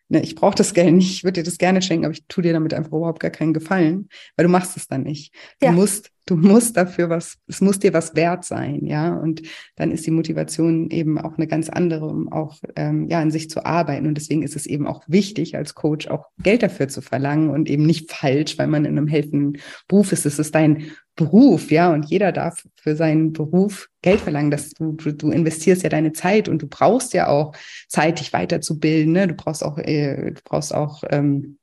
ne, 0.08 0.22
ich 0.22 0.34
brauche 0.34 0.54
das 0.54 0.74
Geld 0.74 0.94
nicht, 0.94 1.10
ich 1.10 1.24
würde 1.24 1.40
dir 1.40 1.44
das 1.44 1.58
gerne 1.58 1.82
schenken, 1.82 2.04
aber 2.04 2.12
ich 2.12 2.24
tue 2.28 2.42
dir 2.42 2.52
damit 2.52 2.74
einfach 2.74 2.92
überhaupt 2.92 3.20
gar 3.20 3.30
keinen 3.30 3.54
Gefallen, 3.54 4.08
weil 4.36 4.46
du 4.46 4.52
machst 4.52 4.76
es 4.76 4.86
dann 4.86 5.02
nicht. 5.02 5.34
Du 5.60 5.66
ja. 5.66 5.72
musst 5.72 6.10
du 6.26 6.36
musst 6.36 6.76
dafür 6.76 7.10
was, 7.10 7.38
es 7.46 7.60
muss 7.60 7.78
dir 7.78 7.92
was 7.92 8.14
wert 8.14 8.44
sein, 8.44 8.86
ja. 8.86 9.14
Und 9.16 9.42
dann 9.76 9.90
ist 9.90 10.06
die 10.06 10.10
Motivation 10.10 10.90
eben 10.90 11.18
auch 11.18 11.36
eine 11.36 11.46
ganz 11.46 11.68
andere, 11.68 12.06
um 12.06 12.32
auch 12.32 12.58
ähm, 12.76 13.08
ja 13.08 13.20
an 13.20 13.30
sich 13.30 13.50
zu 13.50 13.64
arbeiten. 13.66 14.06
Und 14.06 14.14
deswegen 14.14 14.42
ist 14.42 14.56
es 14.56 14.66
eben 14.66 14.86
auch 14.86 15.02
wichtig, 15.08 15.56
als 15.56 15.74
Coach 15.74 16.08
auch 16.08 16.26
Geld 16.42 16.62
dafür 16.62 16.88
zu 16.88 17.02
verlangen 17.02 17.50
und 17.50 17.68
eben 17.68 17.84
nicht 17.84 18.12
falsch, 18.12 18.58
weil 18.58 18.68
man 18.68 18.84
in 18.84 18.96
einem 18.96 19.08
helfenden 19.08 19.58
Beruf 19.88 20.12
ist. 20.12 20.26
Es 20.26 20.38
ist 20.38 20.54
dein 20.54 20.90
Beruf, 21.14 21.70
ja, 21.70 21.92
und 21.92 22.06
jeder 22.06 22.32
darf 22.32 22.64
für 22.76 22.96
seinen 22.96 23.32
Beruf 23.32 23.88
Geld 24.00 24.20
verlangen. 24.20 24.50
Dass 24.50 24.70
du, 24.70 24.92
du, 24.92 25.12
du 25.12 25.30
investierst 25.30 25.82
ja 25.82 25.88
deine 25.88 26.12
Zeit 26.12 26.48
und 26.48 26.62
du 26.62 26.66
brauchst 26.68 27.12
ja 27.14 27.28
auch 27.28 27.54
Zeit, 27.88 28.20
dich 28.20 28.32
weiterzubilden. 28.32 29.12
Ne? 29.12 29.28
Du 29.28 29.34
brauchst 29.34 29.64
auch, 29.64 29.78
äh, 29.78 30.32
du 30.32 30.40
brauchst 30.44 30.74
auch 30.74 31.02
ähm, 31.10 31.58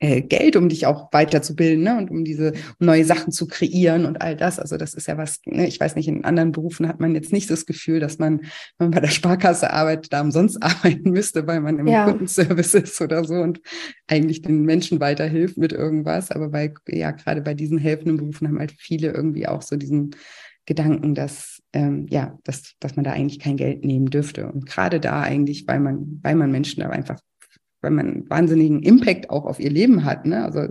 äh, 0.00 0.22
Geld, 0.22 0.56
um 0.56 0.68
dich 0.68 0.86
auch 0.86 1.12
weiterzubilden 1.12 1.84
ne? 1.84 1.96
und 1.96 2.10
um 2.10 2.24
diese 2.24 2.52
um 2.78 2.86
neue 2.86 3.04
Sachen 3.04 3.32
zu 3.32 3.46
kreieren 3.46 4.04
und 4.06 4.20
all 4.20 4.36
das. 4.36 4.58
Also 4.58 4.76
das 4.76 4.94
ist 4.94 5.06
ja 5.06 5.16
was, 5.16 5.40
ne? 5.46 5.66
ich 5.66 5.78
weiß 5.78 5.96
nicht, 5.96 6.08
in 6.08 6.24
anderen 6.24 6.52
Berufen 6.52 6.88
hat 6.88 7.00
man 7.00 7.14
jetzt 7.14 7.32
nicht 7.32 7.48
das 7.50 7.64
Gefühl, 7.64 8.00
dass 8.00 8.18
man, 8.18 8.40
wenn 8.78 8.88
man 8.88 8.90
bei 8.90 9.00
der 9.00 9.08
Sparkasse 9.08 9.72
arbeitet, 9.72 10.12
da 10.12 10.20
umsonst 10.20 10.62
arbeiten 10.62 11.10
müsste, 11.10 11.46
weil 11.46 11.60
man 11.60 11.78
im 11.78 11.86
ja. 11.86 12.04
Kundenservice 12.04 12.74
ist 12.74 13.00
oder 13.00 13.24
so 13.24 13.34
und 13.34 13.60
eigentlich 14.06 14.42
den 14.42 14.62
Menschen 14.62 15.00
weiterhilft 15.00 15.56
mit 15.58 15.72
irgendwas. 15.72 16.30
Aber 16.30 16.48
bei, 16.48 16.74
ja, 16.88 17.12
gerade 17.12 17.40
bei 17.40 17.54
diesen 17.54 17.78
helfenden 17.78 18.16
Berufen 18.16 18.48
haben 18.48 18.58
halt 18.58 18.72
viele 18.76 19.12
irgendwie 19.12 19.46
auch 19.46 19.62
so 19.62 19.76
diesen 19.76 20.16
Gedanken, 20.66 21.14
dass 21.14 21.62
ähm, 21.74 22.06
ja, 22.08 22.38
dass, 22.44 22.74
dass 22.78 22.96
man 22.96 23.04
da 23.04 23.12
eigentlich 23.12 23.40
kein 23.40 23.56
Geld 23.56 23.84
nehmen 23.84 24.06
dürfte. 24.06 24.50
Und 24.50 24.64
gerade 24.64 25.00
da 25.00 25.20
eigentlich, 25.22 25.66
weil 25.66 25.80
man, 25.80 26.20
weil 26.22 26.36
man 26.36 26.50
Menschen 26.50 26.80
da 26.80 26.88
einfach 26.88 27.18
weil 27.84 27.92
man 27.92 28.06
einen 28.06 28.30
wahnsinnigen 28.30 28.82
Impact 28.82 29.30
auch 29.30 29.44
auf 29.44 29.60
ihr 29.60 29.70
Leben 29.70 30.04
hat. 30.04 30.26
Ne? 30.26 30.44
Also, 30.44 30.68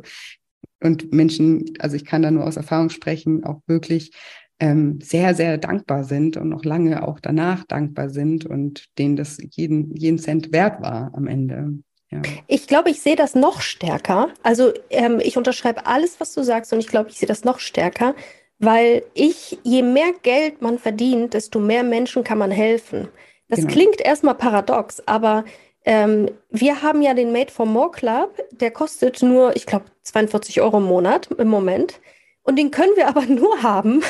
und 0.81 1.13
Menschen, 1.13 1.63
also 1.79 1.95
ich 1.95 2.03
kann 2.03 2.23
da 2.23 2.31
nur 2.31 2.45
aus 2.45 2.57
Erfahrung 2.57 2.89
sprechen, 2.89 3.45
auch 3.45 3.61
wirklich 3.67 4.11
ähm, 4.59 4.99
sehr, 5.01 5.33
sehr 5.35 5.57
dankbar 5.57 6.03
sind 6.03 6.35
und 6.35 6.49
noch 6.49 6.65
lange 6.65 7.07
auch 7.07 7.19
danach 7.19 7.63
dankbar 7.63 8.09
sind 8.09 8.45
und 8.45 8.85
denen 8.97 9.15
das 9.15 9.37
jeden, 9.51 9.95
jeden 9.95 10.19
Cent 10.19 10.51
wert 10.51 10.81
war 10.81 11.11
am 11.15 11.27
Ende. 11.27 11.79
Ja. 12.11 12.21
Ich 12.47 12.67
glaube, 12.67 12.89
ich 12.89 13.01
sehe 13.01 13.15
das 13.15 13.33
noch 13.33 13.61
stärker. 13.61 14.29
Also 14.43 14.71
ähm, 14.89 15.19
ich 15.23 15.37
unterschreibe 15.37 15.85
alles, 15.85 16.19
was 16.19 16.33
du 16.33 16.43
sagst 16.43 16.73
und 16.73 16.79
ich 16.79 16.87
glaube, 16.87 17.09
ich 17.09 17.17
sehe 17.17 17.27
das 17.27 17.43
noch 17.43 17.59
stärker, 17.59 18.15
weil 18.59 19.03
ich, 19.13 19.57
je 19.63 19.81
mehr 19.81 20.13
Geld 20.21 20.61
man 20.61 20.77
verdient, 20.79 21.33
desto 21.33 21.59
mehr 21.59 21.83
Menschen 21.83 22.23
kann 22.23 22.37
man 22.37 22.51
helfen. 22.51 23.07
Das 23.49 23.59
genau. 23.59 23.71
klingt 23.71 24.01
erstmal 24.01 24.35
paradox, 24.35 25.01
aber 25.05 25.43
ähm, 25.85 26.29
wir 26.49 26.81
haben 26.81 27.01
ja 27.01 27.13
den 27.13 27.31
Made 27.31 27.51
for 27.51 27.65
More 27.65 27.91
Club, 27.91 28.41
der 28.51 28.71
kostet 28.71 29.21
nur, 29.21 29.55
ich 29.55 29.65
glaube, 29.65 29.85
42 30.03 30.61
Euro 30.61 30.77
im 30.77 30.85
Monat 30.85 31.29
im 31.37 31.49
Moment. 31.49 31.99
Und 32.43 32.57
den 32.57 32.71
können 32.71 32.95
wir 32.95 33.07
aber 33.09 33.25
nur 33.25 33.63
haben, 33.63 34.01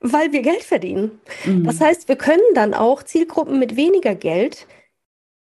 weil 0.00 0.32
wir 0.32 0.42
Geld 0.42 0.62
verdienen. 0.62 1.20
Mhm. 1.44 1.64
Das 1.64 1.80
heißt, 1.80 2.08
wir 2.08 2.16
können 2.16 2.42
dann 2.54 2.74
auch 2.74 3.02
Zielgruppen 3.02 3.58
mit 3.58 3.76
weniger 3.76 4.14
Geld 4.14 4.66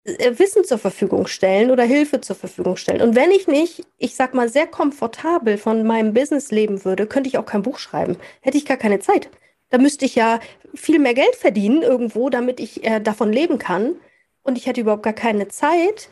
äh, 0.03 0.37
Wissen 0.37 0.63
zur 0.65 0.77
Verfügung 0.77 1.25
stellen 1.25 1.71
oder 1.71 1.83
Hilfe 1.83 2.21
zur 2.21 2.35
Verfügung 2.35 2.77
stellen. 2.77 3.01
Und 3.01 3.15
wenn 3.15 3.31
ich 3.31 3.47
nicht, 3.47 3.85
ich 3.97 4.15
sag 4.15 4.35
mal, 4.35 4.49
sehr 4.49 4.67
komfortabel 4.67 5.57
von 5.57 5.83
meinem 5.83 6.13
Business 6.13 6.51
leben 6.51 6.85
würde, 6.85 7.07
könnte 7.07 7.27
ich 7.27 7.39
auch 7.39 7.45
kein 7.45 7.63
Buch 7.63 7.79
schreiben. 7.79 8.17
Hätte 8.41 8.57
ich 8.57 8.65
gar 8.65 8.77
keine 8.77 8.99
Zeit. 8.99 9.29
Da 9.69 9.79
müsste 9.79 10.05
ich 10.05 10.13
ja 10.13 10.39
viel 10.75 10.99
mehr 10.99 11.15
Geld 11.15 11.35
verdienen 11.35 11.81
irgendwo, 11.81 12.29
damit 12.29 12.59
ich 12.59 12.83
äh, 12.83 12.99
davon 12.99 13.33
leben 13.33 13.57
kann 13.57 13.95
und 14.45 14.57
ich 14.57 14.67
hätte 14.67 14.81
überhaupt 14.81 15.03
gar 15.03 15.13
keine 15.13 15.49
Zeit, 15.49 16.07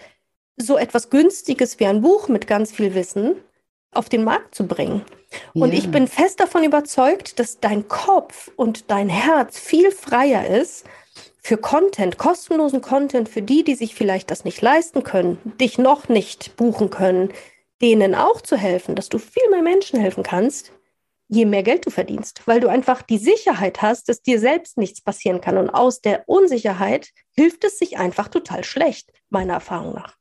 so 0.58 0.78
etwas 0.78 1.10
Günstiges 1.10 1.80
wie 1.80 1.86
ein 1.86 2.02
Buch 2.02 2.28
mit 2.28 2.48
ganz 2.48 2.72
viel 2.72 2.94
Wissen 2.94 3.36
auf 3.92 4.10
den 4.10 4.24
Markt 4.24 4.56
zu 4.56 4.68
bringen. 4.68 5.06
Und 5.54 5.72
ja. 5.72 5.80
ich 5.80 5.90
bin 5.90 6.08
fest 6.08 6.40
davon 6.40 6.64
überzeugt, 6.64 7.40
dass 7.40 7.60
dein 7.60 7.88
Kopf 7.88 8.52
und 8.56 8.92
dein 8.92 9.10
Herz 9.10 9.58
viel 9.58 9.92
freier 9.92 10.48
ist 10.48 10.86
für 11.42 11.58
Content, 11.58 12.18
kostenlosen 12.18 12.82
Content, 12.82 13.30
für 13.30 13.42
die, 13.42 13.64
die 13.64 13.76
sich 13.76 13.96
vielleicht 13.96 14.32
das 14.32 14.46
nicht 14.46 14.62
leisten 14.62 15.04
können, 15.04 15.38
dich 15.60 15.78
noch 15.78 16.10
nicht 16.10 16.56
buchen 16.56 16.90
können, 16.90 17.30
denen 17.82 18.16
auch 18.16 18.42
zu 18.42 18.58
helfen, 18.58 18.96
dass 18.96 19.10
du 19.10 19.20
viel 19.20 19.50
mehr 19.52 19.62
Menschen 19.62 20.00
helfen 20.00 20.24
kannst, 20.24 20.72
je 21.34 21.46
mehr 21.46 21.64
Geld 21.64 21.86
du 21.86 21.90
verdienst, 21.90 22.42
weil 22.46 22.60
du 22.60 22.68
einfach 22.68 23.02
die 23.02 23.18
Sicherheit 23.18 23.82
hast, 23.82 24.10
dass 24.10 24.22
dir 24.22 24.40
selbst 24.40 24.78
nichts 24.78 25.02
passieren 25.02 25.42
kann. 25.42 25.58
Und 25.58 25.70
aus 25.70 26.02
der 26.02 26.28
Unsicherheit 26.28 27.10
hilft 27.32 27.64
es 27.64 27.80
sich 27.80 27.98
einfach 27.98 28.28
total 28.28 28.64
schlecht, 28.64 29.12
meiner 29.30 29.54
Erfahrung 29.54 29.96
nach. 29.96 30.16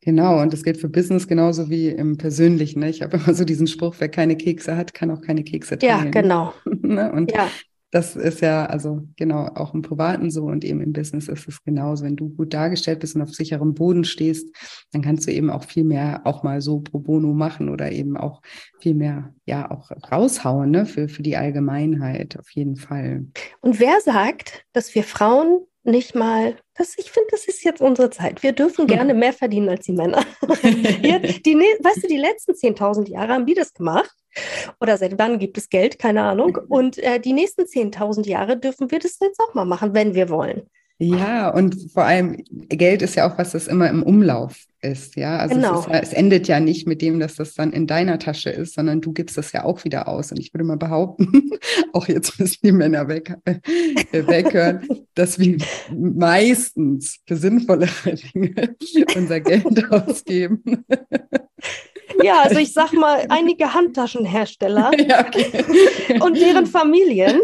Genau, 0.00 0.40
und 0.40 0.52
das 0.52 0.62
gilt 0.62 0.78
für 0.78 0.88
Business 0.88 1.26
genauso 1.26 1.70
wie 1.70 1.88
im 1.88 2.16
Persönlichen. 2.16 2.80
Ne? 2.80 2.90
Ich 2.90 3.02
habe 3.02 3.16
immer 3.16 3.34
so 3.34 3.44
diesen 3.44 3.66
Spruch, 3.66 3.96
wer 3.98 4.08
keine 4.08 4.36
Kekse 4.36 4.76
hat, 4.76 4.94
kann 4.94 5.10
auch 5.10 5.20
keine 5.20 5.44
Kekse 5.44 5.78
teilen. 5.78 6.04
Ja, 6.04 6.10
genau. 6.10 6.54
ne? 6.64 7.12
Und 7.12 7.32
ja 7.32 7.48
das 7.90 8.16
ist 8.16 8.40
ja 8.40 8.66
also 8.66 9.02
genau 9.16 9.46
auch 9.54 9.72
im 9.72 9.82
Privaten 9.82 10.30
so 10.30 10.44
und 10.44 10.64
eben 10.64 10.80
im 10.80 10.92
Business 10.92 11.28
ist 11.28 11.48
es 11.48 11.62
genauso. 11.62 12.04
Wenn 12.04 12.16
du 12.16 12.28
gut 12.28 12.52
dargestellt 12.52 13.00
bist 13.00 13.16
und 13.16 13.22
auf 13.22 13.34
sicherem 13.34 13.74
Boden 13.74 14.04
stehst, 14.04 14.48
dann 14.92 15.02
kannst 15.02 15.26
du 15.26 15.32
eben 15.32 15.50
auch 15.50 15.64
viel 15.64 15.84
mehr 15.84 16.20
auch 16.24 16.42
mal 16.42 16.60
so 16.60 16.80
pro 16.80 16.98
bono 16.98 17.32
machen 17.32 17.68
oder 17.68 17.90
eben 17.90 18.16
auch 18.16 18.42
viel 18.80 18.94
mehr 18.94 19.32
ja 19.46 19.70
auch 19.70 19.90
raushauen 20.12 20.70
ne, 20.70 20.86
für, 20.86 21.08
für 21.08 21.22
die 21.22 21.36
Allgemeinheit 21.36 22.38
auf 22.38 22.50
jeden 22.50 22.76
Fall. 22.76 23.26
Und 23.60 23.80
wer 23.80 24.00
sagt, 24.02 24.64
dass 24.72 24.94
wir 24.94 25.02
Frauen 25.02 25.60
nicht 25.84 26.14
mal, 26.14 26.56
das, 26.76 26.98
ich 26.98 27.10
finde, 27.10 27.28
das 27.30 27.48
ist 27.48 27.64
jetzt 27.64 27.80
unsere 27.80 28.10
Zeit. 28.10 28.42
Wir 28.42 28.52
dürfen 28.52 28.86
gerne 28.86 29.14
mehr 29.14 29.32
verdienen 29.32 29.70
als 29.70 29.86
die 29.86 29.92
Männer. 29.92 30.24
Hier, 30.62 31.20
die, 31.20 31.54
weißt 31.54 32.04
du, 32.04 32.08
die 32.08 32.18
letzten 32.18 32.52
10.000 32.52 33.08
Jahre 33.08 33.32
haben 33.32 33.46
die 33.46 33.54
das 33.54 33.72
gemacht. 33.72 34.14
Oder 34.80 34.96
seit 34.96 35.18
wann 35.18 35.38
gibt 35.38 35.58
es 35.58 35.68
Geld? 35.68 35.98
Keine 35.98 36.22
Ahnung. 36.22 36.58
Und 36.68 36.98
äh, 36.98 37.18
die 37.20 37.32
nächsten 37.32 37.62
10.000 37.62 38.26
Jahre 38.26 38.58
dürfen 38.58 38.90
wir 38.90 38.98
das 38.98 39.18
jetzt 39.20 39.40
auch 39.40 39.54
mal 39.54 39.64
machen, 39.64 39.94
wenn 39.94 40.14
wir 40.14 40.28
wollen. 40.28 40.62
Ja, 41.00 41.50
und 41.50 41.92
vor 41.92 42.02
allem 42.02 42.42
Geld 42.48 43.02
ist 43.02 43.14
ja 43.14 43.30
auch 43.30 43.38
was, 43.38 43.52
das 43.52 43.68
immer 43.68 43.88
im 43.88 44.02
Umlauf 44.02 44.66
ist. 44.80 45.14
Ja, 45.14 45.38
also 45.38 45.54
genau. 45.54 45.78
es, 45.78 45.86
ja, 45.86 45.92
es, 46.00 46.12
endet 46.12 46.48
ja 46.48 46.58
nicht 46.58 46.88
mit 46.88 47.02
dem, 47.02 47.20
dass 47.20 47.36
das 47.36 47.54
dann 47.54 47.72
in 47.72 47.86
deiner 47.86 48.18
Tasche 48.18 48.50
ist, 48.50 48.74
sondern 48.74 49.00
du 49.00 49.12
gibst 49.12 49.38
das 49.38 49.52
ja 49.52 49.62
auch 49.62 49.84
wieder 49.84 50.08
aus. 50.08 50.32
Und 50.32 50.40
ich 50.40 50.52
würde 50.52 50.64
mal 50.64 50.76
behaupten, 50.76 51.50
auch 51.92 52.08
jetzt 52.08 52.40
müssen 52.40 52.58
die 52.64 52.72
Männer 52.72 53.06
weg, 53.06 53.32
äh, 53.44 53.60
weghören, 54.26 54.88
dass 55.14 55.38
wir 55.38 55.58
meistens 55.96 57.20
für 57.26 57.36
sinnvollere 57.36 58.14
Dinge 58.34 58.76
unser 59.14 59.38
Geld 59.38 59.92
ausgeben. 59.92 60.84
Ja, 62.22 62.42
also 62.42 62.58
ich 62.58 62.72
sag 62.72 62.92
mal, 62.92 63.26
einige 63.28 63.72
Handtaschenhersteller 63.74 64.90
ja, 65.08 65.26
okay. 65.26 66.20
und 66.20 66.36
deren 66.36 66.66
Familien 66.66 67.40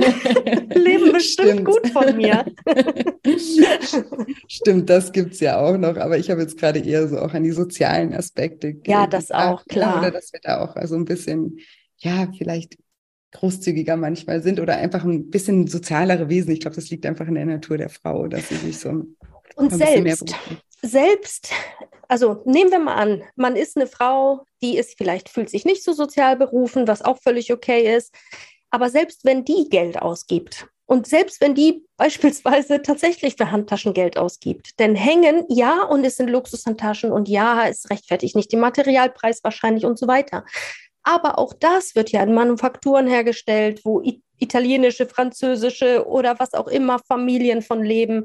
leben 0.74 1.12
bestimmt 1.12 1.50
Stimmt. 1.50 1.64
gut 1.64 1.88
von 1.88 2.16
mir. 2.16 2.44
Stimmt, 4.48 4.90
das 4.90 5.12
gibt 5.12 5.34
es 5.34 5.40
ja 5.40 5.60
auch 5.60 5.76
noch, 5.76 5.96
aber 5.96 6.18
ich 6.18 6.30
habe 6.30 6.40
jetzt 6.40 6.58
gerade 6.58 6.80
eher 6.80 7.08
so 7.08 7.18
auch 7.18 7.34
an 7.34 7.42
die 7.42 7.52
sozialen 7.52 8.14
Aspekte. 8.14 8.76
Ja, 8.86 9.06
das 9.06 9.30
auch, 9.30 9.64
klar. 9.66 9.98
Oder 9.98 10.10
dass 10.10 10.32
wir 10.32 10.40
da 10.42 10.60
auch 10.60 10.76
also 10.76 10.96
ein 10.96 11.04
bisschen, 11.04 11.58
ja, 11.98 12.28
vielleicht 12.36 12.76
großzügiger 13.32 13.96
manchmal 13.96 14.42
sind 14.42 14.60
oder 14.60 14.76
einfach 14.76 15.04
ein 15.04 15.30
bisschen 15.30 15.66
sozialere 15.66 16.28
Wesen. 16.28 16.52
Ich 16.52 16.60
glaube, 16.60 16.76
das 16.76 16.90
liegt 16.90 17.04
einfach 17.04 17.26
in 17.26 17.34
der 17.34 17.46
Natur 17.46 17.78
der 17.78 17.90
Frau, 17.90 18.28
dass 18.28 18.48
sie 18.48 18.56
sich 18.56 18.78
so 18.78 19.04
und 19.56 19.70
selbst, 19.72 20.34
selbst, 20.82 21.52
also 22.08 22.42
nehmen 22.44 22.70
wir 22.70 22.78
mal 22.78 22.94
an, 22.94 23.22
man 23.36 23.56
ist 23.56 23.76
eine 23.76 23.86
Frau, 23.86 24.44
die 24.62 24.76
ist 24.76 24.96
vielleicht 24.96 25.28
fühlt 25.28 25.50
sich 25.50 25.64
nicht 25.64 25.84
so 25.84 25.92
sozial 25.92 26.36
berufen, 26.36 26.88
was 26.88 27.02
auch 27.02 27.18
völlig 27.22 27.52
okay 27.52 27.94
ist. 27.96 28.14
Aber 28.70 28.90
selbst 28.90 29.24
wenn 29.24 29.44
die 29.44 29.68
Geld 29.68 30.00
ausgibt 30.00 30.66
und 30.86 31.06
selbst 31.06 31.40
wenn 31.40 31.54
die 31.54 31.86
beispielsweise 31.96 32.82
tatsächlich 32.82 33.36
für 33.36 33.50
Handtaschen 33.50 33.94
Geld 33.94 34.16
ausgibt, 34.16 34.78
denn 34.78 34.94
hängen, 34.94 35.44
ja, 35.48 35.82
und 35.82 36.04
es 36.04 36.16
sind 36.16 36.28
Luxushandtaschen 36.28 37.12
und 37.12 37.28
ja, 37.28 37.68
es 37.68 37.88
rechtfertigt 37.90 38.36
nicht 38.36 38.52
den 38.52 38.60
Materialpreis 38.60 39.44
wahrscheinlich 39.44 39.84
und 39.84 39.98
so 39.98 40.08
weiter. 40.08 40.44
Aber 41.04 41.38
auch 41.38 41.52
das 41.52 41.94
wird 41.94 42.10
ja 42.10 42.22
in 42.22 42.32
Manufakturen 42.32 43.06
hergestellt, 43.06 43.82
wo 43.84 44.02
italienische, 44.38 45.06
französische 45.06 46.06
oder 46.06 46.38
was 46.38 46.54
auch 46.54 46.66
immer 46.66 46.98
Familien 46.98 47.62
von 47.62 47.82
leben. 47.84 48.24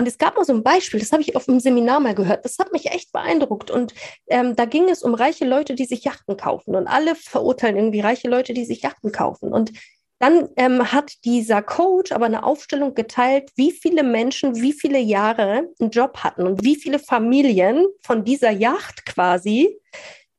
Und 0.00 0.08
es 0.08 0.16
gab 0.16 0.34
mal 0.38 0.46
so 0.46 0.54
ein 0.54 0.62
Beispiel, 0.62 0.98
das 0.98 1.12
habe 1.12 1.20
ich 1.20 1.36
auf 1.36 1.46
einem 1.46 1.60
Seminar 1.60 2.00
mal 2.00 2.14
gehört, 2.14 2.46
das 2.46 2.58
hat 2.58 2.72
mich 2.72 2.86
echt 2.86 3.12
beeindruckt. 3.12 3.70
Und 3.70 3.92
ähm, 4.28 4.56
da 4.56 4.64
ging 4.64 4.88
es 4.88 5.02
um 5.02 5.12
reiche 5.12 5.44
Leute, 5.44 5.74
die 5.74 5.84
sich 5.84 6.04
Yachten 6.04 6.38
kaufen. 6.38 6.74
Und 6.74 6.86
alle 6.86 7.14
verurteilen 7.14 7.76
irgendwie 7.76 8.00
reiche 8.00 8.26
Leute, 8.26 8.54
die 8.54 8.64
sich 8.64 8.80
Yachten 8.80 9.12
kaufen. 9.12 9.52
Und 9.52 9.72
dann 10.18 10.48
ähm, 10.56 10.90
hat 10.90 11.12
dieser 11.26 11.60
Coach 11.60 12.12
aber 12.12 12.24
eine 12.24 12.44
Aufstellung 12.44 12.94
geteilt, 12.94 13.50
wie 13.56 13.72
viele 13.72 14.02
Menschen 14.02 14.56
wie 14.56 14.72
viele 14.72 14.98
Jahre 14.98 15.68
einen 15.78 15.90
Job 15.90 16.24
hatten 16.24 16.46
und 16.46 16.64
wie 16.64 16.76
viele 16.76 16.98
Familien 16.98 17.84
von 18.02 18.24
dieser 18.24 18.52
Yacht 18.52 19.04
quasi, 19.04 19.76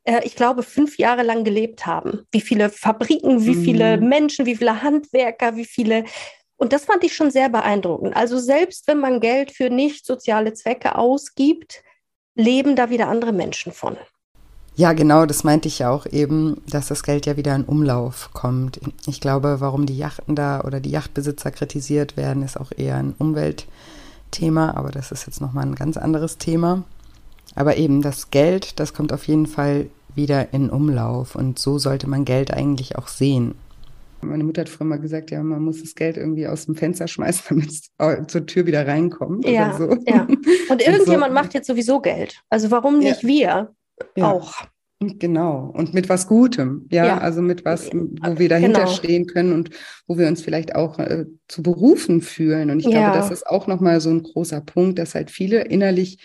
äh, 0.06 0.22
ich 0.24 0.36
glaube, 0.36 0.64
fünf 0.64 0.98
Jahre 0.98 1.22
lang 1.22 1.44
gelebt 1.44 1.86
haben. 1.86 2.26
Wie 2.32 2.42
viele 2.42 2.72
Fabriken, 2.72 3.46
wie 3.46 3.54
viele 3.54 3.98
mhm. 3.98 4.10
Menschen, 4.10 4.48
wie 4.48 4.56
viele 4.56 4.82
Handwerker, 4.82 5.56
wie 5.56 5.66
viele 5.66 6.06
und 6.62 6.74
das 6.74 6.86
fand 6.86 7.04
ich 7.04 7.16
schon 7.16 7.32
sehr 7.32 7.50
beeindruckend. 7.50 8.16
Also 8.16 8.38
selbst 8.38 8.88
wenn 8.88 9.00
man 9.00 9.20
Geld 9.20 9.52
für 9.52 9.72
nicht 9.72 10.06
soziale 10.06 10.54
Zwecke 10.54 10.96
ausgibt, 10.96 11.82
leben 12.36 12.76
da 12.76 12.92
wieder 12.92 13.08
andere 13.08 13.32
Menschen 13.34 13.72
von. 13.72 13.98
Ja, 14.76 14.94
genau, 14.94 15.26
das 15.26 15.44
meinte 15.44 15.68
ich 15.68 15.80
ja 15.80 15.90
auch 15.90 16.06
eben, 16.06 16.62
dass 16.70 16.88
das 16.88 17.02
Geld 17.02 17.26
ja 17.26 17.36
wieder 17.36 17.56
in 17.56 17.66
Umlauf 17.66 18.30
kommt. 18.34 18.80
Ich 19.08 19.20
glaube, 19.20 19.60
warum 19.60 19.88
die 19.88 19.98
Yachten 19.98 20.36
da 20.36 20.62
oder 20.62 20.80
die 20.80 20.92
Yachtbesitzer 20.92 21.50
kritisiert 21.50 22.16
werden, 22.16 22.44
ist 22.44 22.60
auch 22.60 22.72
eher 22.78 22.98
ein 22.98 23.16
Umweltthema, 23.18 24.76
aber 24.76 24.92
das 24.92 25.12
ist 25.12 25.26
jetzt 25.26 25.42
nochmal 25.42 25.66
ein 25.66 25.74
ganz 25.74 25.98
anderes 25.98 26.38
Thema. 26.38 26.84
Aber 27.56 27.78
eben 27.78 28.04
das 28.04 28.30
Geld, 28.30 28.80
das 28.80 28.94
kommt 28.94 29.12
auf 29.14 29.28
jeden 29.28 29.48
Fall 29.48 29.88
wieder 30.14 30.54
in 30.54 30.70
Umlauf 30.70 31.34
und 31.34 31.58
so 31.58 31.80
sollte 31.80 32.08
man 32.08 32.24
Geld 32.24 32.54
eigentlich 32.54 33.00
auch 33.00 33.08
sehen. 33.08 33.56
Meine 34.24 34.44
Mutter 34.44 34.62
hat 34.62 34.70
früher 34.70 34.88
mal 34.88 35.00
gesagt, 35.00 35.32
ja, 35.32 35.42
man 35.42 35.62
muss 35.62 35.82
das 35.82 35.96
Geld 35.96 36.18
irgendwie 36.18 36.48
aus 36.48 36.66
dem 36.66 36.76
Fenster 36.76 37.08
schmeißen, 37.08 37.44
damit 37.50 37.70
es 37.70 38.28
zur 38.28 38.46
Tür 38.46 38.66
wieder 38.66 38.88
reinkommt. 38.88 39.48
Ja, 39.48 39.78
so. 39.78 39.98
ja. 40.06 40.28
Und 40.70 40.86
irgendjemand 40.86 41.32
so. 41.32 41.34
macht 41.34 41.54
jetzt 41.54 41.68
sowieso 41.68 42.00
Geld. 42.00 42.42
Also 42.50 42.72
warum 42.72 43.00
nicht 43.00 43.24
ja. 43.24 43.28
wir? 43.28 43.76
ja. 44.16 44.32
auch. 44.32 44.54
Genau. 45.00 45.72
Und 45.74 45.96
mit 45.96 46.10
was 46.10 46.28
Gutem, 46.28 46.88
ja, 46.92 47.06
ja. 47.08 47.18
also 47.18 47.42
mit 47.42 47.66
was, 47.66 47.90
wo 47.92 48.38
wir 48.38 48.50
dahinter 48.50 48.82
genau. 48.82 48.92
stehen 48.92 49.26
können 49.26 49.52
und 49.52 49.72
wo 50.06 50.16
wir 50.20 50.28
uns 50.28 50.44
vielleicht 50.44 50.76
auch 50.76 51.00
äh, 51.00 51.26
zu 51.48 51.64
berufen 51.64 52.22
fühlen. 52.22 52.70
Und 52.70 52.82
ich 52.82 52.86
glaube, 52.86 53.18
das 53.18 53.32
ist 53.32 53.48
auch 53.48 53.66
nochmal 53.66 54.00
so 54.00 54.12
ein 54.12 54.22
großer 54.22 54.62
Punkt, 54.62 55.00
dass 55.00 55.16
halt 55.16 55.32
viele 55.32 55.62
innerlich 55.62 56.20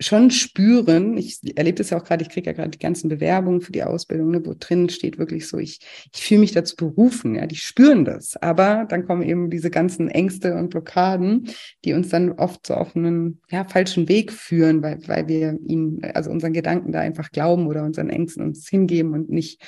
schon 0.00 0.30
spüren, 0.30 1.16
ich 1.18 1.40
erlebe 1.56 1.76
das 1.76 1.90
ja 1.90 1.98
auch 1.98 2.04
gerade, 2.04 2.22
ich 2.22 2.30
kriege 2.30 2.46
ja 2.46 2.54
gerade 2.54 2.70
die 2.70 2.78
ganzen 2.78 3.08
Bewerbungen 3.08 3.60
für 3.60 3.72
die 3.72 3.84
Ausbildung, 3.84 4.30
ne, 4.30 4.44
wo 4.44 4.54
drin 4.58 4.88
steht 4.88 5.18
wirklich 5.18 5.46
so, 5.46 5.58
ich, 5.58 5.80
ich 6.12 6.22
fühle 6.22 6.40
mich 6.40 6.52
dazu 6.52 6.74
berufen, 6.74 7.34
ja, 7.34 7.46
die 7.46 7.56
spüren 7.56 8.06
das. 8.06 8.36
Aber 8.38 8.86
dann 8.88 9.06
kommen 9.06 9.22
eben 9.22 9.50
diese 9.50 9.70
ganzen 9.70 10.08
Ängste 10.08 10.56
und 10.56 10.70
Blockaden, 10.70 11.50
die 11.84 11.92
uns 11.92 12.08
dann 12.08 12.32
oft 12.32 12.66
so 12.66 12.74
auf 12.74 12.96
einen 12.96 13.40
ja, 13.50 13.64
falschen 13.64 14.08
Weg 14.08 14.32
führen, 14.32 14.82
weil, 14.82 15.06
weil 15.06 15.28
wir 15.28 15.58
ihnen, 15.66 16.00
also 16.14 16.30
unseren 16.30 16.54
Gedanken 16.54 16.92
da 16.92 17.00
einfach 17.00 17.30
glauben 17.30 17.66
oder 17.66 17.84
unseren 17.84 18.08
Ängsten 18.08 18.42
uns 18.42 18.68
hingeben 18.68 19.12
und 19.12 19.28
nicht 19.28 19.62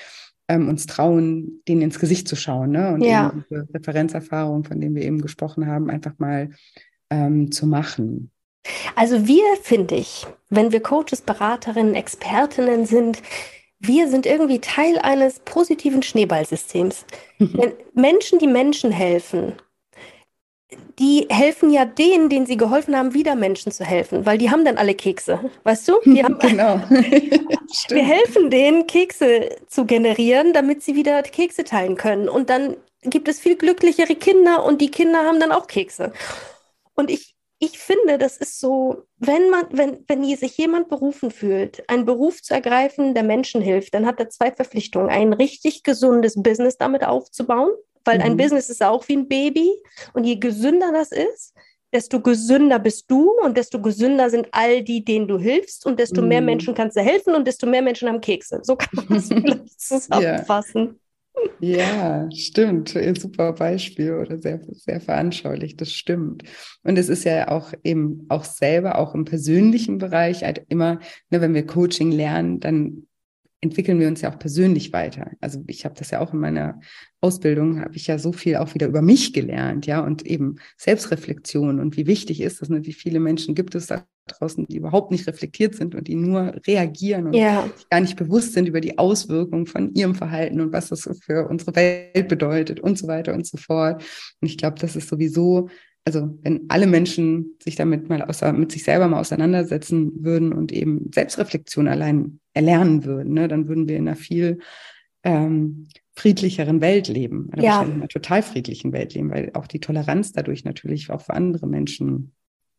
ähm, 0.48 0.68
uns 0.68 0.86
trauen, 0.86 1.62
denen 1.68 1.82
ins 1.82 2.00
Gesicht 2.00 2.26
zu 2.26 2.36
schauen, 2.36 2.70
ne? 2.70 2.94
Und 2.94 3.04
ja. 3.04 3.32
diese 3.34 3.68
Referenzerfahrung, 3.72 4.64
von 4.64 4.80
denen 4.80 4.94
wir 4.94 5.02
eben 5.02 5.20
gesprochen 5.20 5.66
haben, 5.66 5.88
einfach 5.88 6.18
mal 6.18 6.50
ähm, 7.10 7.52
zu 7.52 7.66
machen. 7.66 8.31
Also 8.94 9.26
wir, 9.26 9.44
finde 9.62 9.96
ich, 9.96 10.26
wenn 10.50 10.72
wir 10.72 10.80
Coaches, 10.80 11.22
Beraterinnen, 11.22 11.94
Expertinnen 11.94 12.86
sind, 12.86 13.22
wir 13.80 14.08
sind 14.08 14.26
irgendwie 14.26 14.60
Teil 14.60 14.98
eines 14.98 15.40
positiven 15.40 16.02
Schneeballsystems. 16.02 17.04
Wenn 17.38 17.72
Menschen, 17.94 18.38
die 18.38 18.46
Menschen 18.46 18.92
helfen, 18.92 19.54
die 20.98 21.26
helfen 21.28 21.70
ja 21.70 21.84
denen, 21.84 22.28
denen 22.28 22.46
sie 22.46 22.56
geholfen 22.56 22.96
haben, 22.96 23.14
wieder 23.14 23.34
Menschen 23.34 23.72
zu 23.72 23.84
helfen, 23.84 24.24
weil 24.24 24.38
die 24.38 24.50
haben 24.50 24.64
dann 24.64 24.78
alle 24.78 24.94
Kekse, 24.94 25.50
weißt 25.64 25.88
du? 25.88 25.94
Genau. 26.04 26.80
wir 27.88 28.04
helfen 28.04 28.50
denen, 28.50 28.86
Kekse 28.86 29.56
zu 29.66 29.84
generieren, 29.84 30.52
damit 30.52 30.82
sie 30.82 30.94
wieder 30.94 31.22
Kekse 31.22 31.64
teilen 31.64 31.96
können. 31.96 32.28
Und 32.28 32.50
dann 32.50 32.76
gibt 33.02 33.28
es 33.28 33.40
viel 33.40 33.56
glücklichere 33.56 34.14
Kinder 34.14 34.64
und 34.64 34.80
die 34.80 34.90
Kinder 34.90 35.24
haben 35.24 35.40
dann 35.40 35.50
auch 35.52 35.66
Kekse. 35.66 36.12
Und 36.94 37.10
ich 37.10 37.34
ich 37.64 37.78
finde, 37.78 38.18
das 38.18 38.38
ist 38.38 38.58
so, 38.58 39.04
wenn 39.18 39.48
man, 39.48 39.66
wenn, 39.70 40.04
wenn 40.08 40.24
sich 40.36 40.58
jemand 40.58 40.88
berufen 40.88 41.30
fühlt, 41.30 41.88
einen 41.88 42.04
Beruf 42.04 42.42
zu 42.42 42.54
ergreifen, 42.54 43.14
der 43.14 43.22
Menschen 43.22 43.62
hilft, 43.62 43.94
dann 43.94 44.04
hat 44.04 44.18
er 44.18 44.30
zwei 44.30 44.50
Verpflichtungen. 44.50 45.10
Ein 45.10 45.32
richtig 45.32 45.84
gesundes 45.84 46.34
Business 46.34 46.76
damit 46.76 47.04
aufzubauen, 47.04 47.70
weil 48.04 48.18
mhm. 48.18 48.24
ein 48.24 48.36
Business 48.36 48.68
ist 48.68 48.82
auch 48.82 49.06
wie 49.06 49.16
ein 49.16 49.28
Baby. 49.28 49.70
Und 50.12 50.24
je 50.24 50.34
gesünder 50.36 50.90
das 50.90 51.12
ist, 51.12 51.54
desto 51.92 52.20
gesünder 52.20 52.80
bist 52.80 53.08
du 53.08 53.30
und 53.44 53.56
desto 53.56 53.80
gesünder 53.80 54.28
sind 54.28 54.48
all 54.50 54.82
die, 54.82 55.04
denen 55.04 55.28
du 55.28 55.38
hilfst 55.38 55.86
und 55.86 56.00
desto 56.00 56.20
mhm. 56.20 56.28
mehr 56.28 56.40
Menschen 56.40 56.74
kannst 56.74 56.96
du 56.96 57.00
helfen 57.00 57.36
und 57.36 57.46
desto 57.46 57.68
mehr 57.68 57.82
Menschen 57.82 58.08
haben 58.08 58.20
Kekse. 58.20 58.58
So 58.64 58.74
kann 58.74 59.06
man 59.08 59.18
es 59.18 59.28
vielleicht 59.28 59.80
zusammenfassen. 59.80 60.98
Ja, 61.60 62.28
stimmt. 62.32 62.88
Super 63.18 63.52
Beispiel 63.52 64.14
oder 64.14 64.38
sehr, 64.38 64.60
sehr 64.72 65.00
veranschaulich. 65.00 65.76
Das 65.76 65.92
stimmt. 65.92 66.42
Und 66.82 66.98
es 66.98 67.08
ist 67.08 67.24
ja 67.24 67.48
auch 67.48 67.72
eben 67.84 68.26
auch 68.28 68.44
selber, 68.44 68.98
auch 68.98 69.14
im 69.14 69.24
persönlichen 69.24 69.98
Bereich, 69.98 70.42
halt 70.42 70.64
immer, 70.68 70.98
ne, 71.30 71.40
wenn 71.40 71.54
wir 71.54 71.66
Coaching 71.66 72.10
lernen, 72.10 72.60
dann 72.60 73.06
entwickeln 73.62 74.00
wir 74.00 74.08
uns 74.08 74.20
ja 74.20 74.32
auch 74.32 74.38
persönlich 74.38 74.92
weiter. 74.92 75.30
Also 75.40 75.62
ich 75.68 75.84
habe 75.84 75.94
das 75.94 76.10
ja 76.10 76.20
auch 76.20 76.34
in 76.34 76.40
meiner 76.40 76.80
Ausbildung, 77.20 77.80
habe 77.80 77.94
ich 77.94 78.08
ja 78.08 78.18
so 78.18 78.32
viel 78.32 78.56
auch 78.56 78.74
wieder 78.74 78.88
über 78.88 79.02
mich 79.02 79.32
gelernt, 79.32 79.86
ja, 79.86 80.00
und 80.00 80.26
eben 80.26 80.56
Selbstreflexion 80.76 81.78
und 81.78 81.96
wie 81.96 82.08
wichtig 82.08 82.40
ist 82.40 82.60
das, 82.60 82.68
ne? 82.68 82.84
wie 82.84 82.92
viele 82.92 83.20
Menschen 83.20 83.54
gibt 83.54 83.76
es 83.76 83.86
da 83.86 84.04
draußen, 84.26 84.66
die 84.66 84.76
überhaupt 84.76 85.12
nicht 85.12 85.26
reflektiert 85.28 85.76
sind 85.76 85.94
und 85.94 86.08
die 86.08 86.16
nur 86.16 86.54
reagieren 86.66 87.28
und 87.28 87.34
ja. 87.34 87.68
gar 87.90 88.00
nicht 88.00 88.16
bewusst 88.16 88.52
sind 88.52 88.66
über 88.68 88.80
die 88.80 88.98
Auswirkungen 88.98 89.66
von 89.66 89.94
ihrem 89.94 90.16
Verhalten 90.16 90.60
und 90.60 90.72
was 90.72 90.88
das 90.88 91.08
für 91.22 91.48
unsere 91.48 91.74
Welt 91.76 92.28
bedeutet 92.28 92.80
und 92.80 92.98
so 92.98 93.06
weiter 93.06 93.32
und 93.32 93.46
so 93.46 93.58
fort. 93.58 94.02
Und 94.40 94.48
ich 94.48 94.58
glaube, 94.58 94.78
das 94.80 94.96
ist 94.96 95.08
sowieso, 95.08 95.68
also 96.04 96.36
wenn 96.42 96.66
alle 96.68 96.88
Menschen 96.88 97.56
sich 97.62 97.76
damit 97.76 98.08
mal 98.08 98.22
außer, 98.22 98.52
mit 98.52 98.72
sich 98.72 98.82
selber 98.82 99.06
mal 99.06 99.20
auseinandersetzen 99.20 100.24
würden 100.24 100.52
und 100.52 100.72
eben 100.72 101.10
Selbstreflexion 101.12 101.86
allein 101.86 102.40
erlernen 102.54 103.04
würden, 103.04 103.34
ne, 103.34 103.48
dann 103.48 103.68
würden 103.68 103.88
wir 103.88 103.96
in 103.96 104.08
einer 104.08 104.16
viel 104.16 104.58
ähm, 105.24 105.88
friedlicheren 106.14 106.80
Welt 106.80 107.08
leben, 107.08 107.48
oder 107.52 107.62
ja. 107.62 107.82
in 107.82 107.92
einer 107.92 108.08
total 108.08 108.42
friedlichen 108.42 108.92
Welt 108.92 109.14
leben, 109.14 109.30
weil 109.30 109.50
auch 109.54 109.66
die 109.66 109.80
Toleranz 109.80 110.32
dadurch 110.32 110.64
natürlich 110.64 111.10
auch 111.10 111.22
für 111.22 111.34
andere 111.34 111.66
Menschen 111.66 112.32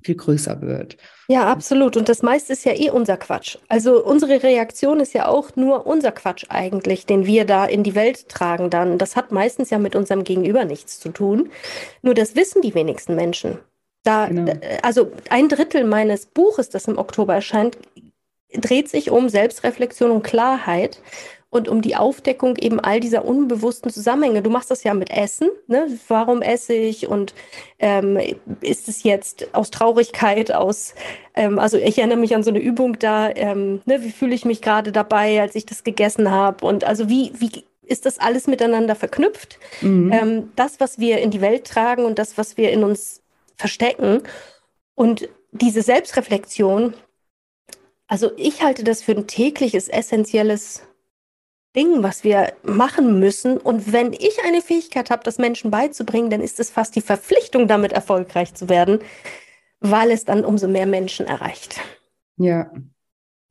viel 0.04 0.16
größer 0.16 0.62
wird. 0.62 0.98
Ja, 1.30 1.46
absolut. 1.46 1.98
Und 1.98 2.10
das 2.10 2.22
meiste 2.22 2.54
ist 2.54 2.66
ja 2.66 2.74
eh 2.74 2.90
unser 2.90 3.18
Quatsch. 3.18 3.58
Also 3.70 4.04
unsere 4.04 4.44
Reaktion 4.44 5.00
ist 5.00 5.14
ja 5.14 5.28
auch 5.28 5.56
nur 5.56 5.88
unser 5.88 6.12
Quatsch 6.12 6.46
eigentlich, 6.50 7.06
den 7.06 7.26
wir 7.26 7.46
da 7.46 7.66
in 7.66 7.84
die 7.84 7.96
Welt 7.96 8.28
tragen 8.30 8.70
dann. 8.70 8.98
Das 8.98 9.16
hat 9.16 9.32
meistens 9.32 9.70
ja 9.70 9.80
mit 9.80 9.96
unserem 9.96 10.24
Gegenüber 10.24 10.66
nichts 10.66 11.00
zu 11.00 11.10
tun. 11.10 11.50
Nur 12.02 12.14
das 12.14 12.36
wissen 12.36 12.62
die 12.62 12.76
wenigsten 12.76 13.16
Menschen. 13.16 13.60
Da, 14.04 14.28
genau. 14.28 14.52
also 14.82 15.12
ein 15.30 15.48
Drittel 15.48 15.86
meines 15.86 16.26
Buches, 16.26 16.70
das 16.70 16.90
im 16.90 16.98
Oktober 16.98 17.36
erscheint, 17.36 17.78
dreht 18.54 18.90
sich 18.90 19.12
um 19.12 19.30
Selbstreflexion 19.30 20.12
und 20.12 20.24
Klarheit 20.24 21.02
und 21.54 21.70
um 21.70 21.84
die 21.84 21.96
Aufdeckung 21.96 22.56
eben 22.58 22.80
all 22.80 23.00
dieser 23.00 23.26
unbewussten 23.26 23.92
Zusammenhänge. 23.92 24.42
Du 24.42 24.50
machst 24.50 24.72
das 24.72 24.84
ja 24.84 24.96
mit 24.96 25.12
Essen. 25.12 25.50
Ne? 25.68 25.88
Warum 26.08 26.42
esse 26.42 26.74
ich 26.74 27.08
und 27.08 27.36
ähm, 27.78 28.20
ist 28.62 28.90
es 28.90 29.04
jetzt 29.04 29.54
aus 29.54 29.70
Traurigkeit, 29.70 30.52
aus, 30.52 30.96
ähm, 31.36 31.60
also 31.60 31.78
ich 31.78 32.00
erinnere 32.00 32.18
mich 32.18 32.34
an 32.36 32.42
so 32.42 32.50
eine 32.50 32.60
Übung 32.60 32.98
da, 32.98 33.30
ähm, 33.30 33.82
ne? 33.86 34.02
wie 34.04 34.10
fühle 34.10 34.34
ich 34.34 34.46
mich 34.46 34.64
gerade 34.64 34.92
dabei, 34.92 35.42
als 35.42 35.54
ich 35.54 35.68
das 35.68 35.84
gegessen 35.84 36.32
habe 36.32 36.66
und 36.66 36.86
also 36.86 37.08
wie, 37.08 37.32
wie 37.38 37.64
ist 37.84 38.08
das 38.08 38.18
alles 38.18 38.48
miteinander 38.48 38.96
verknüpft? 38.96 39.60
Mhm. 39.82 40.12
Ähm, 40.12 40.52
das, 40.56 40.80
was 40.80 40.98
wir 40.98 41.20
in 41.20 41.30
die 41.30 41.42
Welt 41.42 41.68
tragen 41.68 42.06
und 42.06 42.18
das, 42.18 42.36
was 42.36 42.58
wir 42.58 42.72
in 42.72 42.84
uns 42.84 43.22
verstecken 43.58 44.24
und 44.96 45.30
diese 45.52 45.84
Selbstreflexion, 45.84 46.96
also 48.14 48.30
ich 48.38 48.62
halte 48.62 48.84
das 48.84 49.02
für 49.02 49.14
ein 49.14 49.26
tägliches, 49.26 49.88
essentielles 49.88 50.84
Ding, 51.76 52.04
was 52.04 52.24
wir 52.24 52.54
machen 52.62 53.20
müssen. 53.20 53.58
Und 53.58 53.92
wenn 53.92 54.14
ich 54.14 54.38
eine 54.46 54.62
Fähigkeit 54.62 55.10
habe, 55.10 55.24
das 55.24 55.40
Menschen 55.40 55.72
beizubringen, 55.72 56.30
dann 56.30 56.40
ist 56.40 56.60
es 56.60 56.70
fast 56.70 56.96
die 56.96 57.02
Verpflichtung, 57.02 57.68
damit 57.68 57.92
erfolgreich 57.92 58.54
zu 58.54 58.70
werden, 58.70 59.00
weil 59.80 60.12
es 60.12 60.26
dann 60.26 60.46
umso 60.46 60.68
mehr 60.68 60.86
Menschen 60.86 61.26
erreicht. 61.26 61.82
Ja, 62.38 62.72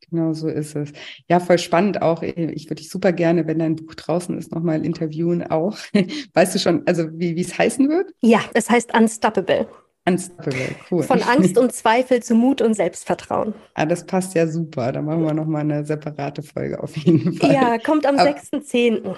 genau 0.09 0.31
so 0.31 0.47
ist 0.47 0.77
es. 0.77 0.93
Ja, 1.27 1.41
voll 1.41 1.59
spannend 1.59 2.01
auch. 2.01 2.23
Ich 2.23 2.67
würde 2.67 2.75
dich 2.75 2.89
super 2.89 3.11
gerne, 3.11 3.45
wenn 3.45 3.59
dein 3.59 3.75
Buch 3.75 3.95
draußen 3.95 4.37
ist, 4.37 4.53
nochmal 4.53 4.85
interviewen 4.85 5.43
auch. 5.43 5.77
Weißt 6.33 6.55
du 6.55 6.59
schon, 6.59 6.87
also 6.87 7.09
wie 7.11 7.37
es 7.37 7.57
heißen 7.57 7.89
wird? 7.89 8.13
Ja, 8.21 8.39
es 8.53 8.69
heißt 8.69 8.93
Unstoppable. 8.95 9.67
Unstoppable, 10.05 10.75
cool. 10.91 11.03
Von 11.03 11.21
Angst 11.23 11.57
und 11.57 11.71
Zweifel 11.71 12.21
zu 12.21 12.35
Mut 12.35 12.61
und 12.61 12.73
Selbstvertrauen. 12.73 13.53
Ah, 13.75 13.85
das 13.85 14.05
passt 14.05 14.35
ja 14.35 14.47
super. 14.47 14.91
Da 14.91 15.01
machen 15.01 15.23
wir 15.23 15.33
nochmal 15.33 15.61
eine 15.61 15.85
separate 15.85 16.43
Folge 16.43 16.81
auf 16.83 16.95
jeden 16.97 17.33
Fall. 17.33 17.53
Ja, 17.53 17.77
kommt 17.77 18.05
am 18.05 18.17
6.10. 18.17 19.15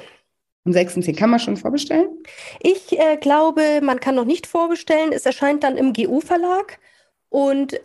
Am 0.66 0.72
6.10. 0.72 1.16
Kann 1.18 1.32
man 1.32 1.40
schon 1.40 1.58
vorbestellen? 1.58 2.10
Ich 2.62 3.00
äh, 3.00 3.18
glaube, 3.18 3.82
man 3.82 4.00
kann 4.00 4.14
noch 4.14 4.26
nicht 4.26 4.46
vorbestellen. 4.46 5.12
Es 5.12 5.26
erscheint 5.26 5.64
dann 5.64 5.76
im 5.76 5.92
GU-Verlag. 5.94 6.78
Und 7.30 7.80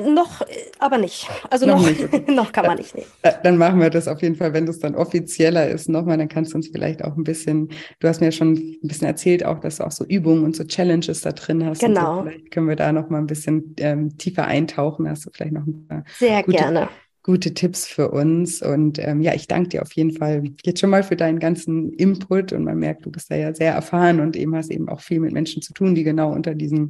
noch, 0.00 0.42
aber 0.80 0.98
nicht. 0.98 1.28
Also 1.48 1.66
noch, 1.66 1.80
noch, 1.80 1.88
nicht. 1.88 2.28
noch 2.28 2.52
kann 2.52 2.66
man 2.66 2.78
nicht. 2.78 2.94
Nee. 2.94 3.04
Dann 3.42 3.56
machen 3.56 3.80
wir 3.80 3.90
das 3.90 4.08
auf 4.08 4.20
jeden 4.20 4.34
Fall, 4.34 4.52
wenn 4.52 4.66
das 4.66 4.80
dann 4.80 4.96
offizieller 4.96 5.68
ist, 5.68 5.88
nochmal. 5.88 6.18
Dann 6.18 6.28
kannst 6.28 6.52
du 6.52 6.56
uns 6.56 6.68
vielleicht 6.68 7.04
auch 7.04 7.16
ein 7.16 7.22
bisschen, 7.22 7.68
du 8.00 8.08
hast 8.08 8.20
mir 8.20 8.32
schon 8.32 8.54
ein 8.54 8.78
bisschen 8.88 9.06
erzählt, 9.06 9.44
auch, 9.44 9.60
dass 9.60 9.76
du 9.76 9.84
auch 9.84 9.92
so 9.92 10.04
Übungen 10.04 10.44
und 10.44 10.56
so 10.56 10.64
Challenges 10.64 11.20
da 11.20 11.30
drin 11.30 11.64
hast. 11.64 11.80
Genau. 11.80 12.16
So. 12.16 12.22
Vielleicht 12.22 12.50
können 12.50 12.68
wir 12.68 12.76
da 12.76 12.92
nochmal 12.92 13.20
ein 13.20 13.28
bisschen 13.28 13.76
ähm, 13.78 14.18
tiefer 14.18 14.44
eintauchen. 14.44 15.08
Hast 15.08 15.26
du 15.26 15.30
vielleicht 15.32 15.52
noch 15.52 15.66
ein 15.66 15.86
paar 15.86 16.04
Sehr 16.18 16.42
gerne. 16.42 16.88
Gute 17.22 17.54
Tipps 17.54 17.86
für 17.86 18.10
uns. 18.10 18.62
Und 18.62 18.98
ähm, 18.98 19.20
ja, 19.20 19.34
ich 19.34 19.46
danke 19.46 19.70
dir 19.70 19.82
auf 19.82 19.92
jeden 19.92 20.12
Fall 20.12 20.44
jetzt 20.64 20.80
schon 20.80 20.90
mal 20.90 21.02
für 21.02 21.16
deinen 21.16 21.38
ganzen 21.38 21.92
Input. 21.92 22.52
Und 22.52 22.64
man 22.64 22.78
merkt, 22.78 23.06
du 23.06 23.10
bist 23.10 23.30
da 23.30 23.36
ja 23.36 23.54
sehr 23.54 23.72
erfahren 23.72 24.20
und 24.20 24.36
eben 24.36 24.54
hast 24.54 24.70
eben 24.70 24.88
auch 24.88 25.00
viel 25.00 25.20
mit 25.20 25.32
Menschen 25.32 25.62
zu 25.62 25.72
tun, 25.72 25.94
die 25.94 26.04
genau 26.04 26.32
unter 26.32 26.54
diesen 26.54 26.88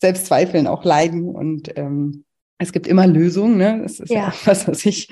Selbstzweifeln 0.00 0.66
auch 0.66 0.84
leiden. 0.84 1.28
Und 1.28 1.76
ähm, 1.76 2.24
es 2.58 2.72
gibt 2.72 2.86
immer 2.86 3.06
Lösungen, 3.06 3.56
ne? 3.56 3.80
Das 3.82 4.00
ist 4.00 4.10
ja, 4.10 4.28
ja 4.28 4.34
was, 4.44 4.66
was 4.66 4.84
ich 4.84 5.08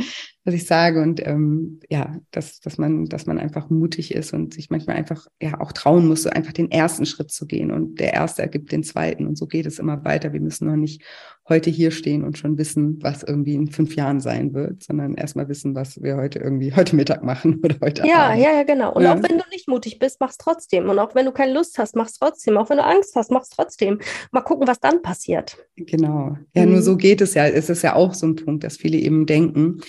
was 0.46 0.54
ich 0.54 0.66
sage. 0.66 1.02
Und 1.02 1.26
ähm, 1.26 1.80
ja, 1.90 2.16
dass, 2.30 2.60
dass 2.60 2.78
man, 2.78 3.06
dass 3.06 3.26
man 3.26 3.38
einfach 3.38 3.68
mutig 3.68 4.14
ist 4.14 4.32
und 4.32 4.54
sich 4.54 4.70
manchmal 4.70 4.96
einfach 4.96 5.26
ja 5.42 5.60
auch 5.60 5.72
trauen 5.72 6.06
muss, 6.06 6.22
so 6.22 6.30
einfach 6.30 6.52
den 6.52 6.70
ersten 6.70 7.04
Schritt 7.04 7.32
zu 7.32 7.46
gehen. 7.46 7.72
Und 7.72 7.98
der 7.98 8.14
erste 8.14 8.42
ergibt 8.42 8.70
den 8.70 8.84
zweiten. 8.84 9.26
Und 9.26 9.36
so 9.36 9.46
geht 9.46 9.66
es 9.66 9.80
immer 9.80 10.04
weiter. 10.04 10.32
Wir 10.32 10.40
müssen 10.40 10.68
noch 10.68 10.76
nicht 10.76 11.02
heute 11.48 11.70
hier 11.70 11.90
stehen 11.90 12.24
und 12.24 12.38
schon 12.38 12.58
wissen, 12.58 12.98
was 13.02 13.22
irgendwie 13.22 13.54
in 13.54 13.68
fünf 13.70 13.94
Jahren 13.94 14.20
sein 14.20 14.52
wird, 14.52 14.82
sondern 14.82 15.14
erstmal 15.14 15.48
wissen, 15.48 15.74
was 15.74 16.02
wir 16.02 16.16
heute 16.16 16.40
irgendwie 16.40 16.74
heute 16.74 16.96
Mittag 16.96 17.22
machen 17.22 17.60
oder 17.62 17.76
heute 17.80 18.06
Ja, 18.06 18.28
Abend. 18.28 18.42
ja, 18.42 18.52
ja, 18.52 18.62
genau. 18.64 18.92
Und 18.92 19.04
ja. 19.04 19.14
auch 19.14 19.22
wenn 19.22 19.38
du 19.38 19.44
nicht 19.50 19.68
mutig 19.68 19.98
bist, 19.98 20.20
mach's 20.20 20.38
trotzdem. 20.38 20.88
Und 20.88 20.98
auch 20.98 21.14
wenn 21.14 21.26
du 21.26 21.32
keine 21.32 21.52
Lust 21.52 21.78
hast, 21.78 21.94
mach's 21.96 22.14
trotzdem. 22.14 22.56
Auch 22.56 22.70
wenn 22.70 22.78
du 22.78 22.84
Angst 22.84 23.14
hast, 23.16 23.30
mach's 23.30 23.50
trotzdem. 23.50 24.00
Mal 24.32 24.42
gucken, 24.42 24.66
was 24.66 24.80
dann 24.80 25.02
passiert. 25.02 25.56
Genau. 25.76 26.36
Ja, 26.54 26.66
mhm. 26.66 26.72
nur 26.72 26.82
so 26.82 26.96
geht 26.96 27.20
es 27.20 27.34
ja. 27.34 27.46
Es 27.46 27.68
ist 27.70 27.82
ja 27.82 27.94
auch 27.94 28.14
so 28.14 28.26
ein 28.26 28.36
Punkt, 28.36 28.64
dass 28.64 28.76
viele 28.76 28.98
eben 28.98 29.26
denken, 29.26 29.80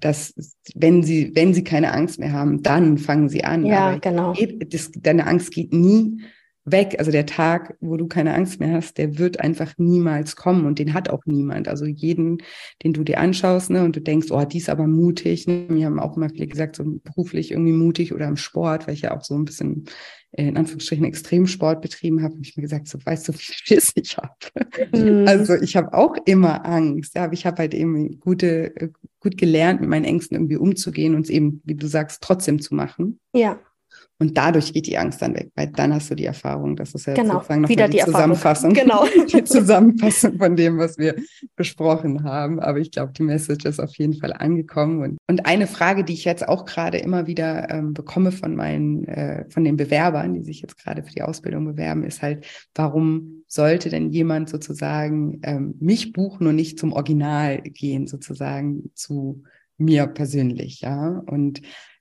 dass 0.00 0.34
wenn 0.74 1.02
sie, 1.02 1.32
wenn 1.34 1.54
sie 1.54 1.64
keine 1.64 1.92
Angst 1.92 2.18
mehr 2.18 2.32
haben, 2.32 2.62
dann 2.62 2.98
fangen 2.98 3.30
sie 3.30 3.44
an. 3.44 3.64
Ja, 3.64 3.88
Aber 3.88 4.00
genau. 4.00 4.34
Das, 4.68 4.90
deine 4.92 5.26
Angst 5.26 5.50
geht 5.50 5.72
nie 5.72 6.20
weg. 6.66 6.96
Also 6.98 7.10
der 7.10 7.26
Tag, 7.26 7.76
wo 7.80 7.96
du 7.96 8.08
keine 8.08 8.34
Angst 8.34 8.60
mehr 8.60 8.74
hast, 8.74 8.98
der 8.98 9.18
wird 9.18 9.40
einfach 9.40 9.74
niemals 9.78 10.36
kommen 10.36 10.66
und 10.66 10.78
den 10.78 10.92
hat 10.92 11.08
auch 11.08 11.24
niemand. 11.24 11.68
Also 11.68 11.86
jeden, 11.86 12.42
den 12.82 12.92
du 12.92 13.04
dir 13.04 13.18
anschaust, 13.18 13.70
ne, 13.70 13.84
und 13.84 13.96
du 13.96 14.00
denkst, 14.00 14.30
oh, 14.30 14.44
die 14.44 14.58
ist 14.58 14.68
aber 14.68 14.86
mutig. 14.86 15.46
Ne? 15.46 15.66
Wir 15.68 15.86
haben 15.86 16.00
auch 16.00 16.16
immer 16.16 16.28
viele 16.28 16.48
gesagt, 16.48 16.76
so 16.76 16.84
beruflich 17.02 17.52
irgendwie 17.52 17.72
mutig 17.72 18.12
oder 18.12 18.26
im 18.26 18.36
Sport, 18.36 18.86
weil 18.86 18.94
ich 18.94 19.02
ja 19.02 19.16
auch 19.16 19.22
so 19.22 19.34
ein 19.34 19.44
bisschen 19.44 19.86
äh, 20.32 20.48
in 20.48 20.56
Anführungsstrichen 20.56 21.04
Extremsport 21.04 21.80
betrieben 21.80 22.22
habe, 22.22 22.34
habe 22.34 22.42
ich 22.42 22.56
mir 22.56 22.62
gesagt, 22.62 22.88
so 22.88 22.98
weißt 23.02 23.28
du, 23.28 23.32
wie 23.34 23.38
viel 23.38 23.54
Schiss 23.54 23.92
ich 23.94 24.16
habe. 24.16 24.34
Mhm. 24.92 25.26
Also 25.26 25.54
ich 25.54 25.76
habe 25.76 25.94
auch 25.94 26.16
immer 26.26 26.66
Angst. 26.66 27.14
Ja, 27.14 27.24
aber 27.24 27.32
ich 27.32 27.46
habe 27.46 27.58
halt 27.58 27.74
eben 27.74 28.18
gute, 28.20 28.76
äh, 28.76 28.88
gut 29.20 29.38
gelernt, 29.38 29.80
mit 29.80 29.90
meinen 29.90 30.04
Ängsten 30.04 30.36
irgendwie 30.36 30.56
umzugehen 30.56 31.14
und 31.14 31.22
es 31.22 31.30
eben, 31.30 31.62
wie 31.64 31.74
du 31.74 31.86
sagst, 31.86 32.22
trotzdem 32.22 32.60
zu 32.60 32.74
machen. 32.74 33.20
Ja. 33.32 33.58
Und 34.18 34.38
dadurch 34.38 34.72
geht 34.72 34.86
die 34.86 34.96
Angst 34.96 35.20
dann 35.20 35.34
weg, 35.34 35.50
weil 35.56 35.66
dann 35.68 35.92
hast 35.92 36.10
du 36.10 36.14
die 36.14 36.24
Erfahrung. 36.24 36.74
Das 36.74 36.94
ist 36.94 37.06
ja 37.06 37.12
genau. 37.12 37.34
sozusagen 37.34 37.60
noch 37.60 37.68
Wieder 37.68 37.86
die, 37.86 37.98
die 37.98 38.04
Zusammenfassung. 38.04 38.72
Genau. 38.72 39.04
die 39.32 39.44
Zusammenfassung 39.44 40.38
von 40.38 40.56
dem, 40.56 40.78
was 40.78 40.96
wir 40.96 41.16
besprochen 41.54 42.24
haben. 42.24 42.58
Aber 42.58 42.78
ich 42.78 42.90
glaube, 42.90 43.12
die 43.12 43.22
Message 43.22 43.66
ist 43.66 43.78
auf 43.78 43.94
jeden 43.96 44.14
Fall 44.14 44.32
angekommen. 44.32 45.02
Und, 45.02 45.18
und 45.28 45.44
eine 45.44 45.66
Frage, 45.66 46.02
die 46.02 46.14
ich 46.14 46.24
jetzt 46.24 46.48
auch 46.48 46.64
gerade 46.64 46.96
immer 46.96 47.26
wieder 47.26 47.68
ähm, 47.68 47.92
bekomme 47.92 48.32
von 48.32 48.56
meinen, 48.56 49.04
äh, 49.04 49.44
von 49.50 49.64
den 49.64 49.76
Bewerbern, 49.76 50.32
die 50.32 50.42
sich 50.42 50.62
jetzt 50.62 50.78
gerade 50.78 51.02
für 51.02 51.12
die 51.12 51.22
Ausbildung 51.22 51.66
bewerben, 51.66 52.02
ist 52.02 52.22
halt, 52.22 52.46
warum 52.74 53.44
sollte 53.46 53.90
denn 53.90 54.10
jemand 54.10 54.48
sozusagen 54.48 55.40
ähm, 55.42 55.74
mich 55.78 56.14
buchen 56.14 56.46
und 56.46 56.56
nicht 56.56 56.78
zum 56.78 56.94
Original 56.94 57.60
gehen, 57.60 58.06
sozusagen 58.06 58.90
zu 58.94 59.42
mir 59.78 60.06
persönlich, 60.06 60.80
ja? 60.80 61.22
Und 61.26 61.60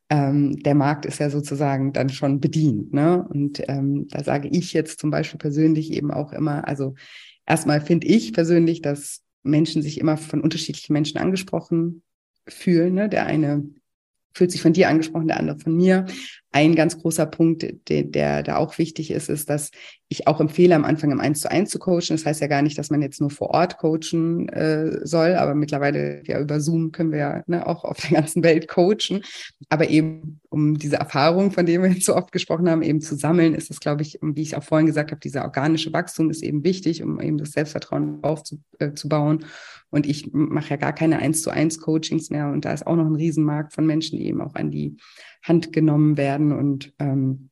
ähm, 0.10 0.62
der 0.62 0.76
Markt 0.76 1.06
ist 1.06 1.20
ja 1.20 1.30
sozusagen 1.30 1.94
dann 1.94 2.10
schon 2.10 2.40
bedient. 2.40 2.94
Ne? 2.94 3.26
Und 3.28 3.62
ähm, 3.68 4.08
da 4.10 4.24
sage 4.24 4.48
ich 4.50 4.74
jetzt 4.74 5.00
zum 5.00 5.10
Beispiel 5.10 5.40
persönlich 5.40 5.92
eben 5.92 6.12
auch 6.12 6.32
immer, 6.32 6.68
also 6.68 6.94
erstmal 7.46 7.82
finde 7.82 8.08
ich 8.08 8.34
persönlich, 8.34 8.82
dass 8.82 9.22
Menschen 9.44 9.82
sich 9.82 10.00
immer 10.00 10.18
von 10.18 10.42
unterschiedlichen 10.42 10.94
Menschen 10.94 11.18
angesprochen 11.18 12.04
fühlen. 12.48 12.94
Ne? 12.94 13.10
Der 13.10 13.26
eine 13.26 13.64
fühlt 14.34 14.52
sich 14.52 14.62
von 14.62 14.74
dir 14.74 14.90
angesprochen, 14.90 15.28
der 15.28 15.40
andere 15.40 15.60
von 15.60 15.76
mir. 15.76 16.06
Ein 16.56 16.74
ganz 16.74 16.98
großer 16.98 17.26
Punkt, 17.26 17.66
der, 17.90 18.04
der 18.04 18.42
da 18.42 18.56
auch 18.56 18.78
wichtig 18.78 19.12
ist, 19.12 19.28
ist, 19.28 19.50
dass 19.50 19.72
ich 20.08 20.26
auch 20.26 20.40
empfehle, 20.40 20.74
am 20.74 20.86
Anfang 20.86 21.12
im 21.12 21.20
Eins 21.20 21.42
zu 21.42 21.52
eins 21.52 21.70
zu 21.70 21.80
coachen. 21.80 22.12
Das 22.12 22.26
heißt 22.26 22.40
ja 22.40 22.48
gar 22.48 22.62
nicht, 22.62 22.78
dass 22.78 22.90
man 22.90 23.02
jetzt 23.02 23.20
nur 23.20 23.30
vor 23.30 23.50
Ort 23.50 23.78
coachen 23.78 24.48
äh, 24.48 25.06
soll, 25.06 25.34
aber 25.34 25.54
mittlerweile 25.54 26.26
ja 26.26 26.40
über 26.40 26.62
Zoom 26.62 26.94
können 26.94 27.12
wir 27.12 27.20
ja 27.20 27.44
ne, 27.48 27.68
auch 27.68 27.84
auf 27.84 28.00
der 28.00 28.12
ganzen 28.12 28.42
Welt 28.42 28.70
coachen. 28.70 29.22
Aber 29.68 29.90
eben, 29.90 30.40
um 30.48 30.78
diese 30.78 30.96
Erfahrung, 30.96 31.52
von 31.52 31.66
der 31.66 31.82
wir 31.82 31.90
jetzt 31.90 32.06
so 32.06 32.16
oft 32.16 32.32
gesprochen 32.32 32.70
haben, 32.70 32.84
eben 32.84 33.02
zu 33.02 33.18
sammeln, 33.18 33.54
ist 33.54 33.70
es, 33.70 33.82
glaube 33.82 34.04
ich, 34.04 34.18
wie 34.22 34.42
ich 34.42 34.56
auch 34.56 34.64
vorhin 34.64 34.88
gesagt 34.88 35.12
habe, 35.12 35.20
dieser 35.20 35.44
organische 35.44 35.92
Wachstum 35.92 36.30
ist 36.30 36.42
eben 36.42 36.64
wichtig, 36.64 37.04
um 37.04 37.20
eben 37.20 37.38
das 37.38 37.52
Selbstvertrauen 37.52 38.24
aufzubauen. 38.24 39.42
Äh, 39.42 39.46
und 39.90 40.06
ich 40.08 40.32
mache 40.34 40.72
ja 40.72 40.76
gar 40.78 40.94
keine 40.94 41.20
eins 41.20 41.42
zu 41.42 41.50
eins 41.50 41.80
Coachings 41.80 42.30
mehr. 42.30 42.50
Und 42.50 42.66
da 42.66 42.74
ist 42.74 42.86
auch 42.86 42.96
noch 42.96 43.06
ein 43.06 43.16
Riesenmarkt 43.16 43.74
von 43.74 43.86
Menschen, 43.86 44.20
die 44.20 44.26
eben 44.26 44.42
auch 44.42 44.56
an 44.56 44.72
die 44.72 44.98
Hand 45.48 45.74
genommen 45.74 46.18
werden. 46.18 46.52
Und 46.52 46.94
ähm, 47.00 47.50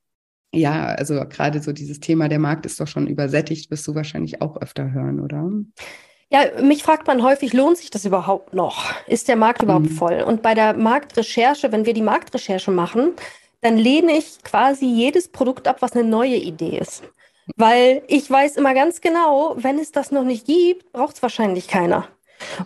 ja, 0.53 0.85
also 0.85 1.15
gerade 1.27 1.61
so 1.61 1.71
dieses 1.71 1.99
Thema, 1.99 2.27
der 2.27 2.39
Markt 2.39 2.65
ist 2.65 2.79
doch 2.79 2.87
schon 2.87 3.07
übersättigt, 3.07 3.71
wirst 3.71 3.87
du 3.87 3.95
wahrscheinlich 3.95 4.41
auch 4.41 4.57
öfter 4.57 4.91
hören, 4.91 5.19
oder? 5.19 5.49
Ja, 6.29 6.61
mich 6.61 6.83
fragt 6.83 7.05
man 7.07 7.21
häufig, 7.21 7.53
lohnt 7.53 7.77
sich 7.77 7.91
das 7.91 8.05
überhaupt 8.05 8.53
noch? 8.53 8.91
Ist 9.07 9.27
der 9.27 9.35
Markt 9.35 9.61
überhaupt 9.61 9.91
mhm. 9.91 9.95
voll? 9.95 10.21
Und 10.21 10.41
bei 10.41 10.55
der 10.55 10.73
Marktrecherche, 10.73 11.71
wenn 11.71 11.85
wir 11.85 11.93
die 11.93 12.01
Marktrecherche 12.01 12.71
machen, 12.71 13.13
dann 13.61 13.77
lehne 13.77 14.17
ich 14.17 14.43
quasi 14.43 14.85
jedes 14.85 15.27
Produkt 15.27 15.67
ab, 15.67 15.77
was 15.81 15.93
eine 15.93 16.03
neue 16.03 16.35
Idee 16.35 16.77
ist. 16.79 17.03
Weil 17.55 18.03
ich 18.07 18.29
weiß 18.29 18.57
immer 18.57 18.73
ganz 18.73 19.01
genau, 19.01 19.55
wenn 19.57 19.77
es 19.77 19.91
das 19.91 20.11
noch 20.11 20.23
nicht 20.23 20.45
gibt, 20.45 20.91
braucht 20.91 21.15
es 21.15 21.21
wahrscheinlich 21.21 21.67
keiner. 21.67 22.07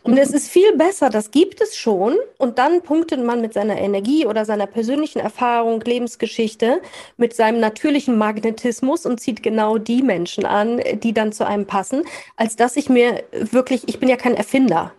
Und 0.03 0.17
es 0.17 0.31
ist 0.31 0.49
viel 0.49 0.75
besser, 0.75 1.09
das 1.09 1.31
gibt 1.31 1.61
es 1.61 1.75
schon. 1.75 2.17
Und 2.37 2.57
dann 2.57 2.81
punktet 2.81 3.23
man 3.23 3.41
mit 3.41 3.53
seiner 3.53 3.77
Energie 3.77 4.25
oder 4.25 4.45
seiner 4.45 4.67
persönlichen 4.67 5.19
Erfahrung, 5.19 5.81
Lebensgeschichte, 5.81 6.81
mit 7.17 7.35
seinem 7.35 7.59
natürlichen 7.59 8.17
Magnetismus 8.17 9.05
und 9.05 9.19
zieht 9.19 9.43
genau 9.43 9.77
die 9.77 10.01
Menschen 10.01 10.45
an, 10.45 10.81
die 11.01 11.13
dann 11.13 11.31
zu 11.31 11.45
einem 11.45 11.65
passen, 11.65 12.03
als 12.35 12.55
dass 12.55 12.75
ich 12.75 12.89
mir 12.89 13.23
wirklich, 13.31 13.87
ich 13.87 13.99
bin 13.99 14.09
ja 14.09 14.17
kein 14.17 14.35
Erfinder. 14.35 14.93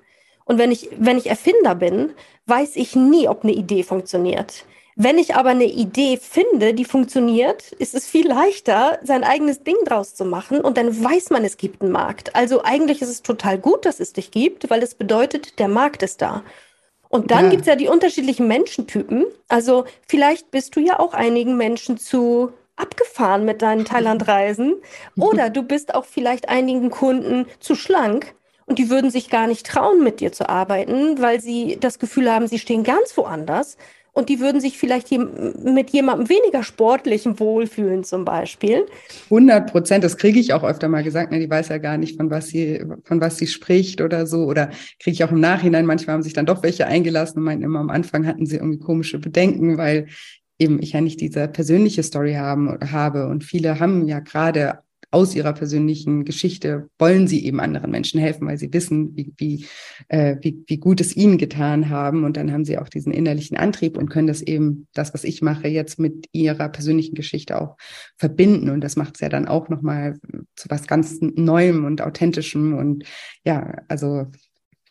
Und 0.44 0.58
wenn 0.58 0.72
ich, 0.72 0.88
wenn 0.96 1.18
ich 1.18 1.28
Erfinder 1.28 1.74
bin, 1.74 2.14
weiß 2.46 2.76
ich 2.76 2.96
nie, 2.96 3.28
ob 3.28 3.44
eine 3.44 3.52
Idee 3.52 3.82
funktioniert. 3.82 4.64
Wenn 5.00 5.16
ich 5.16 5.36
aber 5.36 5.50
eine 5.50 5.66
Idee 5.66 6.18
finde, 6.20 6.74
die 6.74 6.84
funktioniert, 6.84 7.70
ist 7.70 7.94
es 7.94 8.04
viel 8.04 8.26
leichter, 8.26 8.98
sein 9.04 9.22
eigenes 9.22 9.62
Ding 9.62 9.76
draus 9.84 10.16
zu 10.16 10.24
machen 10.24 10.60
und 10.60 10.76
dann 10.76 11.04
weiß 11.04 11.30
man, 11.30 11.44
es 11.44 11.56
gibt 11.56 11.82
einen 11.82 11.92
Markt. 11.92 12.34
Also 12.34 12.64
eigentlich 12.64 13.00
ist 13.00 13.08
es 13.08 13.22
total 13.22 13.58
gut, 13.58 13.86
dass 13.86 14.00
es 14.00 14.12
dich 14.12 14.32
gibt, 14.32 14.70
weil 14.70 14.82
es 14.82 14.96
bedeutet, 14.96 15.60
der 15.60 15.68
Markt 15.68 16.02
ist 16.02 16.20
da. 16.20 16.42
Und 17.08 17.30
dann 17.30 17.44
ja. 17.44 17.50
gibt 17.50 17.60
es 17.60 17.68
ja 17.68 17.76
die 17.76 17.86
unterschiedlichen 17.86 18.48
Menschentypen. 18.48 19.26
Also 19.46 19.84
vielleicht 20.08 20.50
bist 20.50 20.74
du 20.74 20.80
ja 20.80 20.98
auch 20.98 21.14
einigen 21.14 21.56
Menschen 21.56 21.96
zu 21.96 22.52
abgefahren 22.74 23.44
mit 23.44 23.62
deinen 23.62 23.84
Thailandreisen 23.84 24.74
oder 25.16 25.48
du 25.48 25.62
bist 25.62 25.94
auch 25.94 26.06
vielleicht 26.06 26.48
einigen 26.48 26.90
Kunden 26.90 27.46
zu 27.60 27.76
schlank 27.76 28.34
und 28.66 28.80
die 28.80 28.90
würden 28.90 29.12
sich 29.12 29.30
gar 29.30 29.46
nicht 29.46 29.64
trauen, 29.64 30.02
mit 30.02 30.18
dir 30.18 30.32
zu 30.32 30.48
arbeiten, 30.48 31.22
weil 31.22 31.40
sie 31.40 31.78
das 31.78 32.00
Gefühl 32.00 32.32
haben, 32.32 32.48
sie 32.48 32.58
stehen 32.58 32.82
ganz 32.82 33.16
woanders 33.16 33.76
und 34.18 34.28
die 34.28 34.40
würden 34.40 34.60
sich 34.60 34.76
vielleicht 34.76 35.12
mit 35.12 35.90
jemandem 35.90 36.28
weniger 36.28 36.64
sportlichem 36.64 37.38
wohlfühlen 37.38 38.02
zum 38.02 38.24
Beispiel. 38.24 38.84
100 39.26 39.70
Prozent, 39.70 40.02
das 40.02 40.16
kriege 40.16 40.40
ich 40.40 40.52
auch 40.52 40.64
öfter 40.64 40.88
mal 40.88 41.04
gesagt, 41.04 41.30
ne, 41.30 41.38
die 41.38 41.48
weiß 41.48 41.68
ja 41.68 41.78
gar 41.78 41.96
nicht, 41.98 42.16
von 42.16 42.28
was 42.28 42.48
sie, 42.48 42.84
von 43.04 43.20
was 43.20 43.36
sie 43.36 43.46
spricht 43.46 44.00
oder 44.00 44.26
so 44.26 44.46
oder 44.46 44.70
kriege 44.98 45.12
ich 45.12 45.22
auch 45.22 45.30
im 45.30 45.38
Nachhinein, 45.38 45.86
manchmal 45.86 46.14
haben 46.14 46.24
sich 46.24 46.32
dann 46.32 46.46
doch 46.46 46.64
welche 46.64 46.88
eingelassen 46.88 47.38
und 47.38 47.44
meinten 47.44 47.62
immer 47.62 47.78
am 47.78 47.90
Anfang 47.90 48.26
hatten 48.26 48.44
sie 48.44 48.56
irgendwie 48.56 48.80
komische 48.80 49.20
Bedenken, 49.20 49.78
weil 49.78 50.08
eben 50.58 50.82
ich 50.82 50.94
ja 50.94 51.00
nicht 51.00 51.20
diese 51.20 51.46
persönliche 51.46 52.02
Story 52.02 52.34
haben, 52.34 52.76
habe 52.90 53.28
und 53.28 53.44
viele 53.44 53.78
haben 53.78 54.08
ja 54.08 54.18
gerade 54.18 54.80
aus 55.10 55.34
ihrer 55.34 55.54
persönlichen 55.54 56.24
Geschichte 56.24 56.90
wollen 56.98 57.28
sie 57.28 57.44
eben 57.46 57.60
anderen 57.60 57.90
Menschen 57.90 58.20
helfen, 58.20 58.46
weil 58.46 58.58
sie 58.58 58.72
wissen, 58.72 59.16
wie, 59.16 59.32
wie, 59.38 59.66
äh, 60.08 60.36
wie, 60.42 60.62
wie 60.66 60.76
gut 60.76 61.00
es 61.00 61.16
ihnen 61.16 61.38
getan 61.38 61.88
haben. 61.88 62.24
Und 62.24 62.36
dann 62.36 62.52
haben 62.52 62.66
sie 62.66 62.76
auch 62.76 62.90
diesen 62.90 63.12
innerlichen 63.12 63.56
Antrieb 63.56 63.96
und 63.96 64.10
können 64.10 64.26
das 64.26 64.42
eben, 64.42 64.86
das, 64.92 65.14
was 65.14 65.24
ich 65.24 65.40
mache, 65.40 65.68
jetzt 65.68 65.98
mit 65.98 66.26
ihrer 66.32 66.68
persönlichen 66.68 67.14
Geschichte 67.14 67.60
auch 67.60 67.76
verbinden. 68.18 68.68
Und 68.68 68.82
das 68.82 68.96
macht 68.96 69.14
es 69.14 69.20
ja 69.20 69.30
dann 69.30 69.48
auch 69.48 69.70
nochmal 69.70 70.18
zu 70.56 70.68
was 70.68 70.86
ganz 70.86 71.18
Neuem 71.20 71.86
und 71.86 72.02
Authentischem. 72.02 72.76
Und 72.76 73.04
ja, 73.44 73.76
also 73.88 74.26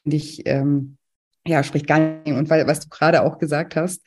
finde 0.02 0.18
ich, 0.18 0.42
ähm, 0.48 0.98
ja, 1.46 1.64
spricht 1.64 1.88
gar 1.88 2.00
nicht. 2.00 2.36
Und 2.36 2.50
weil, 2.50 2.66
was 2.68 2.80
du 2.80 2.90
gerade 2.90 3.22
auch 3.22 3.38
gesagt 3.38 3.76
hast, 3.76 4.02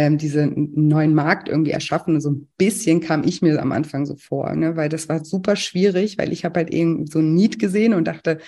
ähm, 0.00 0.16
diesen 0.16 0.70
neuen 0.74 1.12
Markt 1.12 1.50
irgendwie 1.50 1.72
erschaffen. 1.72 2.22
So 2.22 2.30
ein 2.30 2.48
bisschen 2.56 3.00
kam 3.00 3.22
ich 3.22 3.42
mir 3.42 3.60
am 3.60 3.70
Anfang 3.70 4.06
so 4.06 4.16
vor, 4.16 4.54
ne? 4.56 4.74
weil 4.74 4.88
das 4.88 5.10
war 5.10 5.22
super 5.26 5.56
schwierig, 5.56 6.16
weil 6.16 6.32
ich 6.32 6.46
habe 6.46 6.60
halt 6.60 6.70
eben 6.70 7.06
so 7.06 7.18
ein 7.18 7.34
Need 7.34 7.58
gesehen 7.58 7.92
und 7.92 8.04
dachte, 8.04 8.38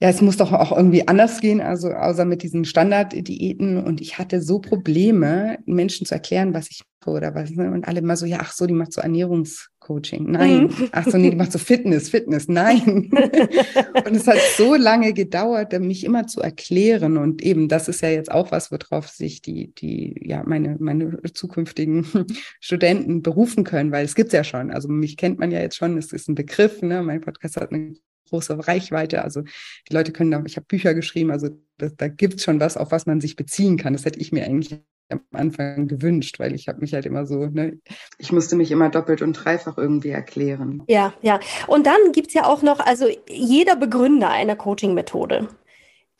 ja, 0.00 0.08
es 0.08 0.20
muss 0.20 0.36
doch 0.36 0.52
auch 0.52 0.76
irgendwie 0.76 1.08
anders 1.08 1.40
gehen, 1.40 1.60
also 1.60 1.90
außer 1.90 2.24
mit 2.24 2.44
diesen 2.44 2.64
Standarddiäten. 2.64 3.82
Und 3.82 4.00
ich 4.00 4.16
hatte 4.16 4.40
so 4.40 4.60
Probleme, 4.60 5.58
Menschen 5.66 6.06
zu 6.06 6.14
erklären, 6.14 6.54
was 6.54 6.70
ich 6.70 6.82
mache 7.00 7.16
oder 7.16 7.34
was. 7.34 7.50
Ne? 7.50 7.72
Und 7.72 7.88
alle 7.88 7.98
immer 7.98 8.16
so, 8.16 8.24
ja, 8.24 8.38
ach 8.40 8.52
so, 8.52 8.66
die 8.66 8.74
macht 8.74 8.92
so 8.92 9.00
Ernährungscoaching. 9.00 10.30
Nein. 10.30 10.66
Mhm. 10.66 10.88
Ach 10.92 11.04
so, 11.04 11.18
nee, 11.18 11.30
die 11.30 11.36
macht 11.36 11.50
so 11.50 11.58
Fitness, 11.58 12.10
Fitness. 12.10 12.46
Nein. 12.46 13.10
und 14.06 14.14
es 14.14 14.28
hat 14.28 14.38
so 14.56 14.76
lange 14.76 15.12
gedauert, 15.14 15.76
mich 15.80 16.04
immer 16.04 16.28
zu 16.28 16.40
erklären. 16.42 17.16
Und 17.16 17.42
eben, 17.42 17.66
das 17.66 17.88
ist 17.88 18.00
ja 18.00 18.10
jetzt 18.10 18.30
auch 18.30 18.52
was, 18.52 18.70
worauf 18.70 19.08
sich 19.08 19.42
die, 19.42 19.74
die, 19.74 20.14
ja, 20.24 20.44
meine, 20.46 20.76
meine 20.78 21.20
zukünftigen 21.34 22.06
Studenten 22.60 23.22
berufen 23.22 23.64
können, 23.64 23.90
weil 23.90 24.04
es 24.04 24.14
gibt's 24.14 24.32
ja 24.32 24.44
schon. 24.44 24.70
Also 24.70 24.88
mich 24.88 25.16
kennt 25.16 25.40
man 25.40 25.50
ja 25.50 25.58
jetzt 25.58 25.76
schon, 25.76 25.98
es 25.98 26.12
ist 26.12 26.28
ein 26.28 26.36
Begriff, 26.36 26.82
ne? 26.82 27.02
Mein 27.02 27.20
Podcast 27.20 27.56
hat 27.56 27.72
eine 27.72 27.96
große 28.28 28.66
Reichweite. 28.66 29.22
Also 29.22 29.42
die 29.88 29.94
Leute 29.94 30.12
können 30.12 30.30
da, 30.30 30.42
ich 30.46 30.56
habe 30.56 30.66
Bücher 30.66 30.94
geschrieben, 30.94 31.30
also 31.30 31.48
das, 31.78 31.96
da 31.96 32.08
gibt 32.08 32.34
es 32.34 32.44
schon 32.44 32.60
was, 32.60 32.76
auf 32.76 32.90
was 32.92 33.06
man 33.06 33.20
sich 33.20 33.36
beziehen 33.36 33.76
kann. 33.76 33.92
Das 33.92 34.04
hätte 34.04 34.20
ich 34.20 34.32
mir 34.32 34.44
eigentlich 34.44 34.80
am 35.10 35.20
Anfang 35.32 35.88
gewünscht, 35.88 36.38
weil 36.38 36.54
ich 36.54 36.68
habe 36.68 36.80
mich 36.80 36.92
halt 36.92 37.06
immer 37.06 37.26
so, 37.26 37.46
ne, 37.46 37.78
ich 38.18 38.30
musste 38.32 38.56
mich 38.56 38.70
immer 38.70 38.90
doppelt 38.90 39.22
und 39.22 39.32
dreifach 39.32 39.78
irgendwie 39.78 40.10
erklären. 40.10 40.82
Ja, 40.86 41.14
ja. 41.22 41.40
Und 41.66 41.86
dann 41.86 42.12
gibt 42.12 42.28
es 42.28 42.34
ja 42.34 42.44
auch 42.44 42.62
noch, 42.62 42.80
also 42.80 43.06
jeder 43.28 43.76
Begründer 43.76 44.30
einer 44.30 44.56
Coaching-Methode, 44.56 45.48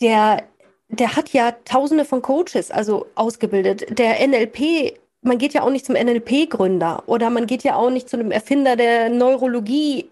der, 0.00 0.44
der 0.88 1.16
hat 1.16 1.32
ja 1.32 1.52
tausende 1.64 2.04
von 2.04 2.22
Coaches, 2.22 2.70
also 2.70 3.06
ausgebildet. 3.14 3.98
Der 3.98 4.26
NLP 4.26 4.98
man 5.20 5.38
geht 5.38 5.52
ja 5.52 5.62
auch 5.62 5.70
nicht 5.70 5.84
zum 5.84 5.96
NLP-Gründer 5.96 7.02
oder 7.06 7.30
man 7.30 7.46
geht 7.46 7.64
ja 7.64 7.76
auch 7.76 7.90
nicht 7.90 8.08
zu 8.08 8.18
einem 8.18 8.30
Erfinder 8.30 8.76
der 8.76 9.08
Neurologie 9.08 10.08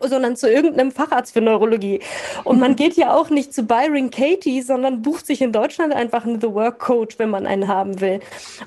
sondern 0.00 0.36
zu 0.36 0.50
irgendeinem 0.50 0.92
Facharzt 0.92 1.32
für 1.32 1.40
Neurologie. 1.40 2.00
Und 2.44 2.60
man 2.60 2.76
geht 2.76 2.94
ja 2.94 3.14
auch 3.14 3.30
nicht 3.30 3.52
zu 3.52 3.64
Byron 3.64 4.10
Katie, 4.10 4.62
sondern 4.62 5.02
bucht 5.02 5.26
sich 5.26 5.40
in 5.40 5.52
Deutschland 5.52 5.92
einfach 5.92 6.24
einen 6.24 6.40
The 6.40 6.52
Work 6.52 6.78
Coach, 6.78 7.18
wenn 7.18 7.30
man 7.30 7.46
einen 7.46 7.68
haben 7.68 8.00
will. 8.00 8.20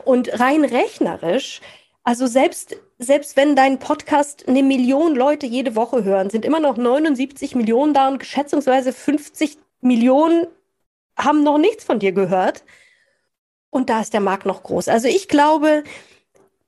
Und 0.05 0.39
rein 0.39 0.65
rechnerisch, 0.65 1.61
also 2.03 2.25
selbst, 2.25 2.75
selbst 2.97 3.37
wenn 3.37 3.55
dein 3.55 3.79
Podcast 3.79 4.47
eine 4.47 4.63
Million 4.63 5.15
Leute 5.15 5.45
jede 5.45 5.75
Woche 5.75 6.03
hören, 6.03 6.29
sind 6.29 6.45
immer 6.45 6.59
noch 6.59 6.77
79 6.77 7.55
Millionen 7.55 7.93
da 7.93 8.07
und 8.07 8.19
geschätzungsweise 8.19 8.91
50 8.91 9.57
Millionen 9.81 10.47
haben 11.17 11.43
noch 11.43 11.57
nichts 11.57 11.83
von 11.83 11.99
dir 11.99 12.11
gehört. 12.11 12.63
Und 13.69 13.89
da 13.89 14.01
ist 14.01 14.13
der 14.13 14.19
Markt 14.19 14.45
noch 14.45 14.63
groß. 14.63 14.87
Also 14.87 15.07
ich 15.07 15.27
glaube, 15.27 15.83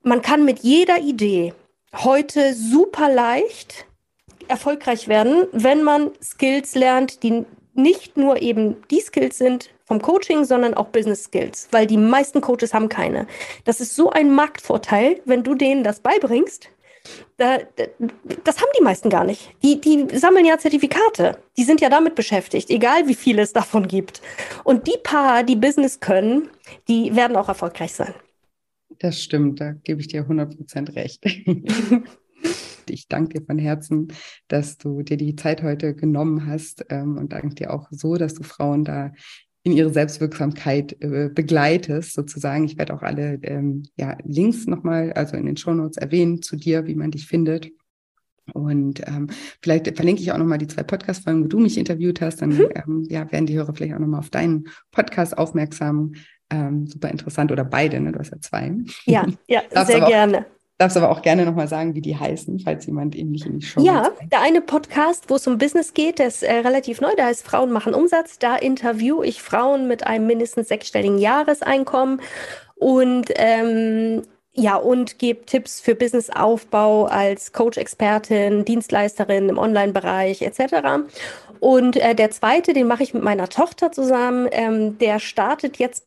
man 0.02 0.22
kann 0.22 0.44
mit 0.44 0.60
jeder 0.60 1.00
Idee 1.00 1.52
heute 1.92 2.54
super 2.54 3.08
leicht 3.08 3.86
erfolgreich 4.48 5.08
werden, 5.08 5.46
wenn 5.52 5.82
man 5.82 6.10
Skills 6.22 6.74
lernt, 6.74 7.22
die 7.22 7.44
nicht 7.74 8.16
nur 8.16 8.40
eben 8.40 8.76
die 8.90 9.00
Skills 9.00 9.38
sind 9.38 9.70
vom 9.84 10.00
Coaching, 10.00 10.44
sondern 10.44 10.74
auch 10.74 10.86
Business 10.88 11.24
Skills, 11.24 11.68
weil 11.70 11.86
die 11.86 11.96
meisten 11.96 12.40
Coaches 12.40 12.72
haben 12.72 12.88
keine. 12.88 13.26
Das 13.64 13.80
ist 13.80 13.94
so 13.94 14.10
ein 14.10 14.32
Marktvorteil, 14.32 15.20
wenn 15.24 15.42
du 15.42 15.54
denen 15.54 15.84
das 15.84 16.00
beibringst. 16.00 16.70
Da, 17.36 17.58
das 18.44 18.60
haben 18.60 18.70
die 18.78 18.82
meisten 18.82 19.10
gar 19.10 19.24
nicht. 19.24 19.50
Die, 19.62 19.78
die 19.78 20.06
sammeln 20.16 20.46
ja 20.46 20.56
Zertifikate. 20.56 21.36
Die 21.58 21.64
sind 21.64 21.82
ja 21.82 21.90
damit 21.90 22.14
beschäftigt, 22.14 22.70
egal 22.70 23.08
wie 23.08 23.14
viel 23.14 23.38
es 23.38 23.52
davon 23.52 23.88
gibt. 23.88 24.22
Und 24.62 24.86
die 24.86 24.96
paar, 25.02 25.42
die 25.42 25.56
Business 25.56 26.00
können, 26.00 26.48
die 26.88 27.14
werden 27.14 27.36
auch 27.36 27.48
erfolgreich 27.48 27.92
sein. 27.92 28.14
Das 29.00 29.20
stimmt, 29.20 29.60
da 29.60 29.72
gebe 29.72 30.00
ich 30.00 30.08
dir 30.08 30.24
100% 30.24 30.94
recht. 30.94 31.24
Ich 32.90 33.08
danke 33.08 33.38
dir 33.38 33.46
von 33.46 33.58
Herzen, 33.58 34.08
dass 34.48 34.78
du 34.78 35.02
dir 35.02 35.16
die 35.16 35.36
Zeit 35.36 35.62
heute 35.62 35.94
genommen 35.94 36.46
hast 36.46 36.86
ähm, 36.88 37.18
und 37.18 37.32
danke 37.32 37.54
dir 37.54 37.72
auch 37.72 37.88
so, 37.90 38.16
dass 38.16 38.34
du 38.34 38.42
Frauen 38.42 38.84
da 38.84 39.12
in 39.64 39.72
ihre 39.72 39.90
Selbstwirksamkeit 39.90 40.96
äh, 41.00 41.30
begleitest, 41.34 42.12
sozusagen. 42.12 42.64
Ich 42.64 42.76
werde 42.76 42.94
auch 42.94 43.02
alle 43.02 43.38
ähm, 43.42 43.84
ja, 43.96 44.16
Links 44.24 44.66
nochmal, 44.66 45.12
also 45.14 45.36
in 45.36 45.46
den 45.46 45.56
Shownotes 45.56 45.96
erwähnen 45.96 46.42
zu 46.42 46.56
dir, 46.56 46.86
wie 46.86 46.94
man 46.94 47.10
dich 47.10 47.26
findet. 47.26 47.70
Und 48.52 49.00
ähm, 49.06 49.28
vielleicht 49.62 49.88
verlinke 49.96 50.20
ich 50.20 50.30
auch 50.32 50.38
nochmal 50.38 50.58
die 50.58 50.66
zwei 50.66 50.82
Podcast-Folgen, 50.82 51.44
wo 51.44 51.48
du 51.48 51.58
mich 51.58 51.78
interviewt 51.78 52.20
hast. 52.20 52.42
Dann 52.42 52.50
mhm. 52.50 52.68
ähm, 52.74 53.06
ja, 53.08 53.30
werden 53.32 53.46
die 53.46 53.56
Hörer 53.56 53.72
vielleicht 53.74 53.94
auch 53.94 53.98
nochmal 53.98 54.20
auf 54.20 54.28
deinen 54.28 54.68
Podcast 54.90 55.36
aufmerksam. 55.38 56.12
Ähm, 56.50 56.86
super 56.86 57.10
interessant. 57.10 57.50
Oder 57.50 57.64
beide, 57.64 58.00
ne? 58.00 58.12
Du 58.12 58.18
hast 58.18 58.32
ja 58.32 58.40
zwei. 58.40 58.74
Ja, 59.06 59.26
ja, 59.48 59.62
sehr 59.86 60.00
gerne. 60.00 60.44
Darfst 60.78 60.96
aber 60.96 61.10
auch 61.10 61.22
gerne 61.22 61.44
nochmal 61.44 61.68
sagen, 61.68 61.94
wie 61.94 62.00
die 62.00 62.16
heißen, 62.16 62.58
falls 62.58 62.86
jemand 62.86 63.14
nicht 63.14 63.46
in 63.46 63.60
die 63.60 63.64
Show 63.64 63.80
Ja, 63.80 64.10
der 64.32 64.40
eine 64.40 64.60
Podcast, 64.60 65.30
wo 65.30 65.36
es 65.36 65.46
um 65.46 65.56
Business 65.56 65.94
geht, 65.94 66.18
der 66.18 66.26
ist 66.26 66.42
äh, 66.42 66.52
relativ 66.52 67.00
neu, 67.00 67.12
da 67.16 67.26
heißt 67.26 67.44
Frauen 67.44 67.70
machen 67.70 67.94
Umsatz. 67.94 68.40
Da 68.40 68.56
interviewe 68.56 69.24
ich 69.24 69.40
Frauen 69.40 69.86
mit 69.86 70.04
einem 70.04 70.26
mindestens 70.26 70.68
sechsstelligen 70.68 71.18
Jahreseinkommen 71.18 72.20
und 72.74 73.26
ähm, 73.36 74.22
ja, 74.56 74.76
und 74.76 75.18
gebe 75.18 75.46
Tipps 75.46 75.80
für 75.80 75.94
Businessaufbau 75.94 77.06
als 77.06 77.52
Coach-Expertin, 77.52 78.64
Dienstleisterin 78.64 79.48
im 79.48 79.58
Online-Bereich 79.58 80.42
etc. 80.42 81.06
Und 81.60 81.96
äh, 81.96 82.14
der 82.14 82.30
zweite, 82.30 82.72
den 82.72 82.86
mache 82.86 83.02
ich 83.02 83.14
mit 83.14 83.22
meiner 83.22 83.48
Tochter 83.48 83.90
zusammen. 83.90 84.48
Ähm, 84.52 84.98
der 84.98 85.18
startet 85.18 85.78
jetzt 85.78 86.04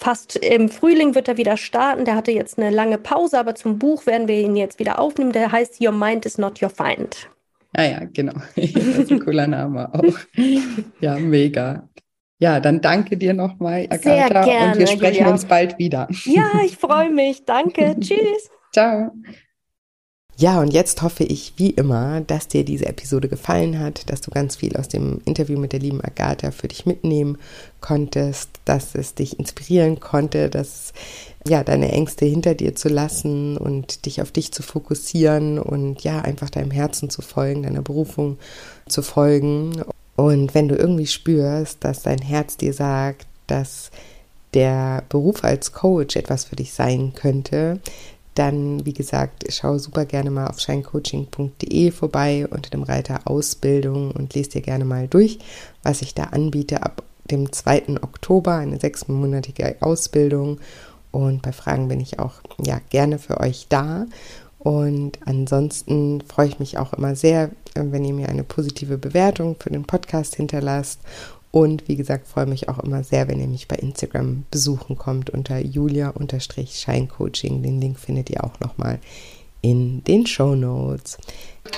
fast 0.00 0.36
im 0.36 0.68
Frühling 0.68 1.14
wird 1.14 1.28
er 1.28 1.36
wieder 1.36 1.56
starten. 1.56 2.04
Der 2.04 2.16
hatte 2.16 2.32
jetzt 2.32 2.58
eine 2.58 2.70
lange 2.70 2.98
Pause, 2.98 3.38
aber 3.38 3.54
zum 3.54 3.78
Buch 3.78 4.06
werden 4.06 4.28
wir 4.28 4.40
ihn 4.40 4.56
jetzt 4.56 4.78
wieder 4.78 4.98
aufnehmen. 4.98 5.32
Der 5.32 5.52
heißt 5.52 5.80
Your 5.80 5.92
Mind 5.92 6.26
is 6.26 6.38
not 6.38 6.62
your 6.62 6.70
find. 6.70 7.28
Ah 7.74 7.84
ja, 7.84 8.00
genau. 8.12 8.32
das 8.56 8.74
ist 8.74 9.12
ein 9.12 9.20
cooler 9.20 9.46
Name 9.46 9.92
auch. 9.94 10.18
Ja, 11.00 11.16
mega. 11.16 11.88
Ja, 12.38 12.58
dann 12.58 12.80
danke 12.80 13.18
dir 13.18 13.34
nochmal, 13.34 13.84
Agatha. 13.90 14.00
Sehr 14.00 14.28
gerne, 14.28 14.72
und 14.72 14.78
wir 14.78 14.86
sprechen 14.86 15.18
Julia. 15.18 15.30
uns 15.30 15.44
bald 15.44 15.78
wieder. 15.78 16.08
Ja, 16.24 16.50
ich 16.64 16.76
freue 16.76 17.10
mich. 17.10 17.44
Danke. 17.44 17.96
Tschüss. 18.00 18.50
Ciao. 18.72 19.12
Ja, 20.40 20.58
und 20.58 20.72
jetzt 20.72 21.02
hoffe 21.02 21.22
ich 21.22 21.52
wie 21.58 21.68
immer, 21.68 22.22
dass 22.22 22.48
dir 22.48 22.64
diese 22.64 22.86
Episode 22.86 23.28
gefallen 23.28 23.78
hat, 23.78 24.08
dass 24.08 24.22
du 24.22 24.30
ganz 24.30 24.56
viel 24.56 24.74
aus 24.74 24.88
dem 24.88 25.20
Interview 25.26 25.58
mit 25.58 25.74
der 25.74 25.80
lieben 25.80 26.00
Agatha 26.02 26.50
für 26.50 26.66
dich 26.66 26.86
mitnehmen 26.86 27.36
konntest, 27.82 28.48
dass 28.64 28.94
es 28.94 29.14
dich 29.14 29.38
inspirieren 29.38 30.00
konnte, 30.00 30.48
dass 30.48 30.94
ja, 31.46 31.62
deine 31.62 31.92
Ängste 31.92 32.24
hinter 32.24 32.54
dir 32.54 32.74
zu 32.74 32.88
lassen 32.88 33.58
und 33.58 34.06
dich 34.06 34.22
auf 34.22 34.32
dich 34.32 34.50
zu 34.50 34.62
fokussieren 34.62 35.58
und 35.58 36.00
ja, 36.04 36.22
einfach 36.22 36.48
deinem 36.48 36.70
Herzen 36.70 37.10
zu 37.10 37.20
folgen, 37.20 37.62
deiner 37.62 37.82
Berufung 37.82 38.38
zu 38.88 39.02
folgen. 39.02 39.82
Und 40.16 40.54
wenn 40.54 40.68
du 40.68 40.74
irgendwie 40.74 41.06
spürst, 41.06 41.84
dass 41.84 42.00
dein 42.00 42.22
Herz 42.22 42.56
dir 42.56 42.72
sagt, 42.72 43.26
dass 43.46 43.90
der 44.54 45.04
Beruf 45.10 45.44
als 45.44 45.72
Coach 45.72 46.16
etwas 46.16 46.46
für 46.46 46.56
dich 46.56 46.72
sein 46.72 47.12
könnte, 47.14 47.78
dann, 48.34 48.86
wie 48.86 48.92
gesagt, 48.92 49.44
schau 49.48 49.78
super 49.78 50.04
gerne 50.04 50.30
mal 50.30 50.46
auf 50.46 50.60
shinecoaching.de 50.60 51.90
vorbei 51.90 52.46
unter 52.48 52.70
dem 52.70 52.82
Reiter 52.82 53.22
Ausbildung 53.24 54.12
und 54.12 54.34
lese 54.34 54.50
dir 54.50 54.62
gerne 54.62 54.84
mal 54.84 55.08
durch, 55.08 55.38
was 55.82 56.02
ich 56.02 56.14
da 56.14 56.24
anbiete 56.24 56.82
ab 56.82 57.02
dem 57.30 57.52
2. 57.52 58.02
Oktober, 58.02 58.54
eine 58.54 58.78
sechsmonatige 58.78 59.76
Ausbildung. 59.80 60.60
Und 61.10 61.42
bei 61.42 61.52
Fragen 61.52 61.88
bin 61.88 62.00
ich 62.00 62.18
auch 62.18 62.34
ja 62.62 62.80
gerne 62.90 63.18
für 63.18 63.40
euch 63.40 63.66
da. 63.68 64.06
Und 64.58 65.18
ansonsten 65.24 66.20
freue 66.20 66.48
ich 66.48 66.58
mich 66.58 66.78
auch 66.78 66.92
immer 66.92 67.16
sehr, 67.16 67.50
wenn 67.74 68.04
ihr 68.04 68.12
mir 68.14 68.28
eine 68.28 68.44
positive 68.44 68.98
Bewertung 68.98 69.56
für 69.58 69.70
den 69.70 69.84
Podcast 69.84 70.36
hinterlasst 70.36 71.00
und 71.52 71.88
wie 71.88 71.96
gesagt, 71.96 72.28
freue 72.28 72.46
mich 72.46 72.68
auch 72.68 72.78
immer 72.78 73.02
sehr, 73.02 73.26
wenn 73.28 73.40
ihr 73.40 73.48
mich 73.48 73.68
bei 73.68 73.76
Instagram 73.76 74.44
besuchen 74.50 74.96
kommt 74.96 75.30
unter 75.30 75.58
julia-scheincoaching. 75.58 77.62
Den 77.62 77.80
Link 77.80 77.98
findet 77.98 78.28
ihr 78.30 78.44
auch 78.44 78.60
nochmal 78.60 78.98
in 79.62 80.04
den 80.04 80.26
Show 80.26 80.54
Notes. 80.54 81.18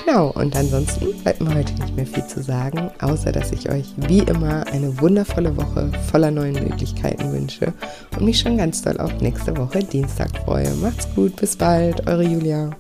Genau, 0.04 0.30
und 0.30 0.54
ansonsten 0.54 1.12
bleibt 1.22 1.40
mir 1.40 1.54
heute 1.54 1.72
nicht 1.74 1.96
mehr 1.96 2.06
viel 2.06 2.26
zu 2.26 2.42
sagen, 2.42 2.90
außer 3.00 3.32
dass 3.32 3.50
ich 3.50 3.68
euch 3.68 3.86
wie 3.96 4.20
immer 4.20 4.66
eine 4.68 5.00
wundervolle 5.00 5.56
Woche 5.56 5.90
voller 6.10 6.30
neuen 6.30 6.54
Möglichkeiten 6.54 7.32
wünsche 7.32 7.72
und 8.16 8.24
mich 8.24 8.38
schon 8.38 8.56
ganz 8.56 8.82
doll 8.82 8.98
auf 8.98 9.20
nächste 9.20 9.56
Woche 9.56 9.80
Dienstag 9.80 10.30
freue. 10.44 10.72
Macht's 10.76 11.08
gut, 11.14 11.34
bis 11.36 11.56
bald, 11.56 12.06
eure 12.06 12.22
Julia. 12.22 12.70